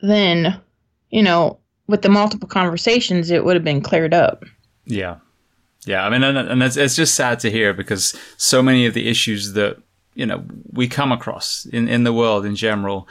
then, 0.00 0.60
you 1.10 1.22
know, 1.22 1.58
with 1.86 2.02
the 2.02 2.08
multiple 2.08 2.48
conversations 2.48 3.30
it 3.30 3.44
would 3.44 3.56
have 3.56 3.64
been 3.64 3.80
cleared 3.80 4.14
up. 4.14 4.44
Yeah. 4.84 5.16
Yeah, 5.84 6.04
I 6.04 6.10
mean, 6.10 6.22
and, 6.24 6.62
it's, 6.62 6.76
it's 6.76 6.96
just 6.96 7.14
sad 7.14 7.40
to 7.40 7.50
hear 7.50 7.72
because 7.72 8.18
so 8.36 8.62
many 8.62 8.86
of 8.86 8.94
the 8.94 9.08
issues 9.08 9.52
that 9.52 9.78
you 10.14 10.26
know 10.26 10.44
we 10.72 10.88
come 10.88 11.12
across 11.12 11.66
in 11.66 11.88
in 11.88 12.04
the 12.04 12.12
world 12.12 12.44
in 12.44 12.56
general, 12.56 13.08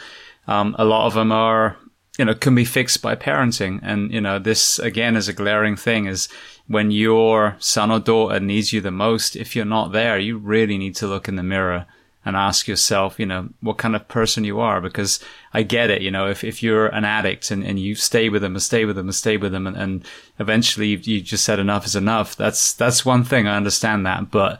um, 0.48 0.76
a 0.78 0.86
lot 0.86 1.08
of 1.08 1.14
them 1.14 1.32
are 1.32 1.78
you 2.18 2.26
know 2.26 2.34
can 2.34 2.56
be 2.56 2.66
fixed 2.66 3.02
by 3.02 3.16
parenting, 3.16 3.80
and 3.82 4.12
you 4.12 4.20
know 4.20 4.40
this 4.40 4.80
again 4.80 5.16
is 5.16 5.28
a 5.28 5.34
glaring 5.34 5.76
thing 5.76 6.06
is 6.06 6.28
when 6.68 6.92
your 6.92 7.56
son 7.60 7.92
or 7.92 8.00
daughter 8.00 8.40
needs 8.40 8.74
you 8.74 8.82
the 8.82 8.92
most. 8.92 9.36
If 9.36 9.56
you're 9.56 9.66
not 9.66 9.92
there, 9.92 10.18
you 10.18 10.38
really 10.38 10.78
need 10.78 10.96
to 10.98 11.08
look 11.08 11.28
in 11.28 11.36
the 11.36 11.44
mirror 11.44 11.86
and 12.26 12.36
ask 12.36 12.68
yourself, 12.68 13.20
you 13.20 13.26
know, 13.26 13.50
what 13.62 13.78
kind 13.78 13.96
of 13.96 14.08
person 14.08 14.44
you 14.44 14.60
are. 14.60 14.82
Because 14.82 15.20
I 15.54 15.62
get 15.62 15.92
it, 15.92 16.02
you 16.02 16.10
know, 16.10 16.28
if, 16.28 16.44
if 16.44 16.64
you're 16.64 16.88
an 16.88 17.06
addict 17.06 17.52
and, 17.52 17.64
and 17.64 17.80
you 17.80 17.94
stay 17.94 18.30
with 18.30 18.42
them 18.42 18.56
and 18.56 18.64
stay 18.64 18.84
with 18.84 18.96
them 18.96 19.08
and 19.08 19.16
stay 19.16 19.38
with 19.38 19.52
them 19.52 19.68
and, 19.68 19.78
and 19.78 20.06
eventually 20.40 20.88
you, 20.88 21.22
just 21.22 21.46
said 21.46 21.60
enough 21.60 21.86
is 21.86 21.96
enough. 21.96 22.36
That's, 22.36 22.74
that's 22.74 23.06
one 23.06 23.24
thing. 23.24 23.48
I 23.48 23.56
understand 23.56 24.08
that. 24.08 24.32
But, 24.32 24.60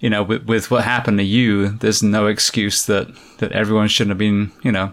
you 0.00 0.10
know, 0.10 0.24
with, 0.24 0.46
with 0.46 0.72
what 0.72 0.82
happened 0.82 1.18
to 1.18 1.24
you, 1.24 1.68
there's 1.68 2.02
no 2.02 2.26
excuse 2.26 2.84
that, 2.86 3.08
that 3.38 3.52
everyone 3.52 3.86
shouldn't 3.86 4.10
have 4.10 4.18
been, 4.18 4.50
you 4.64 4.72
know, 4.72 4.92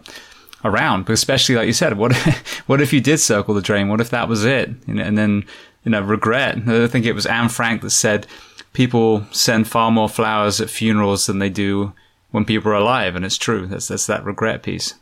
around. 0.64 1.06
But 1.06 1.14
especially 1.14 1.56
like 1.56 1.66
you 1.66 1.74
said, 1.74 1.98
what, 1.98 2.16
what 2.68 2.82
if 2.82 2.94
you 2.94 3.02
did 3.02 3.18
circle 3.18 3.56
the 3.56 3.62
drain? 3.62 3.90
What 3.90 4.00
if 4.00 4.12
that 4.12 4.30
was 4.30 4.46
it? 4.46 4.70
And 4.88 5.18
then, 5.18 5.44
you 5.84 5.90
know, 5.90 6.02
regret. 6.02 6.60
I 6.68 6.86
think 6.86 7.08
it 7.08 7.16
was 7.16 7.26
Anne 7.26 7.50
Frank 7.50 7.82
that 7.82 7.90
said, 7.90 8.28
people 8.74 9.26
send 9.32 9.68
far 9.68 9.90
more 9.90 10.08
flowers 10.08 10.62
at 10.62 10.70
funerals 10.70 11.26
than 11.26 11.40
they 11.40 11.50
do 11.50 11.94
when 12.32 12.46
people 12.46 12.72
are 12.72 12.76
alive, 12.76 13.16
and 13.16 13.24
it's 13.26 13.38
true. 13.38 13.68
That's 13.68 13.88
that's 13.88 14.08
that 14.08 14.26
regret 14.26 14.64
piece. 14.64 14.96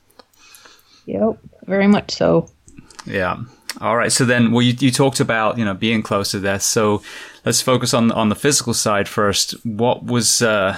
Yep, 1.06 1.40
very 1.66 1.88
much 1.88 2.12
so. 2.12 2.50
Yeah. 3.06 3.38
All 3.82 3.96
right. 3.96 4.12
So 4.12 4.26
then, 4.26 4.52
well, 4.52 4.62
you, 4.62 4.76
you 4.80 4.92
talked 4.92 5.20
about 5.20 5.58
you 5.58 5.66
know 5.66 5.74
being 5.74 6.02
close 6.02 6.32
to 6.32 6.40
death. 6.40 6.64
So 6.64 7.02
let's 7.46 7.62
focus 7.62 7.94
on 7.94 8.12
on 8.12 8.30
the 8.30 8.36
physical 8.36 8.74
side 8.74 9.08
first. 9.08 9.52
What 9.66 10.04
was 10.04 10.42
uh, 10.42 10.78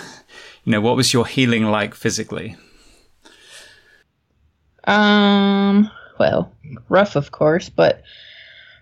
you 0.63 0.71
know 0.71 0.81
what 0.81 0.95
was 0.95 1.13
your 1.13 1.25
healing 1.25 1.65
like 1.65 1.95
physically? 1.95 2.55
Um. 4.83 5.89
Well, 6.19 6.53
rough, 6.87 7.15
of 7.15 7.31
course, 7.31 7.69
but 7.69 8.03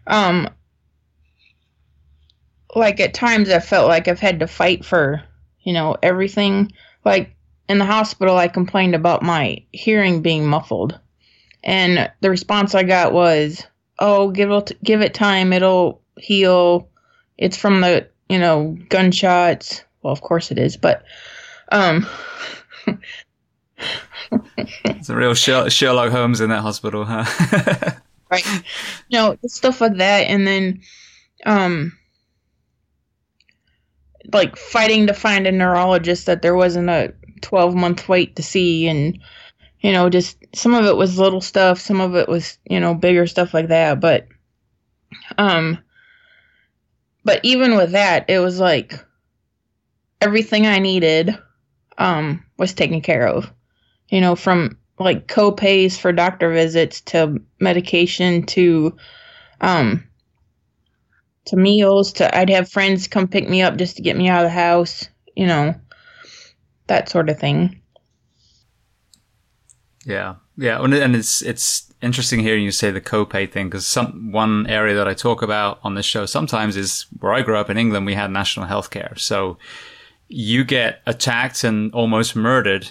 um, 0.07 0.49
like 2.75 2.99
at 2.99 3.13
times 3.13 3.49
I 3.49 3.59
felt 3.59 3.87
like 3.87 4.07
I've 4.07 4.19
had 4.19 4.39
to 4.39 4.47
fight 4.47 4.83
for 4.83 5.23
you 5.61 5.73
know 5.73 5.95
everything. 6.03 6.71
Like 7.05 7.35
in 7.69 7.77
the 7.77 7.85
hospital, 7.85 8.35
I 8.35 8.47
complained 8.47 8.95
about 8.95 9.21
my 9.21 9.63
hearing 9.71 10.23
being 10.23 10.45
muffled, 10.45 10.99
and 11.63 12.11
the 12.19 12.31
response 12.31 12.73
I 12.73 12.81
got 12.83 13.13
was, 13.13 13.63
"Oh, 13.99 14.31
give 14.31 14.49
it 14.49 14.71
give 14.83 15.01
it 15.01 15.13
time; 15.13 15.53
it'll 15.53 16.01
heal. 16.17 16.89
It's 17.37 17.55
from 17.55 17.81
the 17.81 18.09
you 18.27 18.39
know 18.39 18.75
gunshots. 18.89 19.83
Well, 20.01 20.11
of 20.11 20.21
course 20.21 20.51
it 20.51 20.57
is, 20.57 20.75
but 20.75 21.03
um." 21.71 22.07
it's 24.83 25.09
a 25.09 25.15
real 25.15 25.35
Sherlock 25.35 26.11
Holmes 26.11 26.41
in 26.41 26.49
that 26.49 26.61
hospital, 26.61 27.05
huh? 27.05 27.25
right. 28.31 28.63
Know, 29.11 29.37
stuff 29.45 29.79
like 29.79 29.97
that, 29.97 30.21
and 30.21 30.47
then, 30.47 30.81
um, 31.45 31.97
like 34.33 34.55
fighting 34.57 35.05
to 35.07 35.13
find 35.13 35.45
a 35.45 35.51
neurologist 35.51 36.25
that 36.25 36.41
there 36.41 36.55
wasn't 36.55 36.89
a 36.89 37.13
12 37.41 37.75
month 37.75 38.09
wait 38.09 38.35
to 38.35 38.43
see 38.43 38.87
and 38.87 39.19
you 39.81 39.91
know 39.91 40.09
just 40.09 40.37
some 40.53 40.73
of 40.73 40.85
it 40.85 40.95
was 40.95 41.19
little 41.19 41.41
stuff 41.41 41.79
some 41.79 42.01
of 42.01 42.15
it 42.15 42.27
was 42.27 42.57
you 42.69 42.79
know 42.79 42.93
bigger 42.93 43.27
stuff 43.27 43.53
like 43.53 43.67
that 43.67 43.99
but 43.99 44.27
um 45.37 45.77
but 47.23 47.39
even 47.43 47.75
with 47.75 47.91
that 47.91 48.29
it 48.29 48.39
was 48.39 48.59
like 48.59 48.93
everything 50.21 50.67
i 50.67 50.79
needed 50.79 51.37
um 51.99 52.43
was 52.57 52.73
taken 52.73 53.01
care 53.01 53.27
of. 53.27 53.51
You 54.09 54.21
know 54.21 54.35
from 54.35 54.77
like 54.97 55.27
co-pays 55.27 55.97
for 55.97 56.11
doctor 56.11 56.51
visits 56.51 57.01
to 57.01 57.39
medication 57.59 58.45
to 58.47 58.97
um 59.61 60.03
to 61.45 61.55
meals 61.55 62.13
to 62.13 62.37
I'd 62.37 62.49
have 62.49 62.69
friends 62.69 63.07
come 63.07 63.27
pick 63.27 63.47
me 63.47 63.61
up 63.61 63.77
just 63.77 63.97
to 63.97 64.01
get 64.01 64.17
me 64.17 64.27
out 64.29 64.43
of 64.45 64.51
the 64.51 64.57
house, 64.57 65.07
you 65.35 65.45
know 65.45 65.75
that 66.89 67.09
sort 67.09 67.29
of 67.29 67.39
thing. 67.39 67.81
Yeah, 70.05 70.35
yeah, 70.57 70.83
and 70.83 71.15
it's 71.15 71.41
it's 71.41 71.91
interesting 72.01 72.39
hearing 72.39 72.63
you 72.63 72.71
say 72.71 72.91
the 72.91 73.01
copay 73.01 73.49
thing 73.49 73.67
because 73.67 73.85
some 73.85 74.31
one 74.31 74.65
area 74.67 74.95
that 74.95 75.07
I 75.07 75.13
talk 75.13 75.41
about 75.41 75.79
on 75.83 75.95
this 75.95 76.05
show 76.05 76.25
sometimes 76.25 76.75
is 76.77 77.05
where 77.19 77.33
I 77.33 77.41
grew 77.41 77.57
up 77.57 77.69
in 77.69 77.77
England. 77.77 78.05
We 78.05 78.13
had 78.13 78.31
national 78.31 78.65
health 78.65 78.89
care, 78.89 79.13
so 79.17 79.57
you 80.27 80.63
get 80.63 81.01
attacked 81.05 81.63
and 81.63 81.93
almost 81.93 82.35
murdered. 82.35 82.89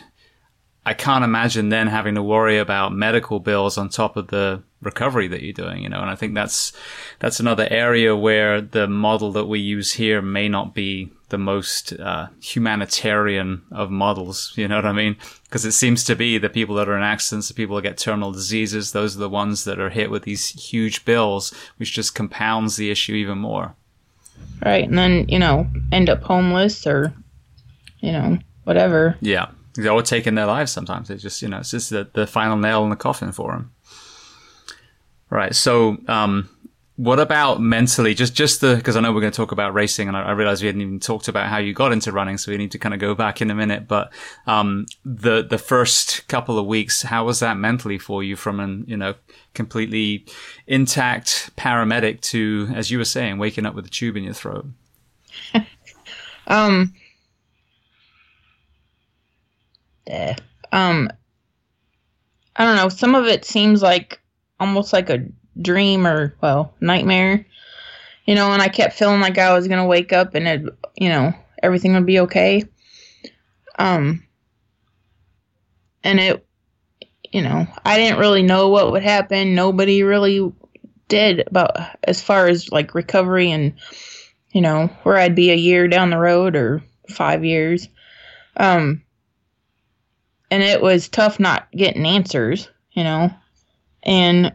I 0.84 0.94
can't 0.94 1.24
imagine 1.24 1.68
then 1.68 1.88
having 1.88 2.14
to 2.14 2.22
worry 2.22 2.58
about 2.58 2.94
medical 2.94 3.40
bills 3.40 3.76
on 3.76 3.88
top 3.88 4.16
of 4.16 4.28
the 4.28 4.62
recovery 4.80 5.28
that 5.28 5.42
you're 5.42 5.52
doing, 5.52 5.82
you 5.82 5.88
know. 5.88 6.00
And 6.00 6.10
I 6.10 6.14
think 6.14 6.34
that's 6.34 6.72
that's 7.18 7.40
another 7.40 7.66
area 7.70 8.16
where 8.16 8.60
the 8.60 8.86
model 8.86 9.32
that 9.32 9.46
we 9.46 9.60
use 9.60 9.92
here 9.92 10.22
may 10.22 10.48
not 10.48 10.74
be 10.74 11.10
the 11.28 11.38
most 11.38 11.92
uh, 11.92 12.28
humanitarian 12.40 13.62
of 13.70 13.90
models. 13.90 14.52
You 14.56 14.68
know 14.68 14.76
what 14.76 14.86
I 14.86 14.92
mean? 14.92 15.16
Because 15.44 15.64
it 15.64 15.72
seems 15.72 16.04
to 16.04 16.16
be 16.16 16.38
the 16.38 16.48
people 16.48 16.74
that 16.76 16.88
are 16.88 16.96
in 16.96 17.02
accidents, 17.02 17.48
the 17.48 17.54
people 17.54 17.76
that 17.76 17.82
get 17.82 17.98
terminal 17.98 18.32
diseases, 18.32 18.92
those 18.92 19.16
are 19.16 19.20
the 19.20 19.28
ones 19.28 19.64
that 19.64 19.78
are 19.78 19.90
hit 19.90 20.10
with 20.10 20.22
these 20.22 20.48
huge 20.48 21.04
bills, 21.04 21.52
which 21.76 21.92
just 21.92 22.14
compounds 22.14 22.76
the 22.76 22.90
issue 22.90 23.14
even 23.14 23.38
more. 23.38 23.74
Right, 24.64 24.84
and 24.84 24.96
then 24.96 25.28
you 25.28 25.38
know 25.38 25.66
end 25.92 26.08
up 26.08 26.22
homeless 26.22 26.86
or 26.86 27.12
you 28.00 28.12
know 28.12 28.38
whatever. 28.64 29.16
Yeah, 29.20 29.50
or 29.88 30.02
taking 30.02 30.34
their 30.34 30.46
lives. 30.46 30.72
Sometimes 30.72 31.10
it's 31.10 31.22
just 31.22 31.42
you 31.42 31.48
know 31.48 31.58
it's 31.58 31.72
just 31.72 31.90
the, 31.90 32.08
the 32.12 32.26
final 32.26 32.56
nail 32.56 32.84
in 32.84 32.90
the 32.90 32.96
coffin 32.96 33.32
for 33.32 33.52
them. 33.52 33.72
Right. 35.30 35.54
So, 35.54 35.98
um, 36.08 36.48
what 36.98 37.20
about 37.20 37.60
mentally? 37.60 38.12
Just, 38.12 38.34
just 38.34 38.60
the, 38.60 38.82
cause 38.82 38.96
I 38.96 39.00
know 39.00 39.12
we're 39.12 39.20
going 39.20 39.32
to 39.32 39.36
talk 39.36 39.52
about 39.52 39.72
racing 39.72 40.08
and 40.08 40.16
I, 40.16 40.22
I 40.22 40.30
realized 40.32 40.62
we 40.62 40.66
hadn't 40.66 40.82
even 40.82 40.98
talked 40.98 41.28
about 41.28 41.46
how 41.46 41.58
you 41.58 41.72
got 41.72 41.92
into 41.92 42.10
running. 42.10 42.38
So 42.38 42.50
we 42.50 42.58
need 42.58 42.72
to 42.72 42.78
kind 42.78 42.92
of 42.92 42.98
go 42.98 43.14
back 43.14 43.40
in 43.40 43.52
a 43.52 43.54
minute. 43.54 43.86
But, 43.86 44.12
um, 44.48 44.86
the, 45.04 45.46
the 45.48 45.58
first 45.58 46.26
couple 46.26 46.58
of 46.58 46.66
weeks, 46.66 47.02
how 47.02 47.24
was 47.24 47.38
that 47.38 47.56
mentally 47.56 47.98
for 47.98 48.24
you 48.24 48.34
from 48.34 48.58
an, 48.58 48.84
you 48.88 48.96
know, 48.96 49.14
completely 49.54 50.26
intact 50.66 51.54
paramedic 51.56 52.20
to, 52.22 52.68
as 52.74 52.90
you 52.90 52.98
were 52.98 53.04
saying, 53.04 53.38
waking 53.38 53.64
up 53.64 53.76
with 53.76 53.86
a 53.86 53.90
tube 53.90 54.16
in 54.16 54.24
your 54.24 54.34
throat? 54.34 54.66
um, 56.48 56.92
yeah. 60.04 60.34
Um, 60.72 61.12
I 62.56 62.64
don't 62.64 62.74
know. 62.74 62.88
Some 62.88 63.14
of 63.14 63.26
it 63.26 63.44
seems 63.44 63.82
like 63.82 64.20
almost 64.58 64.92
like 64.92 65.10
a 65.10 65.24
dream 65.60 66.06
or 66.06 66.34
well 66.40 66.74
nightmare 66.80 67.44
you 68.26 68.34
know 68.34 68.52
and 68.52 68.62
i 68.62 68.68
kept 68.68 68.94
feeling 68.94 69.20
like 69.20 69.38
i 69.38 69.52
was 69.52 69.66
going 69.68 69.80
to 69.80 69.86
wake 69.86 70.12
up 70.12 70.34
and 70.34 70.46
it 70.46 70.62
you 70.96 71.08
know 71.08 71.32
everything 71.62 71.94
would 71.94 72.06
be 72.06 72.20
okay. 72.20 72.64
Um 73.78 74.24
and 76.04 76.20
it 76.20 76.46
you 77.30 77.42
know 77.42 77.66
i 77.84 77.98
didn't 77.98 78.18
really 78.18 78.42
know 78.42 78.68
what 78.68 78.92
would 78.92 79.02
happen. 79.02 79.54
Nobody 79.54 80.02
really 80.02 80.52
did 81.08 81.46
about 81.46 81.76
as 82.04 82.20
far 82.20 82.48
as 82.48 82.70
like 82.70 82.94
recovery 82.94 83.50
and 83.50 83.74
you 84.52 84.60
know 84.60 84.88
where 85.02 85.16
i'd 85.16 85.34
be 85.34 85.50
a 85.50 85.56
year 85.56 85.88
down 85.88 86.10
the 86.10 86.18
road 86.18 86.56
or 86.56 86.82
five 87.08 87.44
years. 87.44 87.88
Um 88.56 89.02
and 90.50 90.62
it 90.62 90.80
was 90.80 91.08
tough 91.08 91.38
not 91.38 91.70
getting 91.72 92.06
answers 92.06 92.68
you 92.92 93.04
know 93.04 93.30
and 94.02 94.52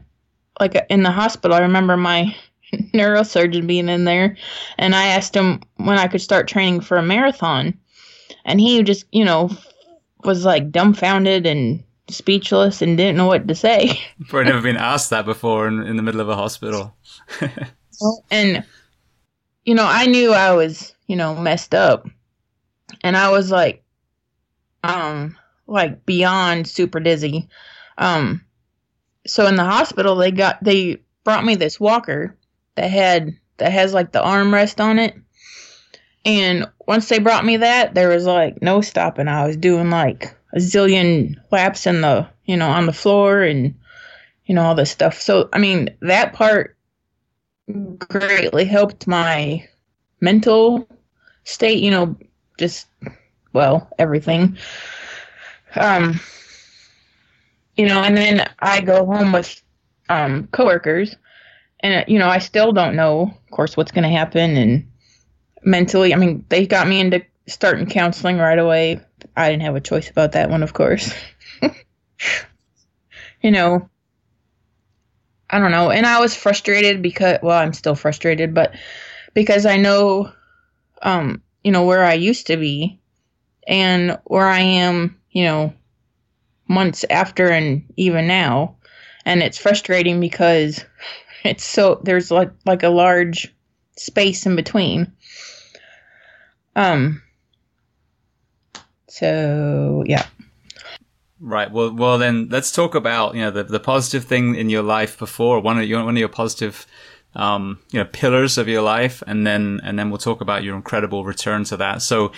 like 0.60 0.76
in 0.90 1.04
the 1.04 1.12
hospital, 1.12 1.56
I 1.56 1.62
remember 1.62 1.98
my 1.98 2.36
neurosurgeon 2.74 3.68
being 3.68 3.90
in 3.90 4.06
there, 4.06 4.38
and 4.78 4.96
I 4.96 5.08
asked 5.08 5.36
him 5.36 5.62
when 5.78 5.98
I 5.98 6.08
could 6.08 6.22
start 6.22 6.48
training 6.48 6.82
for 6.82 6.98
a 6.98 7.04
marathon, 7.04 7.78
and 8.46 8.60
he 8.60 8.84
just, 8.84 9.06
you 9.12 9.26
know, 9.26 9.50
was 10.24 10.46
like 10.46 10.72
dumbfounded 10.72 11.46
and 11.46 11.84
speechless 12.10 12.82
and 12.82 12.98
didn't 12.98 13.18
know 13.18 13.28
what 13.28 13.48
to 13.48 13.56
say. 13.56 14.00
Probably 14.28 14.52
never 14.52 14.62
been 14.62 14.78
asked 14.78 15.10
that 15.10 15.26
before 15.26 15.68
in, 15.68 15.82
in 15.82 15.96
the 15.96 16.04
middle 16.04 16.22
of 16.22 16.30
a 16.30 16.36
hospital. 16.36 16.96
and 18.32 18.64
you 19.66 19.76
know, 19.76 19.86
I 19.86 20.08
knew 20.08 20.34
I 20.34 20.52
was, 20.52 20.94
you 21.08 21.16
know, 21.16 21.36
messed 21.36 21.74
up, 21.74 22.08
and 23.02 23.16
I 23.16 23.30
was 23.30 23.50
like, 23.50 23.84
um, 24.84 25.38
like 25.68 26.06
beyond 26.06 26.68
super 26.68 27.00
dizzy, 27.00 27.48
um 27.98 28.44
so 29.26 29.48
in 29.48 29.56
the 29.56 29.64
hospital 29.64 30.16
they 30.16 30.32
got 30.32 30.64
they 30.64 31.02
brought 31.24 31.46
me 31.46 31.56
this 31.56 31.80
walker 31.80 32.36
that 32.76 32.90
had 32.90 33.38
that 33.58 33.72
has 33.72 33.94
like 33.94 34.12
the 34.12 34.22
armrest 34.22 34.84
on 34.84 35.00
it. 35.00 35.16
And 36.26 36.70
once 36.88 37.10
they 37.10 37.20
brought 37.20 37.46
me 37.46 37.58
that, 37.58 37.94
there 37.94 38.10
was 38.10 38.26
like 38.26 38.62
no 38.62 38.82
stopping. 38.82 39.28
I 39.28 39.46
was 39.46 39.58
doing 39.58 39.90
like 39.90 40.36
a 40.54 40.58
zillion 40.58 41.36
laps 41.52 41.86
in 41.86 42.02
the 42.02 42.28
you 42.46 42.58
know 42.58 42.70
on 42.70 42.86
the 42.86 42.94
floor 42.94 43.42
and 43.42 43.76
you 44.46 44.56
know 44.56 44.64
all 44.64 44.76
this 44.76 44.92
stuff. 44.92 45.20
So 45.20 45.50
I 45.54 45.60
mean 45.60 45.90
that 46.02 46.34
part 46.34 46.78
greatly 47.98 48.66
helped 48.66 49.08
my 49.08 49.68
mental 50.22 50.88
state. 51.44 51.84
You 51.84 51.92
know, 51.92 52.18
just 52.58 52.88
well 53.54 53.90
everything. 54.00 54.58
Um, 55.76 56.20
you 57.76 57.88
know, 57.88 58.02
and 58.02 58.16
then 58.16 58.50
I 58.60 58.82
go 58.82 59.06
home 59.06 59.32
with 59.32 59.62
um, 60.10 60.48
coworkers, 60.48 61.16
and 61.80 62.06
you 62.08 62.20
know, 62.20 62.30
I 62.30 62.40
still 62.40 62.72
don't 62.72 62.96
know, 62.96 63.22
of 63.22 63.52
course, 63.52 63.76
what's 63.76 63.92
going 63.92 64.04
to 64.04 64.10
happen, 64.10 64.58
and 64.58 64.92
mentally, 65.64 66.14
I 66.14 66.18
mean, 66.18 66.46
they 66.50 66.68
got 66.68 66.88
me 66.88 67.00
into 67.00 67.24
starting 67.48 67.88
counseling 67.88 68.38
right 68.38 68.60
away. 68.60 69.02
I 69.36 69.50
didn't 69.50 69.64
have 69.64 69.76
a 69.76 69.82
choice 69.82 70.10
about 70.10 70.34
that 70.34 70.50
one, 70.50 70.64
of 70.64 70.74
course. 70.74 71.14
you 73.42 73.52
know, 73.52 73.90
I 75.50 75.60
don't 75.60 75.72
know, 75.72 75.90
and 75.92 76.06
I 76.06 76.20
was 76.20 76.36
frustrated 76.36 77.02
because, 77.02 77.40
well, 77.42 77.58
I'm 77.58 77.74
still 77.74 77.96
frustrated, 77.96 78.54
but 78.54 78.76
because 79.34 79.66
I 79.66 79.78
know, 79.78 80.32
um, 81.02 81.42
you 81.64 81.72
know, 81.72 81.86
where 81.86 82.04
I 82.04 82.14
used 82.14 82.48
to 82.48 82.58
be, 82.58 83.00
and 83.68 84.20
where 84.26 84.48
I 84.48 84.60
am, 84.60 85.20
you 85.32 85.46
know, 85.46 85.74
months 86.68 87.06
after 87.10 87.50
and 87.50 87.84
even 87.98 88.28
now. 88.28 88.76
And 89.26 89.42
it's 89.42 89.58
frustrating 89.58 90.20
because 90.20 90.84
it's 91.44 91.64
so 91.64 92.02
there's 92.04 92.32
like 92.32 92.52
like 92.66 92.84
a 92.84 92.90
large 92.90 93.54
space 93.98 94.46
in 94.46 94.56
between. 94.56 95.12
Um 96.76 97.22
so 99.08 100.04
yeah. 100.06 100.26
Right. 101.40 101.72
Well 101.72 101.94
well 101.94 102.18
then 102.18 102.48
let's 102.50 102.72
talk 102.72 102.96
about 102.96 103.36
you 103.36 103.42
know 103.42 103.52
the, 103.52 103.64
the 103.64 103.80
positive 103.80 104.26
thing 104.26 104.56
in 104.56 104.70
your 104.70 104.84
life 104.84 105.18
before. 105.18 105.60
One 105.60 105.78
of 105.78 105.86
your 105.86 106.04
one 106.04 106.16
of 106.16 106.20
your 106.20 106.30
positive 106.30 106.86
um 107.36 107.80
you 107.92 108.00
know 108.00 108.06
pillars 108.12 108.58
of 108.58 108.68
your 108.68 108.82
life. 108.82 109.24
And 109.28 109.46
then 109.46 109.80
and 109.84 109.98
then 109.98 110.10
we'll 110.10 110.18
talk 110.18 110.42
about 110.42 110.64
your 110.64 110.76
incredible 110.76 111.24
return 111.24 111.64
to 111.66 111.78
that. 111.78 112.02
So 112.02 112.32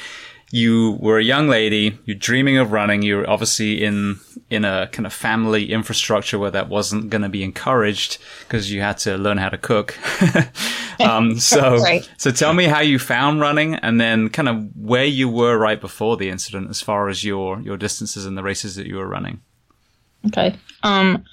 you 0.51 0.97
were 0.99 1.17
a 1.17 1.23
young 1.23 1.47
lady, 1.47 1.97
you're 2.05 2.15
dreaming 2.15 2.57
of 2.57 2.71
running, 2.71 3.01
you're 3.01 3.29
obviously 3.29 3.83
in 3.83 4.19
in 4.49 4.63
a 4.63 4.87
kind 4.91 5.05
of 5.05 5.13
family 5.13 5.71
infrastructure 5.71 6.37
where 6.37 6.51
that 6.51 6.69
wasn't 6.69 7.09
going 7.09 7.23
to 7.23 7.29
be 7.29 7.43
encouraged 7.43 8.19
because 8.41 8.71
you 8.71 8.79
had 8.81 8.97
to 8.97 9.17
learn 9.17 9.37
how 9.37 9.49
to 9.49 9.57
cook. 9.57 9.97
um, 10.99 11.39
so, 11.39 11.77
right. 11.77 12.07
so 12.17 12.29
tell 12.29 12.53
me 12.53 12.65
how 12.65 12.79
you 12.79 12.99
found 12.99 13.41
running 13.41 13.75
and 13.75 13.99
then 13.99 14.29
kind 14.29 14.47
of 14.47 14.75
where 14.75 15.05
you 15.05 15.27
were 15.27 15.57
right 15.57 15.81
before 15.81 16.15
the 16.15 16.29
incident 16.29 16.69
as 16.69 16.79
far 16.79 17.09
as 17.09 17.23
your, 17.23 17.59
your 17.61 17.75
distances 17.75 18.25
and 18.25 18.37
the 18.37 18.43
races 18.43 18.75
that 18.75 18.85
you 18.85 18.97
were 18.97 19.07
running. 19.07 19.41
Okay. 20.27 20.55
Um, 20.83 21.25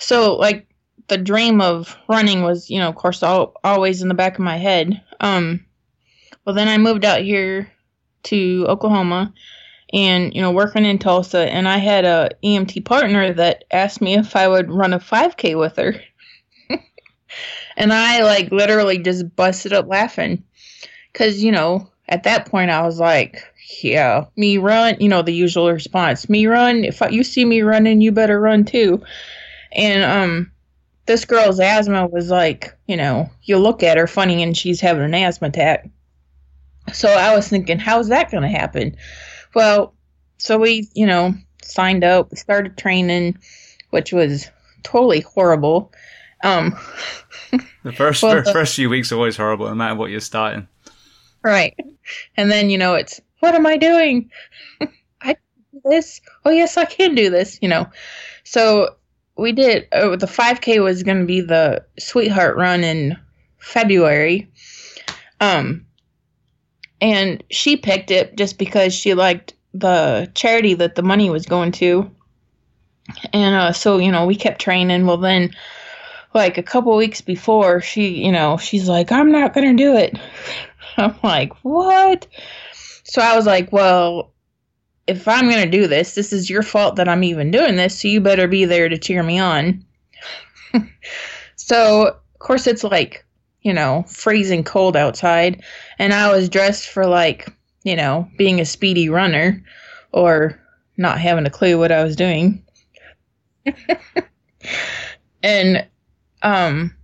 so 0.00 0.34
like 0.34 0.66
the 1.06 1.18
dream 1.18 1.60
of 1.60 1.96
running 2.08 2.42
was, 2.42 2.68
you 2.68 2.80
know, 2.80 2.88
of 2.88 2.96
course, 2.96 3.22
all, 3.22 3.54
always 3.62 4.02
in 4.02 4.08
the 4.08 4.14
back 4.14 4.34
of 4.34 4.40
my 4.40 4.56
head. 4.56 5.00
Um, 5.20 5.64
well, 6.48 6.54
then 6.54 6.68
I 6.68 6.78
moved 6.78 7.04
out 7.04 7.20
here 7.20 7.70
to 8.22 8.64
Oklahoma 8.70 9.34
and, 9.92 10.34
you 10.34 10.40
know, 10.40 10.50
working 10.50 10.86
in 10.86 10.98
Tulsa. 10.98 11.40
And 11.40 11.68
I 11.68 11.76
had 11.76 12.06
a 12.06 12.30
EMT 12.42 12.86
partner 12.86 13.34
that 13.34 13.64
asked 13.70 14.00
me 14.00 14.14
if 14.14 14.34
I 14.34 14.48
would 14.48 14.70
run 14.70 14.94
a 14.94 14.98
5K 14.98 15.58
with 15.58 15.76
her. 15.76 16.00
and 17.76 17.92
I, 17.92 18.22
like, 18.22 18.50
literally 18.50 18.96
just 18.96 19.36
busted 19.36 19.74
up 19.74 19.88
laughing. 19.88 20.42
Because, 21.12 21.44
you 21.44 21.52
know, 21.52 21.90
at 22.08 22.22
that 22.22 22.46
point 22.46 22.70
I 22.70 22.80
was 22.80 22.98
like, 22.98 23.44
yeah, 23.82 24.24
me 24.34 24.56
run, 24.56 24.96
you 25.00 25.10
know, 25.10 25.20
the 25.20 25.34
usual 25.34 25.70
response. 25.70 26.30
Me 26.30 26.46
run. 26.46 26.82
If 26.82 27.02
you 27.10 27.24
see 27.24 27.44
me 27.44 27.60
running, 27.60 28.00
you 28.00 28.10
better 28.10 28.40
run 28.40 28.64
too. 28.64 29.02
And, 29.72 30.02
um, 30.02 30.50
this 31.04 31.26
girl's 31.26 31.60
asthma 31.60 32.06
was 32.06 32.30
like, 32.30 32.74
you 32.86 32.96
know, 32.96 33.28
you 33.42 33.58
look 33.58 33.82
at 33.82 33.98
her 33.98 34.06
funny 34.06 34.42
and 34.42 34.56
she's 34.56 34.80
having 34.80 35.04
an 35.04 35.12
asthma 35.12 35.48
attack. 35.48 35.90
So 36.92 37.08
I 37.08 37.34
was 37.34 37.48
thinking, 37.48 37.78
how's 37.78 38.08
that 38.08 38.30
going 38.30 38.42
to 38.42 38.48
happen? 38.48 38.96
Well, 39.54 39.94
so 40.38 40.58
we, 40.58 40.88
you 40.94 41.06
know, 41.06 41.34
signed 41.62 42.04
up, 42.04 42.34
started 42.36 42.76
training, 42.76 43.38
which 43.90 44.12
was 44.12 44.48
totally 44.82 45.20
horrible. 45.20 45.92
Um, 46.44 46.78
the 47.82 47.92
first 47.92 48.22
well, 48.22 48.42
the, 48.42 48.52
first 48.52 48.76
few 48.76 48.88
weeks 48.88 49.12
are 49.12 49.16
always 49.16 49.36
horrible, 49.36 49.66
no 49.66 49.74
matter 49.74 49.94
what 49.94 50.10
you're 50.10 50.20
starting. 50.20 50.68
Right, 51.42 51.76
and 52.36 52.50
then 52.50 52.70
you 52.70 52.78
know 52.78 52.94
it's 52.94 53.20
what 53.40 53.54
am 53.54 53.66
I 53.66 53.76
doing? 53.76 54.30
I 55.22 55.36
do 55.72 55.80
this. 55.84 56.20
Oh 56.44 56.50
yes, 56.50 56.76
I 56.76 56.84
can 56.84 57.14
do 57.14 57.30
this. 57.30 57.58
You 57.62 57.68
know, 57.68 57.88
so 58.44 58.96
we 59.36 59.52
did. 59.52 59.88
Oh, 59.92 60.16
the 60.16 60.26
5K 60.26 60.82
was 60.82 61.02
going 61.02 61.20
to 61.20 61.26
be 61.26 61.40
the 61.40 61.84
Sweetheart 61.98 62.56
Run 62.56 62.84
in 62.84 63.16
February. 63.58 64.50
Um, 65.40 65.86
and 67.00 67.42
she 67.50 67.76
picked 67.76 68.10
it 68.10 68.36
just 68.36 68.58
because 68.58 68.94
she 68.94 69.14
liked 69.14 69.54
the 69.74 70.30
charity 70.34 70.74
that 70.74 70.94
the 70.94 71.02
money 71.02 71.30
was 71.30 71.46
going 71.46 71.72
to. 71.72 72.10
And 73.32 73.54
uh, 73.54 73.72
so, 73.72 73.98
you 73.98 74.12
know, 74.12 74.26
we 74.26 74.36
kept 74.36 74.60
training. 74.60 75.06
Well, 75.06 75.16
then, 75.16 75.50
like 76.34 76.58
a 76.58 76.62
couple 76.62 76.94
weeks 76.96 77.20
before, 77.20 77.80
she, 77.80 78.24
you 78.24 78.32
know, 78.32 78.56
she's 78.58 78.88
like, 78.88 79.10
I'm 79.12 79.32
not 79.32 79.54
going 79.54 79.76
to 79.76 79.82
do 79.82 79.96
it. 79.96 80.18
I'm 80.96 81.14
like, 81.22 81.52
what? 81.64 82.26
So 83.04 83.22
I 83.22 83.36
was 83.36 83.46
like, 83.46 83.72
well, 83.72 84.32
if 85.06 85.26
I'm 85.26 85.48
going 85.48 85.64
to 85.64 85.70
do 85.70 85.86
this, 85.86 86.14
this 86.14 86.32
is 86.32 86.50
your 86.50 86.62
fault 86.62 86.96
that 86.96 87.08
I'm 87.08 87.24
even 87.24 87.50
doing 87.50 87.76
this, 87.76 88.00
so 88.00 88.08
you 88.08 88.20
better 88.20 88.46
be 88.46 88.66
there 88.66 88.88
to 88.88 88.98
cheer 88.98 89.22
me 89.22 89.38
on. 89.38 89.84
so, 91.56 92.08
of 92.08 92.38
course, 92.38 92.66
it's 92.66 92.84
like, 92.84 93.24
you 93.68 93.74
know, 93.74 94.02
freezing 94.08 94.64
cold 94.64 94.96
outside, 94.96 95.62
and 95.98 96.14
I 96.14 96.32
was 96.32 96.48
dressed 96.48 96.88
for 96.88 97.06
like, 97.06 97.52
you 97.84 97.94
know, 97.94 98.26
being 98.38 98.62
a 98.62 98.64
speedy 98.64 99.10
runner 99.10 99.62
or 100.10 100.58
not 100.96 101.20
having 101.20 101.44
a 101.44 101.50
clue 101.50 101.78
what 101.78 101.92
I 101.92 102.02
was 102.02 102.16
doing. 102.16 102.64
and, 105.42 105.86
um, 106.40 106.96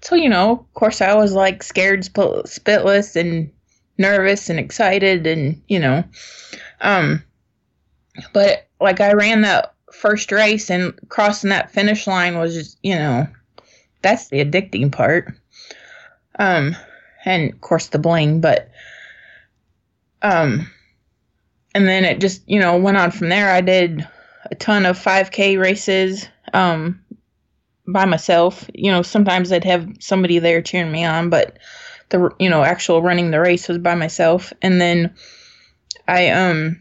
so, 0.00 0.14
you 0.14 0.30
know, 0.30 0.52
of 0.52 0.72
course, 0.72 1.02
I 1.02 1.12
was 1.12 1.34
like 1.34 1.62
scared 1.62 2.00
spitless 2.00 3.14
and 3.14 3.52
nervous 3.98 4.48
and 4.48 4.58
excited 4.58 5.26
and, 5.26 5.60
you 5.68 5.80
know, 5.80 6.02
um, 6.80 7.22
but 8.32 8.68
like 8.80 9.02
I 9.02 9.12
ran 9.12 9.42
that 9.42 9.74
first 9.92 10.32
race 10.32 10.70
and 10.70 10.98
crossing 11.10 11.50
that 11.50 11.70
finish 11.70 12.06
line 12.06 12.38
was 12.38 12.54
just, 12.54 12.78
you 12.82 12.94
know, 12.94 13.28
that's 14.04 14.28
the 14.28 14.44
addicting 14.44 14.92
part. 14.92 15.34
Um, 16.38 16.76
and 17.24 17.52
of 17.52 17.60
course 17.60 17.88
the 17.88 17.98
bling, 17.98 18.40
but, 18.40 18.70
um, 20.22 20.70
and 21.74 21.88
then 21.88 22.04
it 22.04 22.20
just, 22.20 22.48
you 22.48 22.60
know, 22.60 22.78
went 22.78 22.96
on 22.96 23.10
from 23.10 23.28
there. 23.28 23.50
I 23.50 23.60
did 23.60 24.06
a 24.50 24.54
ton 24.54 24.86
of 24.86 24.98
5K 24.98 25.58
races, 25.58 26.28
um, 26.52 27.04
by 27.86 28.04
myself. 28.04 28.68
You 28.74 28.90
know, 28.90 29.02
sometimes 29.02 29.52
I'd 29.52 29.64
have 29.64 29.88
somebody 30.00 30.38
there 30.38 30.62
cheering 30.62 30.92
me 30.92 31.04
on, 31.04 31.30
but 31.30 31.58
the 32.10 32.30
you 32.38 32.48
know 32.48 32.62
actual 32.62 33.02
running 33.02 33.30
the 33.30 33.40
race 33.40 33.68
was 33.68 33.78
by 33.78 33.94
myself. 33.94 34.52
And 34.62 34.80
then 34.80 35.14
I 36.06 36.30
um, 36.30 36.80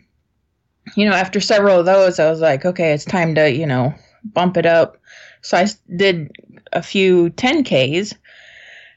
you 0.95 1.09
know, 1.09 1.15
after 1.15 1.39
several 1.39 1.79
of 1.79 1.85
those, 1.85 2.19
I 2.19 2.29
was 2.29 2.41
like, 2.41 2.65
okay, 2.65 2.93
it's 2.93 3.05
time 3.05 3.35
to 3.35 3.51
you 3.51 3.65
know 3.65 3.93
bump 4.23 4.57
it 4.57 4.65
up. 4.65 4.97
So 5.41 5.57
I 5.57 5.67
did 5.95 6.31
a 6.73 6.83
few 6.83 7.29
10Ks, 7.31 8.15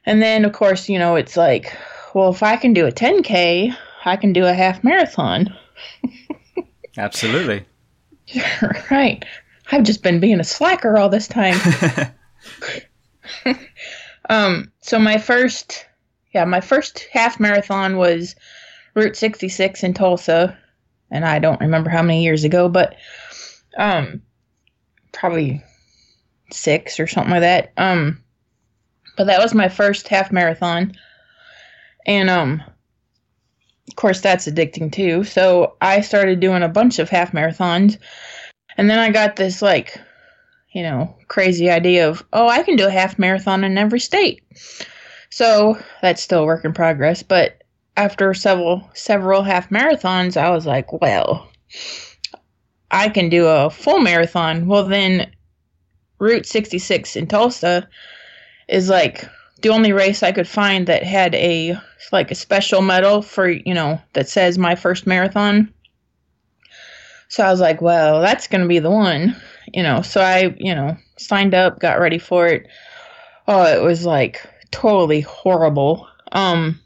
and 0.04 0.22
then 0.22 0.44
of 0.44 0.52
course 0.52 0.88
you 0.88 0.98
know 0.98 1.16
it's 1.16 1.36
like, 1.36 1.76
well, 2.14 2.30
if 2.30 2.42
I 2.42 2.56
can 2.56 2.72
do 2.72 2.86
a 2.86 2.92
10K, 2.92 3.76
I 4.04 4.16
can 4.16 4.32
do 4.32 4.46
a 4.46 4.52
half 4.52 4.82
marathon. 4.82 5.54
Absolutely. 6.96 7.64
right. 8.90 9.24
I've 9.70 9.82
just 9.82 10.02
been 10.02 10.20
being 10.20 10.40
a 10.40 10.44
slacker 10.44 10.96
all 10.96 11.08
this 11.08 11.28
time. 11.28 11.58
um, 14.30 14.72
so 14.80 14.98
my 14.98 15.18
first, 15.18 15.86
yeah, 16.32 16.44
my 16.44 16.60
first 16.60 17.06
half 17.12 17.40
marathon 17.40 17.96
was 17.96 18.36
Route 18.94 19.16
66 19.16 19.82
in 19.82 19.92
Tulsa, 19.92 20.56
and 21.10 21.24
I 21.24 21.38
don't 21.38 21.60
remember 21.60 21.90
how 21.90 22.02
many 22.02 22.22
years 22.22 22.44
ago, 22.44 22.68
but 22.68 22.94
um, 23.76 24.22
probably 25.12 25.62
six 26.50 27.00
or 27.00 27.06
something 27.06 27.32
like 27.32 27.40
that. 27.40 27.72
Um, 27.76 28.22
but 29.16 29.26
that 29.26 29.40
was 29.40 29.54
my 29.54 29.68
first 29.68 30.08
half 30.08 30.30
marathon, 30.30 30.92
and 32.06 32.28
um, 32.28 32.62
of 33.88 33.96
course 33.96 34.20
that's 34.20 34.46
addicting 34.46 34.92
too. 34.92 35.24
So 35.24 35.76
I 35.80 36.00
started 36.00 36.40
doing 36.40 36.62
a 36.62 36.68
bunch 36.68 36.98
of 36.98 37.08
half 37.08 37.32
marathons 37.32 37.98
and 38.76 38.90
then 38.90 38.98
I 38.98 39.10
got 39.10 39.36
this 39.36 39.62
like, 39.62 39.98
you 40.72 40.82
know, 40.82 41.16
crazy 41.28 41.70
idea 41.70 42.08
of, 42.08 42.24
oh, 42.32 42.48
I 42.48 42.62
can 42.62 42.76
do 42.76 42.86
a 42.86 42.90
half 42.90 43.18
marathon 43.18 43.64
in 43.64 43.78
every 43.78 44.00
state. 44.00 44.42
So 45.30 45.78
that's 46.02 46.22
still 46.22 46.42
a 46.42 46.46
work 46.46 46.64
in 46.64 46.72
progress. 46.72 47.22
But 47.22 47.62
after 47.96 48.34
several 48.34 48.88
several 48.94 49.42
half 49.42 49.70
marathons, 49.70 50.36
I 50.36 50.50
was 50.50 50.66
like, 50.66 50.92
well, 50.92 51.48
I 52.90 53.08
can 53.08 53.28
do 53.28 53.46
a 53.46 53.70
full 53.70 54.00
marathon. 54.00 54.66
Well, 54.66 54.84
then 54.84 55.32
Route 56.18 56.46
66 56.46 57.16
in 57.16 57.26
Tulsa 57.26 57.88
is 58.68 58.88
like 58.88 59.28
the 59.62 59.70
only 59.70 59.92
race 59.92 60.22
I 60.22 60.32
could 60.32 60.48
find 60.48 60.86
that 60.86 61.02
had 61.02 61.34
a 61.34 61.78
like 62.12 62.30
a 62.30 62.34
special 62.34 62.82
medal 62.82 63.22
for 63.22 63.48
you 63.48 63.74
know 63.74 64.00
that 64.12 64.28
says 64.28 64.58
my 64.58 64.74
first 64.74 65.06
marathon. 65.06 65.72
So 67.28 67.44
I 67.44 67.50
was 67.50 67.60
like, 67.60 67.82
well, 67.82 68.20
that's 68.20 68.46
going 68.46 68.60
to 68.60 68.68
be 68.68 68.78
the 68.78 68.90
one, 68.90 69.34
you 69.74 69.82
know. 69.82 70.00
So 70.02 70.20
I, 70.20 70.54
you 70.58 70.72
know, 70.72 70.96
signed 71.18 71.54
up, 71.54 71.80
got 71.80 71.98
ready 71.98 72.18
for 72.18 72.46
it. 72.46 72.68
Oh, 73.48 73.64
it 73.64 73.82
was 73.82 74.06
like 74.06 74.48
totally 74.70 75.22
horrible. 75.22 76.08
Um 76.32 76.80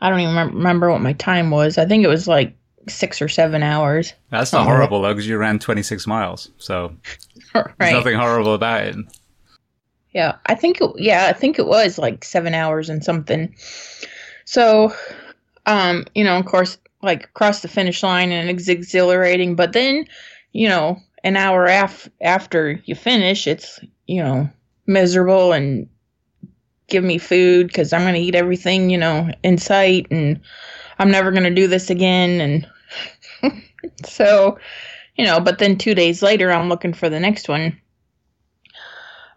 I 0.00 0.10
don't 0.10 0.20
even 0.20 0.34
remember 0.34 0.90
what 0.90 1.00
my 1.00 1.12
time 1.12 1.50
was. 1.50 1.78
I 1.78 1.86
think 1.86 2.04
it 2.04 2.08
was 2.08 2.26
like 2.26 2.56
6 2.88 3.22
or 3.22 3.28
7 3.28 3.62
hours. 3.62 4.14
That's 4.30 4.52
not 4.52 4.64
horrible 4.64 5.02
though 5.02 5.14
cuz 5.14 5.26
you 5.26 5.38
ran 5.38 5.58
26 5.58 6.06
miles. 6.06 6.50
So 6.58 6.94
right. 7.54 7.66
there's 7.78 7.92
nothing 7.92 8.16
horrible 8.16 8.54
about 8.54 8.84
it. 8.84 8.96
Yeah, 10.12 10.36
I 10.46 10.54
think 10.54 10.80
it, 10.80 10.90
yeah, 10.96 11.26
I 11.30 11.32
think 11.32 11.58
it 11.58 11.66
was 11.66 11.98
like 11.98 12.24
7 12.24 12.54
hours 12.54 12.90
and 12.90 13.02
something. 13.02 13.54
So 14.44 14.92
um, 15.66 16.04
you 16.14 16.24
know, 16.24 16.38
of 16.38 16.46
course, 16.46 16.78
like 17.02 17.24
across 17.24 17.60
the 17.60 17.68
finish 17.68 18.02
line 18.02 18.32
and 18.32 18.48
it's 18.48 18.68
exhilarating. 18.68 19.56
But 19.56 19.72
then, 19.72 20.06
you 20.52 20.68
know, 20.68 20.98
an 21.24 21.36
hour 21.36 21.66
af- 21.66 22.08
after 22.20 22.80
you 22.84 22.94
finish, 22.94 23.46
it's, 23.46 23.80
you 24.06 24.22
know, 24.22 24.48
miserable 24.86 25.52
and 25.52 25.88
give 26.88 27.04
me 27.04 27.18
food 27.18 27.68
because 27.68 27.92
I'm 27.92 28.02
going 28.02 28.14
to 28.14 28.20
eat 28.20 28.34
everything, 28.34 28.90
you 28.90 28.98
know, 28.98 29.30
in 29.42 29.58
sight 29.58 30.06
and 30.10 30.40
I'm 31.02 31.10
never 31.10 31.32
going 31.32 31.42
to 31.42 31.50
do 31.50 31.66
this 31.66 31.90
again. 31.90 32.40
And 33.42 33.62
so, 34.06 34.56
you 35.16 35.24
know, 35.24 35.40
but 35.40 35.58
then 35.58 35.76
two 35.76 35.96
days 35.96 36.22
later, 36.22 36.52
I'm 36.52 36.68
looking 36.68 36.92
for 36.92 37.08
the 37.08 37.18
next 37.18 37.48
one. 37.48 37.76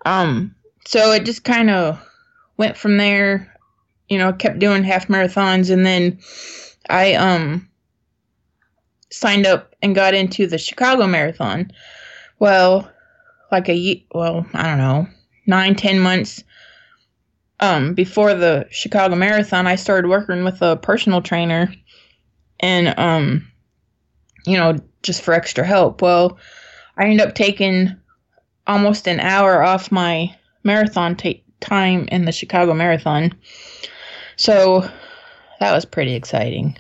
Um, 0.05 0.53
so 0.85 1.11
it 1.11 1.25
just 1.25 1.43
kind 1.43 1.71
of 1.71 1.99
went 2.57 2.77
from 2.77 2.97
there, 2.97 3.51
you 4.09 4.19
know, 4.19 4.31
kept 4.31 4.59
doing 4.59 4.83
half 4.83 5.07
marathons 5.07 5.71
and 5.71 5.83
then 5.83 6.19
I 6.87 7.15
um 7.15 7.67
signed 9.09 9.47
up 9.47 9.73
and 9.81 9.95
got 9.95 10.13
into 10.13 10.45
the 10.45 10.59
Chicago 10.59 11.07
Marathon. 11.07 11.71
Well, 12.37 12.91
like 13.51 13.67
a 13.69 14.05
well, 14.13 14.45
I 14.53 14.63
don't 14.67 14.77
know, 14.77 15.07
nine 15.47 15.73
ten 15.73 15.99
months 15.99 16.43
um 17.65 17.93
before 17.93 18.33
the 18.33 18.67
Chicago 18.69 19.15
Marathon, 19.15 19.67
I 19.67 19.75
started 19.75 20.07
working 20.07 20.43
with 20.43 20.61
a 20.61 20.77
personal 20.77 21.21
trainer, 21.21 21.73
and 22.59 22.97
um, 22.97 23.47
you 24.45 24.57
know, 24.57 24.77
just 25.03 25.21
for 25.21 25.33
extra 25.33 25.65
help. 25.65 26.01
Well, 26.01 26.37
I 26.97 27.05
ended 27.05 27.27
up 27.27 27.35
taking 27.35 27.95
almost 28.67 29.07
an 29.07 29.19
hour 29.19 29.63
off 29.63 29.91
my 29.91 30.35
marathon 30.63 31.15
t- 31.15 31.43
time 31.59 32.07
in 32.11 32.25
the 32.25 32.31
Chicago 32.31 32.73
Marathon. 32.73 33.31
So 34.35 34.89
that 35.59 35.73
was 35.73 35.85
pretty 35.85 36.13
exciting. 36.13 36.77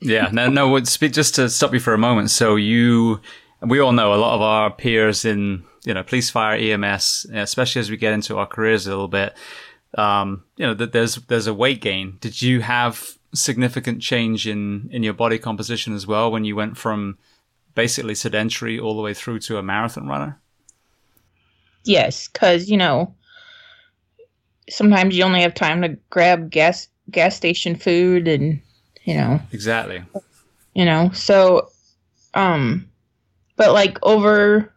yeah, 0.00 0.28
no, 0.32 0.48
no. 0.48 0.78
Just 0.80 1.34
to 1.36 1.48
stop 1.48 1.72
you 1.72 1.80
for 1.80 1.94
a 1.94 1.98
moment. 1.98 2.30
So 2.30 2.56
you, 2.56 3.20
we 3.60 3.78
all 3.78 3.92
know 3.92 4.14
a 4.14 4.16
lot 4.16 4.34
of 4.34 4.40
our 4.40 4.70
peers 4.70 5.24
in 5.24 5.64
you 5.84 5.94
know 5.94 6.02
police, 6.02 6.30
fire, 6.30 6.56
EMS, 6.56 7.26
especially 7.32 7.80
as 7.80 7.90
we 7.90 7.96
get 7.96 8.12
into 8.12 8.38
our 8.38 8.46
careers 8.46 8.86
a 8.86 8.90
little 8.90 9.08
bit. 9.08 9.34
Um, 9.96 10.44
you 10.56 10.66
know, 10.66 10.74
that 10.74 10.92
there's 10.92 11.16
there's 11.16 11.46
a 11.46 11.54
weight 11.54 11.80
gain. 11.80 12.16
Did 12.20 12.40
you 12.40 12.60
have 12.60 13.18
significant 13.34 14.02
change 14.02 14.46
in 14.46 14.88
in 14.92 15.02
your 15.02 15.14
body 15.14 15.38
composition 15.38 15.94
as 15.94 16.06
well 16.06 16.30
when 16.30 16.44
you 16.44 16.56
went 16.56 16.76
from 16.76 17.18
basically 17.74 18.14
sedentary 18.14 18.78
all 18.78 18.96
the 18.96 19.02
way 19.02 19.14
through 19.14 19.38
to 19.40 19.58
a 19.58 19.62
marathon 19.62 20.06
runner? 20.06 20.40
Yes, 21.84 22.28
because 22.28 22.70
you 22.70 22.76
know 22.76 23.14
sometimes 24.70 25.16
you 25.16 25.24
only 25.24 25.42
have 25.42 25.54
time 25.54 25.82
to 25.82 25.96
grab 26.10 26.50
gas 26.50 26.88
gas 27.10 27.36
station 27.36 27.76
food 27.76 28.28
and 28.28 28.60
you 29.04 29.14
know 29.14 29.40
exactly 29.52 30.02
you 30.74 30.84
know 30.84 31.10
so 31.12 31.70
um 32.34 32.88
but 33.56 33.72
like 33.72 33.98
over 34.02 34.72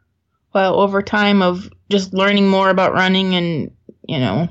well 0.54 0.80
over 0.80 1.02
time 1.02 1.42
of 1.42 1.70
just 1.90 2.14
learning 2.14 2.48
more 2.48 2.70
about 2.70 2.94
running 2.94 3.36
and 3.36 3.72
you 4.08 4.20
know 4.20 4.48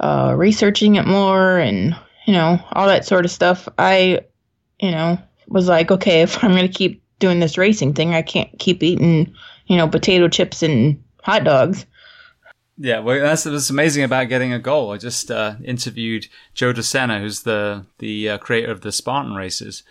uh 0.00 0.34
researching 0.36 0.96
it 0.96 1.06
more 1.06 1.58
and 1.58 1.96
you 2.26 2.32
know 2.32 2.58
all 2.72 2.86
that 2.86 3.04
sort 3.04 3.24
of 3.24 3.30
stuff 3.30 3.68
i 3.78 4.20
you 4.80 4.90
know 4.90 5.18
was 5.48 5.68
like 5.68 5.90
okay 5.90 6.22
if 6.22 6.42
i'm 6.42 6.52
going 6.52 6.66
to 6.66 6.72
keep 6.72 7.02
doing 7.18 7.40
this 7.40 7.58
racing 7.58 7.92
thing 7.92 8.14
i 8.14 8.22
can't 8.22 8.50
keep 8.58 8.82
eating 8.82 9.32
you 9.66 9.76
know 9.76 9.88
potato 9.88 10.28
chips 10.28 10.62
and 10.62 11.02
hot 11.22 11.44
dogs 11.44 11.86
yeah, 12.80 13.00
well, 13.00 13.20
that's 13.20 13.44
what's 13.44 13.70
amazing 13.70 14.04
about 14.04 14.28
getting 14.28 14.52
a 14.52 14.60
goal. 14.60 14.92
I 14.92 14.98
just 14.98 15.32
uh, 15.32 15.56
interviewed 15.64 16.28
Joe 16.54 16.72
DeSena, 16.72 17.20
who's 17.20 17.42
the 17.42 17.86
the 17.98 18.30
uh, 18.30 18.38
creator 18.38 18.70
of 18.70 18.82
the 18.82 18.92
Spartan 18.92 19.34
races, 19.34 19.82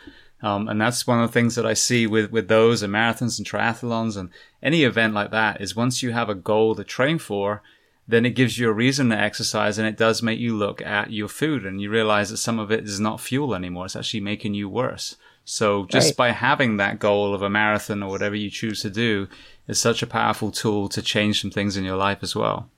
um, 0.41 0.69
and 0.69 0.79
that's 0.79 1.05
one 1.05 1.21
of 1.21 1.27
the 1.27 1.33
things 1.33 1.55
that 1.55 1.65
I 1.65 1.73
see 1.73 2.07
with 2.07 2.31
with 2.31 2.47
those 2.47 2.81
and 2.81 2.93
marathons 2.93 3.37
and 3.37 3.45
triathlons 3.45 4.15
and 4.15 4.29
any 4.63 4.83
event 4.83 5.13
like 5.13 5.31
that 5.31 5.59
is 5.59 5.75
once 5.75 6.01
you 6.01 6.11
have 6.11 6.29
a 6.29 6.35
goal 6.35 6.75
to 6.75 6.85
train 6.85 7.19
for, 7.19 7.61
then 8.07 8.25
it 8.25 8.31
gives 8.31 8.57
you 8.57 8.69
a 8.69 8.73
reason 8.73 9.09
to 9.09 9.19
exercise 9.19 9.77
and 9.77 9.87
it 9.87 9.97
does 9.97 10.23
make 10.23 10.39
you 10.39 10.55
look 10.55 10.81
at 10.81 11.11
your 11.11 11.27
food 11.27 11.65
and 11.65 11.81
you 11.81 11.89
realize 11.89 12.29
that 12.29 12.37
some 12.37 12.57
of 12.57 12.71
it 12.71 12.85
is 12.85 12.99
not 12.99 13.19
fuel 13.19 13.53
anymore. 13.53 13.85
It's 13.85 13.95
actually 13.95 14.21
making 14.21 14.53
you 14.53 14.69
worse. 14.69 15.17
So 15.43 15.85
just 15.85 16.09
right. 16.09 16.17
by 16.17 16.31
having 16.31 16.77
that 16.77 16.99
goal 16.99 17.33
of 17.33 17.41
a 17.41 17.49
marathon 17.49 18.03
or 18.03 18.09
whatever 18.09 18.35
you 18.35 18.49
choose 18.49 18.81
to 18.81 18.89
do 18.89 19.27
is 19.67 19.79
such 19.79 20.01
a 20.01 20.07
powerful 20.07 20.51
tool 20.51 20.87
to 20.89 21.01
change 21.01 21.41
some 21.41 21.51
things 21.51 21.75
in 21.75 21.83
your 21.83 21.97
life 21.97 22.19
as 22.21 22.35
well. 22.35 22.69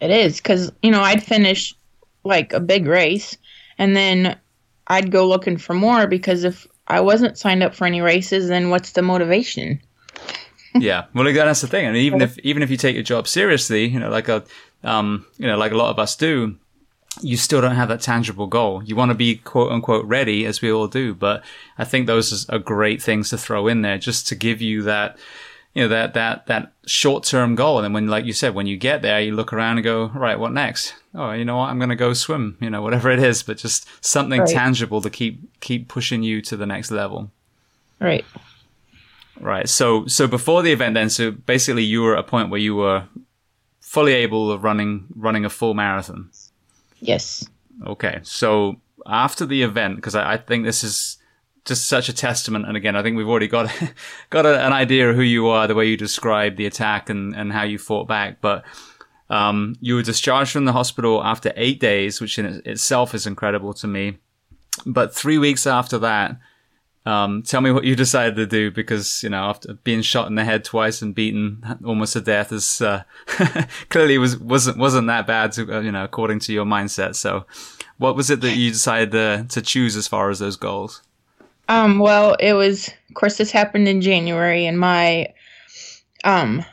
It 0.00 0.10
is 0.10 0.38
because, 0.38 0.72
you 0.82 0.90
know, 0.90 1.02
I'd 1.02 1.22
finish 1.22 1.74
like 2.24 2.52
a 2.52 2.60
big 2.60 2.86
race 2.86 3.36
and 3.78 3.96
then 3.96 4.36
I'd 4.86 5.10
go 5.10 5.28
looking 5.28 5.56
for 5.56 5.74
more 5.74 6.06
because 6.06 6.44
if 6.44 6.66
I 6.88 7.00
wasn't 7.00 7.38
signed 7.38 7.62
up 7.62 7.74
for 7.74 7.86
any 7.86 8.00
races, 8.00 8.48
then 8.48 8.70
what's 8.70 8.92
the 8.92 9.02
motivation? 9.02 9.80
Yeah, 10.74 11.06
well, 11.14 11.32
that's 11.32 11.60
the 11.60 11.66
thing, 11.66 11.86
and 11.86 11.96
even 11.96 12.20
if 12.20 12.38
even 12.40 12.62
if 12.62 12.70
you 12.70 12.76
take 12.76 12.94
your 12.94 13.04
job 13.04 13.28
seriously, 13.28 13.86
you 13.86 14.00
know, 14.00 14.10
like 14.10 14.28
a 14.28 14.44
um, 14.84 15.26
you 15.38 15.46
know, 15.46 15.56
like 15.56 15.72
a 15.72 15.76
lot 15.76 15.90
of 15.90 15.98
us 15.98 16.16
do, 16.16 16.56
you 17.20 17.36
still 17.36 17.60
don't 17.60 17.76
have 17.76 17.88
that 17.88 18.00
tangible 18.00 18.46
goal. 18.46 18.82
You 18.82 18.96
want 18.96 19.10
to 19.10 19.14
be 19.14 19.36
quote 19.36 19.70
unquote 19.70 20.04
ready, 20.06 20.46
as 20.46 20.62
we 20.62 20.72
all 20.72 20.88
do, 20.88 21.14
but 21.14 21.44
I 21.78 21.84
think 21.84 22.06
those 22.06 22.48
are 22.48 22.58
great 22.58 23.02
things 23.02 23.30
to 23.30 23.38
throw 23.38 23.66
in 23.66 23.82
there 23.82 23.98
just 23.98 24.26
to 24.28 24.34
give 24.34 24.62
you 24.62 24.82
that 24.82 25.18
you 25.74 25.82
know 25.82 25.88
that 25.88 26.14
that 26.14 26.46
that 26.46 26.72
short 26.86 27.24
term 27.24 27.54
goal. 27.54 27.78
And 27.78 27.84
then 27.84 27.92
when 27.92 28.08
like 28.08 28.24
you 28.24 28.32
said 28.32 28.54
when 28.54 28.66
you 28.66 28.76
get 28.76 29.02
there 29.02 29.20
you 29.20 29.34
look 29.34 29.52
around 29.52 29.78
and 29.78 29.84
go 29.84 30.06
right 30.08 30.38
what 30.38 30.52
next? 30.52 30.94
Oh 31.14 31.32
you 31.32 31.44
know 31.44 31.58
what? 31.58 31.68
I'm 31.68 31.78
going 31.78 31.90
to 31.90 31.96
go 31.96 32.14
swim 32.14 32.56
you 32.60 32.70
know 32.70 32.82
whatever 32.82 33.10
it 33.10 33.18
is. 33.18 33.42
But 33.42 33.58
just 33.58 33.86
something 34.04 34.40
right. 34.40 34.48
tangible 34.48 35.00
to 35.02 35.10
keep 35.10 35.60
keep 35.60 35.88
pushing 35.88 36.22
you 36.22 36.40
to 36.42 36.56
the 36.56 36.66
next 36.66 36.90
level. 36.90 37.30
Right 38.00 38.24
right 39.42 39.68
so 39.68 40.06
so 40.06 40.26
before 40.26 40.62
the 40.62 40.72
event 40.72 40.94
then 40.94 41.10
so 41.10 41.30
basically 41.30 41.82
you 41.82 42.02
were 42.02 42.14
at 42.16 42.20
a 42.20 42.28
point 42.28 42.50
where 42.50 42.60
you 42.60 42.74
were 42.74 43.04
fully 43.80 44.12
able 44.12 44.50
of 44.50 44.64
running 44.64 45.06
running 45.14 45.44
a 45.44 45.50
full 45.50 45.74
marathon 45.74 46.30
yes 47.00 47.46
okay 47.86 48.20
so 48.22 48.76
after 49.06 49.44
the 49.44 49.62
event 49.62 49.96
because 49.96 50.14
I, 50.14 50.34
I 50.34 50.36
think 50.36 50.64
this 50.64 50.84
is 50.84 51.18
just 51.64 51.86
such 51.86 52.08
a 52.08 52.12
testament. 52.12 52.66
And 52.66 52.76
again, 52.76 52.96
I 52.96 53.02
think 53.02 53.16
we've 53.16 53.28
already 53.28 53.48
got 53.48 53.70
got 54.30 54.46
a, 54.46 54.64
an 54.64 54.72
idea 54.72 55.10
of 55.10 55.16
who 55.16 55.22
you 55.22 55.48
are, 55.48 55.66
the 55.66 55.74
way 55.74 55.86
you 55.86 55.96
described 55.96 56.56
the 56.56 56.66
attack 56.66 57.08
and, 57.08 57.34
and 57.34 57.52
how 57.52 57.62
you 57.62 57.78
fought 57.78 58.08
back. 58.08 58.40
But 58.40 58.64
um, 59.30 59.76
you 59.80 59.94
were 59.94 60.02
discharged 60.02 60.52
from 60.52 60.64
the 60.64 60.72
hospital 60.72 61.22
after 61.22 61.52
eight 61.56 61.80
days, 61.80 62.20
which 62.20 62.38
in 62.38 62.62
itself 62.64 63.14
is 63.14 63.26
incredible 63.26 63.72
to 63.74 63.86
me. 63.86 64.18
But 64.86 65.14
three 65.14 65.38
weeks 65.38 65.66
after 65.66 65.98
that, 65.98 66.38
um, 67.04 67.42
tell 67.42 67.60
me 67.60 67.72
what 67.72 67.84
you 67.84 67.96
decided 67.96 68.36
to 68.36 68.46
do 68.46 68.70
because 68.70 69.22
you 69.22 69.28
know 69.28 69.44
after 69.44 69.74
being 69.74 70.02
shot 70.02 70.28
in 70.28 70.36
the 70.36 70.44
head 70.44 70.64
twice 70.64 71.02
and 71.02 71.14
beaten 71.14 71.62
almost 71.84 72.12
to 72.12 72.20
death 72.20 72.52
is 72.52 72.80
uh, 72.80 73.02
clearly 73.88 74.18
was 74.18 74.36
wasn't 74.38 74.78
wasn't 74.78 75.08
that 75.08 75.26
bad 75.26 75.52
to 75.52 75.76
uh, 75.76 75.80
you 75.80 75.90
know 75.90 76.04
according 76.04 76.38
to 76.40 76.52
your 76.52 76.64
mindset. 76.64 77.16
So, 77.16 77.44
what 77.98 78.16
was 78.16 78.30
it 78.30 78.40
that 78.42 78.56
you 78.56 78.70
decided 78.70 79.12
to, 79.12 79.46
to 79.48 79.62
choose 79.62 79.96
as 79.96 80.06
far 80.06 80.30
as 80.30 80.38
those 80.38 80.56
goals? 80.56 81.02
Um, 81.68 81.98
well, 81.98 82.36
it 82.40 82.54
was, 82.54 82.88
of 83.08 83.14
course, 83.14 83.38
this 83.38 83.50
happened 83.50 83.88
in 83.88 84.00
January, 84.00 84.66
and 84.66 84.78
my, 84.78 85.32
um, 86.24 86.64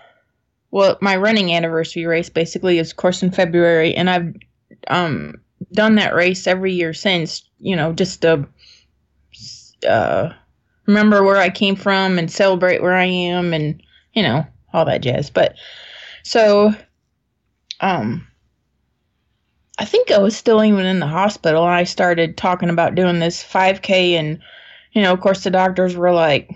well, 0.71 0.97
my 0.99 1.15
running 1.15 1.53
anniversary 1.53 2.05
race 2.05 2.29
basically 2.29 2.79
is, 2.79 2.91
of 2.91 2.97
course, 2.97 3.21
in 3.21 3.31
February, 3.31 3.95
and 3.95 4.09
I've, 4.09 4.35
um, 4.87 5.35
done 5.73 5.95
that 5.95 6.15
race 6.15 6.47
every 6.47 6.73
year 6.73 6.93
since, 6.93 7.43
you 7.59 7.75
know, 7.75 7.93
just 7.93 8.21
to, 8.23 8.47
uh, 9.87 10.33
remember 10.85 11.23
where 11.23 11.37
I 11.37 11.49
came 11.49 11.75
from 11.75 12.17
and 12.17 12.31
celebrate 12.31 12.81
where 12.81 12.95
I 12.95 13.05
am 13.05 13.53
and, 13.53 13.81
you 14.13 14.23
know, 14.23 14.45
all 14.73 14.85
that 14.85 15.01
jazz. 15.01 15.29
But, 15.29 15.55
so, 16.23 16.73
um, 17.79 18.27
I 19.77 19.85
think 19.85 20.11
I 20.11 20.19
was 20.19 20.35
still 20.35 20.63
even 20.63 20.85
in 20.85 20.99
the 20.99 21.07
hospital, 21.07 21.63
and 21.63 21.73
I 21.73 21.85
started 21.85 22.35
talking 22.35 22.69
about 22.69 22.95
doing 22.95 23.19
this 23.19 23.41
5K 23.41 24.13
and 24.13 24.39
you 24.93 25.01
know, 25.01 25.13
of 25.13 25.21
course, 25.21 25.43
the 25.43 25.51
doctors 25.51 25.95
were 25.95 26.11
like, 26.11 26.49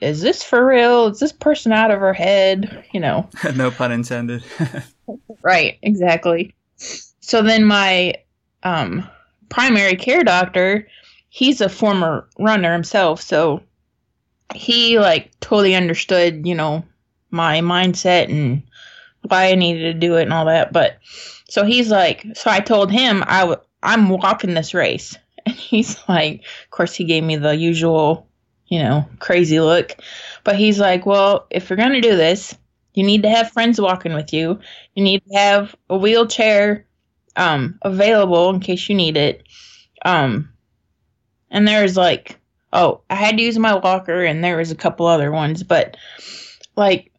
is 0.00 0.20
this 0.20 0.42
for 0.42 0.64
real? 0.64 1.08
Is 1.08 1.20
this 1.20 1.32
person 1.32 1.72
out 1.72 1.90
of 1.90 2.00
her 2.00 2.12
head? 2.12 2.84
You 2.92 3.00
know. 3.00 3.28
no 3.54 3.70
pun 3.70 3.92
intended. 3.92 4.42
right, 5.42 5.78
exactly. 5.82 6.54
So 6.76 7.42
then 7.42 7.64
my 7.64 8.14
um, 8.62 9.06
primary 9.48 9.96
care 9.96 10.24
doctor, 10.24 10.86
he's 11.30 11.62
a 11.62 11.70
former 11.70 12.28
runner 12.38 12.72
himself, 12.74 13.22
so 13.22 13.62
he 14.54 14.98
like 14.98 15.30
totally 15.40 15.74
understood, 15.74 16.46
you 16.46 16.54
know, 16.54 16.84
my 17.30 17.60
mindset 17.60 18.28
and 18.28 18.62
why 19.28 19.46
I 19.50 19.54
needed 19.54 19.92
to 19.92 19.98
do 19.98 20.16
it 20.16 20.22
and 20.22 20.32
all 20.32 20.46
that. 20.46 20.72
But 20.72 20.98
so 21.48 21.64
he's 21.64 21.90
like, 21.90 22.26
so 22.34 22.50
I 22.50 22.60
told 22.60 22.90
him 22.90 23.22
I 23.26 23.40
w- 23.40 23.60
I'm 23.82 24.08
walking 24.08 24.54
this 24.54 24.74
race. 24.74 25.16
And 25.46 25.56
he's 25.56 25.98
like, 26.06 26.42
of 26.64 26.70
course, 26.70 26.94
he 26.94 27.04
gave 27.04 27.24
me 27.24 27.36
the 27.36 27.56
usual, 27.56 28.28
you 28.66 28.78
know, 28.78 29.06
crazy 29.20 29.58
look. 29.58 29.96
But 30.44 30.56
he's 30.56 30.78
like, 30.78 31.06
well, 31.06 31.46
if 31.50 31.70
you're 31.70 31.78
to 31.78 32.00
do 32.02 32.14
this, 32.14 32.54
you 32.92 33.02
need 33.04 33.22
to 33.22 33.30
have 33.30 33.50
friends 33.50 33.80
walking 33.80 34.12
with 34.12 34.34
you. 34.34 34.60
You 34.94 35.02
need 35.02 35.22
to 35.26 35.34
have 35.38 35.74
a 35.88 35.96
wheelchair 35.96 36.84
um, 37.36 37.78
available 37.80 38.50
in 38.50 38.60
case 38.60 38.86
you 38.90 38.94
need 38.94 39.16
it. 39.16 39.44
Um, 40.04 40.49
and 41.50 41.66
there's 41.66 41.96
like, 41.96 42.38
oh, 42.72 43.00
I 43.10 43.14
had 43.14 43.36
to 43.36 43.42
use 43.42 43.58
my 43.58 43.74
walker, 43.74 44.24
and 44.24 44.42
there 44.42 44.56
was 44.56 44.70
a 44.70 44.76
couple 44.76 45.06
other 45.06 45.30
ones, 45.32 45.62
but 45.62 45.96
like, 46.76 47.12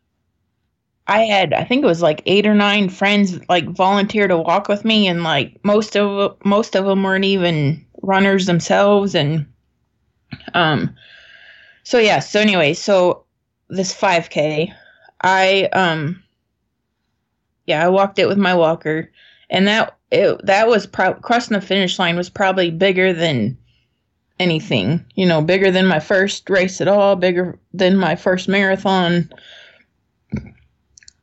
I 1.07 1.21
had, 1.23 1.53
I 1.53 1.63
think 1.65 1.83
it 1.83 1.87
was 1.87 2.01
like 2.01 2.21
eight 2.25 2.47
or 2.47 2.53
nine 2.53 2.89
friends 2.89 3.39
like 3.49 3.67
volunteer 3.67 4.27
to 4.27 4.37
walk 4.37 4.67
with 4.67 4.85
me, 4.85 5.07
and 5.07 5.23
like 5.23 5.59
most 5.63 5.97
of 5.97 6.37
most 6.45 6.75
of 6.75 6.85
them 6.85 7.03
weren't 7.03 7.25
even 7.25 7.85
runners 8.01 8.45
themselves 8.45 9.15
and 9.15 9.45
um 10.53 10.95
so 11.83 11.99
yeah 11.99 12.19
so 12.19 12.39
anyway 12.39 12.73
so 12.73 13.23
this 13.69 13.93
5k 13.93 14.73
i 15.21 15.69
um 15.73 16.21
yeah 17.67 17.85
i 17.85 17.89
walked 17.89 18.19
it 18.19 18.27
with 18.27 18.37
my 18.37 18.55
walker 18.55 19.11
and 19.49 19.67
that 19.67 19.97
it 20.11 20.43
that 20.45 20.67
was 20.67 20.87
pro- 20.87 21.13
crossing 21.13 21.55
the 21.55 21.65
finish 21.65 21.99
line 21.99 22.17
was 22.17 22.29
probably 22.29 22.71
bigger 22.71 23.13
than 23.13 23.57
anything 24.41 25.05
you 25.15 25.25
know 25.25 25.41
bigger 25.41 25.71
than 25.71 25.85
my 25.85 25.99
first 25.99 26.49
race 26.49 26.81
at 26.81 26.87
all 26.87 27.15
bigger 27.15 27.57
than 27.73 27.95
my 27.95 28.15
first 28.15 28.47
marathon. 28.47 29.31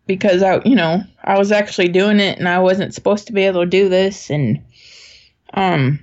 Because 0.06 0.42
i 0.42 0.62
you 0.64 0.74
know 0.74 1.02
i 1.24 1.36
was 1.36 1.52
actually 1.52 1.88
doing 1.88 2.20
it 2.20 2.38
and 2.38 2.48
i 2.48 2.58
wasn't 2.58 2.94
supposed 2.94 3.26
to 3.26 3.32
be 3.32 3.42
able 3.42 3.62
to 3.62 3.70
do 3.70 3.88
this 3.88 4.30
and 4.30 4.62
um 5.54 6.00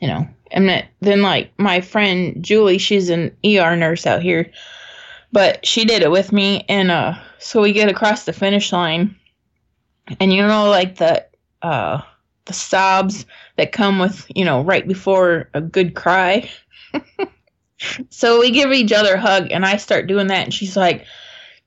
you 0.00 0.08
know, 0.08 0.26
and 0.50 0.84
then 1.00 1.22
like 1.22 1.52
my 1.58 1.80
friend 1.80 2.42
Julie, 2.42 2.78
she's 2.78 3.10
an 3.10 3.36
ER 3.44 3.76
nurse 3.76 4.06
out 4.06 4.22
here, 4.22 4.50
but 5.30 5.64
she 5.64 5.84
did 5.84 6.02
it 6.02 6.10
with 6.10 6.32
me, 6.32 6.64
and 6.68 6.90
uh, 6.90 7.14
so 7.38 7.60
we 7.60 7.72
get 7.72 7.90
across 7.90 8.24
the 8.24 8.32
finish 8.32 8.72
line, 8.72 9.14
and 10.18 10.32
you 10.32 10.44
know, 10.44 10.68
like 10.70 10.96
the 10.96 11.26
uh, 11.62 12.00
the 12.50 12.54
sobs 12.54 13.26
that 13.56 13.70
come 13.70 14.00
with 14.00 14.26
you 14.34 14.44
know 14.44 14.62
right 14.62 14.86
before 14.86 15.48
a 15.54 15.60
good 15.60 15.94
cry. 15.94 16.50
so 18.10 18.40
we 18.40 18.50
give 18.50 18.72
each 18.72 18.92
other 18.92 19.14
a 19.14 19.20
hug, 19.20 19.52
and 19.52 19.64
I 19.64 19.76
start 19.76 20.08
doing 20.08 20.26
that, 20.26 20.44
and 20.44 20.52
she's 20.52 20.76
like, 20.76 21.06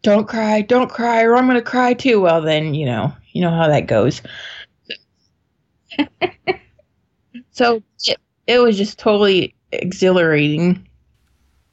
"Don't 0.02 0.28
cry, 0.28 0.62
don't 0.62 0.90
cry, 0.90 1.24
or 1.24 1.38
I'm 1.38 1.48
gonna 1.48 1.62
cry 1.62 1.94
too." 1.94 2.20
Well, 2.20 2.42
then 2.42 2.74
you 2.74 2.86
know, 2.86 3.14
you 3.32 3.42
know 3.42 3.50
how 3.50 3.70
that 3.70 3.88
goes. 3.88 4.22
so 7.52 7.82
it, 8.06 8.18
it 8.46 8.60
was 8.60 8.78
just 8.78 9.00
totally 9.00 9.56
exhilarating. 9.72 10.86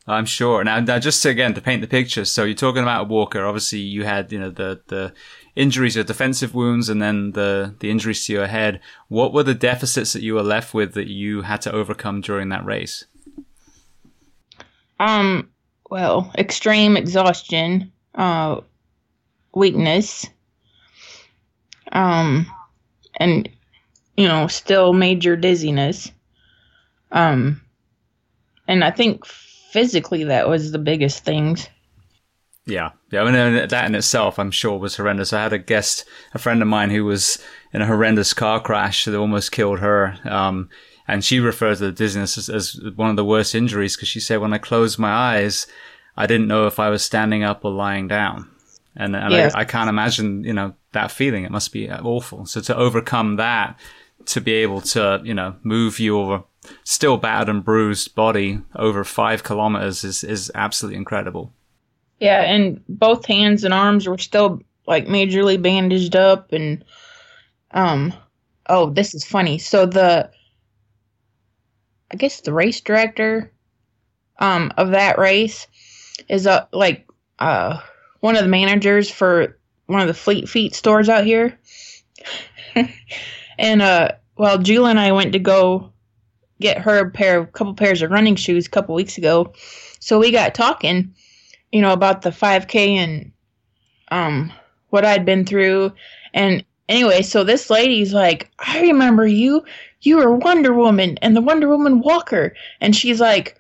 I'm 0.07 0.25
sure. 0.25 0.63
Now, 0.63 0.79
now, 0.81 0.99
just 1.01 1.23
to, 1.23 1.31
again 1.31 1.55
to 1.55 1.61
paint 1.61 1.83
the 1.83 1.89
picture. 1.89 2.25
So 2.25 2.45
you're 2.45 2.55
talking 2.55 2.83
about 2.83 3.03
a 3.03 3.09
Walker. 3.09 3.45
Obviously, 3.45 3.81
you 3.81 4.05
had 4.05 4.31
you 4.31 4.39
know 4.39 4.51
the 4.51 4.81
the 4.87 5.13
injuries, 5.57 5.95
your 5.95 6.05
defensive 6.05 6.55
wounds, 6.55 6.89
and 6.89 7.01
then 7.01 7.33
the 7.33 7.75
the 7.81 7.91
injuries 7.91 8.27
to 8.27 8.33
your 8.33 8.47
head. 8.47 8.81
What 9.09 9.33
were 9.33 9.43
the 9.43 9.55
deficits 9.55 10.13
that 10.13 10.23
you 10.23 10.35
were 10.35 10.43
left 10.43 10.75
with 10.75 10.95
that 10.95 11.09
you 11.09 11.43
had 11.43 11.61
to 11.63 11.73
overcome 11.73 12.21
during 12.21 12.49
that 12.51 12.65
race? 12.65 13.05
Um. 14.99 15.51
Well, 15.91 16.31
extreme 16.39 16.97
exhaustion, 16.97 17.91
uh, 18.15 18.61
weakness, 19.53 20.25
um, 21.91 22.47
and 23.17 23.49
you 24.17 24.29
know, 24.29 24.47
still 24.47 24.93
major 24.93 25.35
dizziness. 25.35 26.13
Um, 27.11 27.61
and 28.69 28.85
I 28.85 28.91
think 28.91 29.25
physically 29.27 30.25
that 30.25 30.49
was 30.49 30.71
the 30.71 30.79
biggest 30.79 31.25
things. 31.25 31.69
Yeah, 32.67 32.91
yeah. 33.11 33.23
I 33.23 33.25
mean, 33.25 33.69
that 33.69 33.87
in 33.87 33.95
itself, 33.95 34.39
I'm 34.39 34.51
sure, 34.51 34.79
was 34.79 34.97
horrendous. 34.97 35.33
I 35.33 35.43
had 35.43 35.53
a 35.53 35.59
guest, 35.59 36.05
a 36.35 36.39
friend 36.39 36.63
of 36.63 36.69
mine, 36.69 36.91
who 36.91 37.05
was 37.05 37.39
in 37.73 37.83
a 37.83 37.87
horrendous 37.87 38.35
car 38.35 38.61
crash 38.61 39.05
that 39.05 39.17
almost 39.17 39.53
killed 39.53 39.81
her. 39.81 40.17
Um, 40.25 40.69
and 41.09 41.25
she 41.25 41.41
refers 41.41 41.79
to 41.79 41.87
the 41.87 41.93
dizziness 41.93 42.39
as, 42.39 42.49
as 42.49 42.81
one 42.95 43.11
of 43.11 43.17
the 43.17 43.25
worst 43.25 43.55
injuries 43.55 43.97
because 43.97 44.09
she 44.09 44.21
said, 44.21 44.41
when 44.41 44.53
I 44.53 44.59
closed 44.59 44.99
my 44.99 45.11
eyes, 45.11 45.67
I 46.17 46.27
didn't 46.27 46.49
know 46.49 46.67
if 46.67 46.79
I 46.79 46.91
was 46.91 47.03
standing 47.03 47.43
up 47.43 47.65
or 47.65 47.73
lying 47.73 48.07
down. 48.07 48.49
And, 48.95 49.17
and. 49.17 49.33
I, 49.57 49.61
I 49.61 49.65
can't 49.65 49.89
imagine, 49.89 50.45
you 50.45 50.53
know, 50.53 50.75
that 50.93 51.11
feeling. 51.11 51.45
It 51.45 51.51
must 51.51 51.73
be 51.73 51.91
awful. 51.91 52.47
So 52.47 52.61
to 52.61 52.77
overcome 52.77 53.37
that, 53.37 53.79
to 54.27 54.41
be 54.41 54.53
able 54.53 54.83
to, 54.83 55.21
you 55.25 55.35
know, 55.35 55.57
move 55.63 55.99
your 55.99 56.45
still 56.85 57.17
battered 57.17 57.49
and 57.49 57.65
bruised 57.65 58.15
body 58.15 58.61
over 58.77 59.03
five 59.03 59.43
kilometers 59.43 60.05
is, 60.05 60.23
is 60.23 60.53
absolutely 60.55 60.99
incredible. 60.99 61.53
Yeah, 62.21 62.43
and 62.43 62.83
both 62.87 63.25
hands 63.25 63.65
and 63.65 63.73
arms 63.73 64.07
were 64.07 64.19
still 64.19 64.63
like 64.87 65.07
majorly 65.07 65.61
bandaged 65.61 66.15
up 66.15 66.53
and 66.53 66.85
um 67.73 68.13
oh, 68.69 68.91
this 68.91 69.15
is 69.15 69.25
funny. 69.25 69.59
So 69.59 69.87
the 69.87 70.31
I 72.13 72.17
guess 72.17 72.43
the 72.43 72.53
race 72.53 72.81
director 72.83 73.51
um 74.39 74.71
of 74.77 74.91
that 74.91 75.19
race 75.19 75.67
is 76.29 76.47
uh 76.47 76.67
like 76.73 77.09
uh 77.39 77.81
one 78.21 78.37
of 78.37 78.43
the 78.43 78.49
managers 78.49 79.11
for 79.11 79.59
one 79.87 80.03
of 80.03 80.07
the 80.07 80.15
Fleet 80.15 80.47
Feet 80.47 80.75
stores 80.75 81.09
out 81.09 81.25
here. 81.25 81.59
and 83.59 83.81
uh 83.81 84.11
well 84.37 84.59
Julie 84.59 84.91
and 84.91 85.01
I 85.01 85.13
went 85.13 85.33
to 85.33 85.39
go 85.39 85.91
get 86.61 86.77
her 86.77 86.99
a 86.99 87.11
pair 87.11 87.39
of 87.39 87.53
couple 87.53 87.73
pairs 87.73 88.03
of 88.03 88.11
running 88.11 88.37
shoes 88.37 88.67
a 88.67 88.71
couple 88.71 88.95
weeks 88.95 89.17
ago. 89.17 89.55
So 90.01 90.19
we 90.19 90.31
got 90.31 90.55
talking 90.55 91.15
you 91.73 91.81
know, 91.81 91.93
about 91.93 92.23
the 92.23 92.31
5K 92.31 92.97
and 92.97 93.33
um 94.11 94.53
what 94.91 95.05
I'd 95.05 95.25
been 95.25 95.45
through. 95.45 95.93
And 96.35 96.65
anyway, 96.89 97.23
so 97.23 97.45
this 97.45 97.71
lady's 97.71 98.13
like, 98.13 98.51
I 98.59 98.81
remember 98.83 99.27
you. 99.27 99.65
You 100.03 100.17
were 100.17 100.35
Wonder 100.35 100.73
Woman 100.75 101.19
and 101.23 101.37
the 101.37 101.41
Wonder 101.43 101.69
Woman 101.69 102.01
walker. 102.01 102.55
And 102.81 102.97
she's 102.97 103.21
like, 103.21 103.59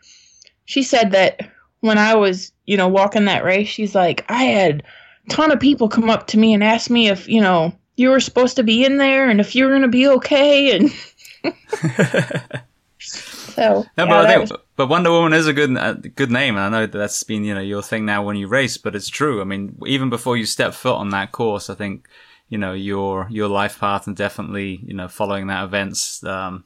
she 0.64 0.82
said 0.82 1.12
that 1.12 1.50
when 1.80 1.98
I 1.98 2.14
was, 2.14 2.52
you 2.66 2.76
know, 2.76 2.88
walking 2.88 3.26
that 3.26 3.44
race, 3.44 3.68
she's 3.68 3.94
like, 3.94 4.24
I 4.28 4.44
had 4.44 4.82
a 5.26 5.30
ton 5.30 5.52
of 5.52 5.60
people 5.60 5.88
come 5.88 6.10
up 6.10 6.26
to 6.28 6.38
me 6.38 6.52
and 6.52 6.64
ask 6.64 6.90
me 6.90 7.08
if, 7.08 7.28
you 7.28 7.40
know, 7.40 7.72
you 7.96 8.08
were 8.10 8.20
supposed 8.20 8.56
to 8.56 8.62
be 8.62 8.84
in 8.84 8.96
there 8.96 9.28
and 9.28 9.40
if 9.40 9.54
you 9.54 9.64
were 9.64 9.70
going 9.70 9.82
to 9.82 9.88
be 9.88 10.08
okay. 10.08 10.76
And 10.76 10.90
so, 12.98 13.84
No, 13.96 14.04
yeah, 14.06 14.22
that 14.22 14.40
was- 14.40 14.52
but 14.80 14.88
Wonder 14.88 15.10
Woman 15.10 15.34
is 15.34 15.46
a 15.46 15.52
good, 15.52 15.76
a 15.76 15.92
good 15.92 16.30
name, 16.30 16.56
and 16.56 16.64
I 16.64 16.70
know 16.70 16.86
that 16.86 16.96
that's 16.96 17.22
been, 17.22 17.44
you 17.44 17.54
know, 17.54 17.60
your 17.60 17.82
thing 17.82 18.06
now 18.06 18.22
when 18.22 18.36
you 18.36 18.48
race. 18.48 18.78
But 18.78 18.96
it's 18.96 19.10
true. 19.10 19.42
I 19.42 19.44
mean, 19.44 19.78
even 19.84 20.08
before 20.08 20.38
you 20.38 20.46
step 20.46 20.72
foot 20.72 20.96
on 20.96 21.10
that 21.10 21.32
course, 21.32 21.68
I 21.68 21.74
think, 21.74 22.08
you 22.48 22.56
know, 22.56 22.72
your 22.72 23.28
your 23.30 23.46
life 23.46 23.78
path 23.78 24.06
and 24.06 24.16
definitely, 24.16 24.80
you 24.82 24.94
know, 24.94 25.06
following 25.06 25.48
that 25.48 25.64
events, 25.64 26.24
um, 26.24 26.64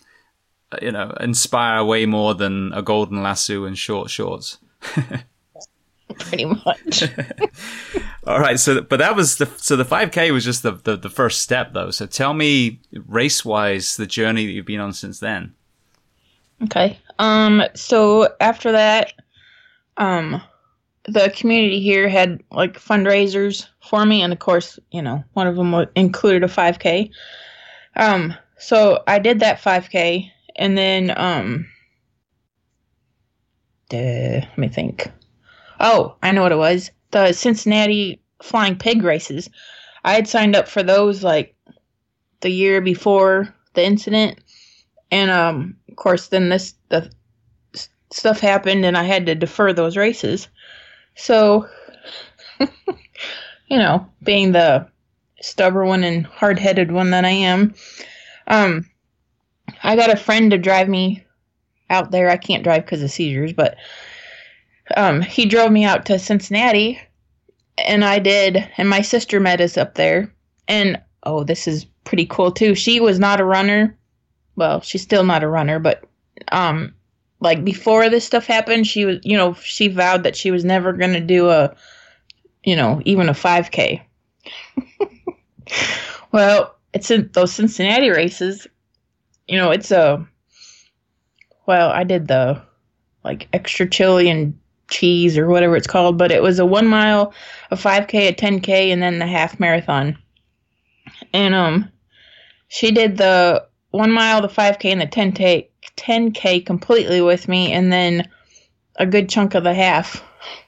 you 0.80 0.92
know, 0.92 1.12
inspire 1.18 1.82
way 1.82 2.06
more 2.06 2.36
than 2.36 2.72
a 2.72 2.82
golden 2.82 3.20
lasso 3.20 3.64
and 3.64 3.76
short 3.76 4.10
shorts. 4.10 4.58
pretty 6.20 6.44
much. 6.44 7.02
All 8.28 8.38
right, 8.38 8.60
so 8.60 8.80
but 8.80 9.00
that 9.00 9.16
was 9.16 9.38
the 9.38 9.46
so 9.56 9.74
the 9.74 9.84
5K 9.84 10.32
was 10.32 10.44
just 10.44 10.62
the 10.62 10.70
the, 10.70 10.96
the 10.96 11.10
first 11.10 11.40
step 11.40 11.72
though. 11.72 11.90
So 11.90 12.06
tell 12.06 12.32
me 12.32 12.78
race 13.08 13.44
wise 13.44 13.96
the 13.96 14.06
journey 14.06 14.46
that 14.46 14.52
you've 14.52 14.66
been 14.66 14.78
on 14.78 14.92
since 14.92 15.18
then. 15.18 15.54
Okay. 16.62 17.00
Um. 17.18 17.62
So 17.74 18.28
after 18.40 18.72
that, 18.72 19.12
um, 19.96 20.42
the 21.04 21.32
community 21.36 21.80
here 21.80 22.08
had 22.08 22.42
like 22.50 22.80
fundraisers 22.80 23.68
for 23.88 24.04
me, 24.04 24.22
and 24.22 24.32
of 24.32 24.38
course, 24.38 24.78
you 24.90 25.02
know, 25.02 25.22
one 25.34 25.46
of 25.46 25.56
them 25.56 25.74
included 25.94 26.44
a 26.44 26.48
5K. 26.48 27.10
Um. 27.96 28.34
So 28.58 29.02
I 29.06 29.18
did 29.18 29.40
that 29.40 29.60
5K, 29.60 30.30
and 30.56 30.76
then 30.76 31.12
um. 31.16 31.66
let 33.92 34.58
me 34.58 34.68
think. 34.68 35.10
Oh, 35.80 36.16
I 36.22 36.32
know 36.32 36.42
what 36.42 36.52
it 36.52 36.56
was. 36.56 36.90
The 37.10 37.32
Cincinnati 37.32 38.20
Flying 38.42 38.76
Pig 38.76 39.02
races. 39.02 39.48
I 40.04 40.14
had 40.14 40.28
signed 40.28 40.54
up 40.54 40.68
for 40.68 40.82
those 40.82 41.22
like 41.22 41.54
the 42.40 42.50
year 42.50 42.80
before 42.80 43.54
the 43.74 43.84
incident, 43.84 44.38
and 45.14 45.30
um, 45.30 45.76
of 45.88 45.94
course, 45.94 46.26
then 46.26 46.48
this 46.48 46.74
the 46.88 47.08
stuff 48.10 48.40
happened, 48.40 48.84
and 48.84 48.98
I 48.98 49.04
had 49.04 49.26
to 49.26 49.36
defer 49.36 49.72
those 49.72 49.96
races. 49.96 50.48
So, 51.14 51.68
you 52.58 53.78
know, 53.78 54.08
being 54.24 54.50
the 54.50 54.88
stubborn 55.40 55.86
one 55.86 56.04
and 56.04 56.26
hard-headed 56.26 56.90
one 56.90 57.10
that 57.10 57.24
I 57.24 57.30
am, 57.30 57.74
um, 58.48 58.90
I 59.84 59.94
got 59.94 60.12
a 60.12 60.16
friend 60.16 60.50
to 60.50 60.58
drive 60.58 60.88
me 60.88 61.24
out 61.90 62.10
there. 62.10 62.28
I 62.28 62.36
can't 62.36 62.64
drive 62.64 62.84
because 62.84 63.02
of 63.02 63.12
seizures, 63.12 63.52
but 63.52 63.76
um, 64.96 65.22
he 65.22 65.46
drove 65.46 65.70
me 65.70 65.84
out 65.84 66.06
to 66.06 66.18
Cincinnati, 66.18 67.00
and 67.78 68.04
I 68.04 68.18
did. 68.18 68.68
And 68.78 68.90
my 68.90 69.00
sister 69.02 69.38
met 69.38 69.60
us 69.60 69.78
up 69.78 69.94
there, 69.94 70.34
and 70.66 71.00
oh, 71.22 71.44
this 71.44 71.68
is 71.68 71.84
pretty 72.02 72.26
cool 72.26 72.50
too. 72.50 72.74
She 72.74 72.98
was 72.98 73.20
not 73.20 73.40
a 73.40 73.44
runner 73.44 73.96
well, 74.56 74.80
she's 74.80 75.02
still 75.02 75.24
not 75.24 75.42
a 75.42 75.48
runner, 75.48 75.78
but 75.78 76.04
um 76.52 76.94
like 77.40 77.64
before 77.64 78.08
this 78.08 78.24
stuff 78.24 78.46
happened, 78.46 78.86
she 78.86 79.04
was 79.04 79.18
you 79.22 79.36
know, 79.36 79.54
she 79.54 79.88
vowed 79.88 80.22
that 80.22 80.36
she 80.36 80.50
was 80.50 80.64
never 80.64 80.92
going 80.92 81.12
to 81.12 81.20
do 81.20 81.50
a 81.50 81.74
you 82.64 82.74
know, 82.74 83.02
even 83.04 83.28
a 83.28 83.32
5k. 83.32 84.00
well, 86.32 86.74
it's 86.94 87.10
in 87.10 87.28
those 87.34 87.52
Cincinnati 87.52 88.08
races. 88.08 88.66
You 89.46 89.58
know, 89.58 89.70
it's 89.70 89.90
a 89.90 90.26
well, 91.66 91.90
I 91.90 92.04
did 92.04 92.28
the 92.28 92.62
like 93.24 93.48
extra 93.52 93.88
chili 93.88 94.28
and 94.28 94.58
cheese 94.90 95.38
or 95.38 95.48
whatever 95.48 95.76
it's 95.76 95.86
called, 95.86 96.18
but 96.18 96.30
it 96.30 96.42
was 96.42 96.58
a 96.58 96.66
1 96.66 96.86
mile, 96.86 97.32
a 97.70 97.76
5k, 97.76 98.28
a 98.28 98.34
10k 98.34 98.92
and 98.92 99.02
then 99.02 99.18
the 99.18 99.26
half 99.26 99.58
marathon. 99.58 100.16
And 101.32 101.54
um 101.54 101.90
she 102.68 102.90
did 102.90 103.16
the 103.16 103.66
one 103.94 104.10
mile, 104.10 104.42
the 104.42 104.48
5K, 104.48 104.90
and 104.90 105.00
the 105.00 105.06
10K, 105.06 105.68
10K 105.96 106.66
completely 106.66 107.20
with 107.20 107.46
me, 107.46 107.72
and 107.72 107.92
then 107.92 108.28
a 108.96 109.06
good 109.06 109.28
chunk 109.28 109.54
of 109.54 109.62
the 109.62 109.72
half. 109.72 110.22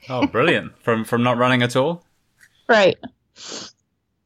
Oh, 0.09 0.27
brilliant! 0.27 0.73
from 0.83 1.05
from 1.05 1.25
not 1.25 1.37
running 1.37 1.63
at 1.63 1.75
all. 1.75 2.05
Right. 2.69 2.97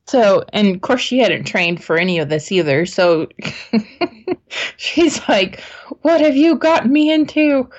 So, 0.06 0.44
and 0.52 0.74
of 0.74 0.82
course, 0.82 1.00
she 1.00 1.18
hadn't 1.18 1.44
trained 1.44 1.82
for 1.82 1.96
any 1.96 2.18
of 2.18 2.28
this 2.28 2.52
either. 2.52 2.84
So 2.84 3.28
she's 4.76 5.26
like, 5.28 5.60
What 6.02 6.20
have 6.20 6.36
you 6.36 6.56
gotten 6.56 6.92
me 6.92 7.10
into? 7.10 7.70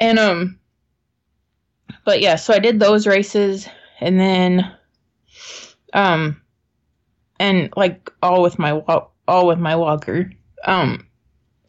And, 0.00 0.18
um, 0.18 0.58
but 2.04 2.20
yeah, 2.20 2.34
so 2.34 2.52
I 2.52 2.58
did 2.58 2.80
those 2.80 3.06
races, 3.06 3.68
and 4.00 4.18
then, 4.18 4.72
um, 5.92 6.42
and 7.38 7.72
like 7.76 8.10
all 8.22 8.42
with 8.42 8.58
my 8.58 8.72
walk, 8.72 9.11
all 9.28 9.46
with 9.46 9.58
my 9.58 9.76
walker. 9.76 10.30
Um, 10.64 11.06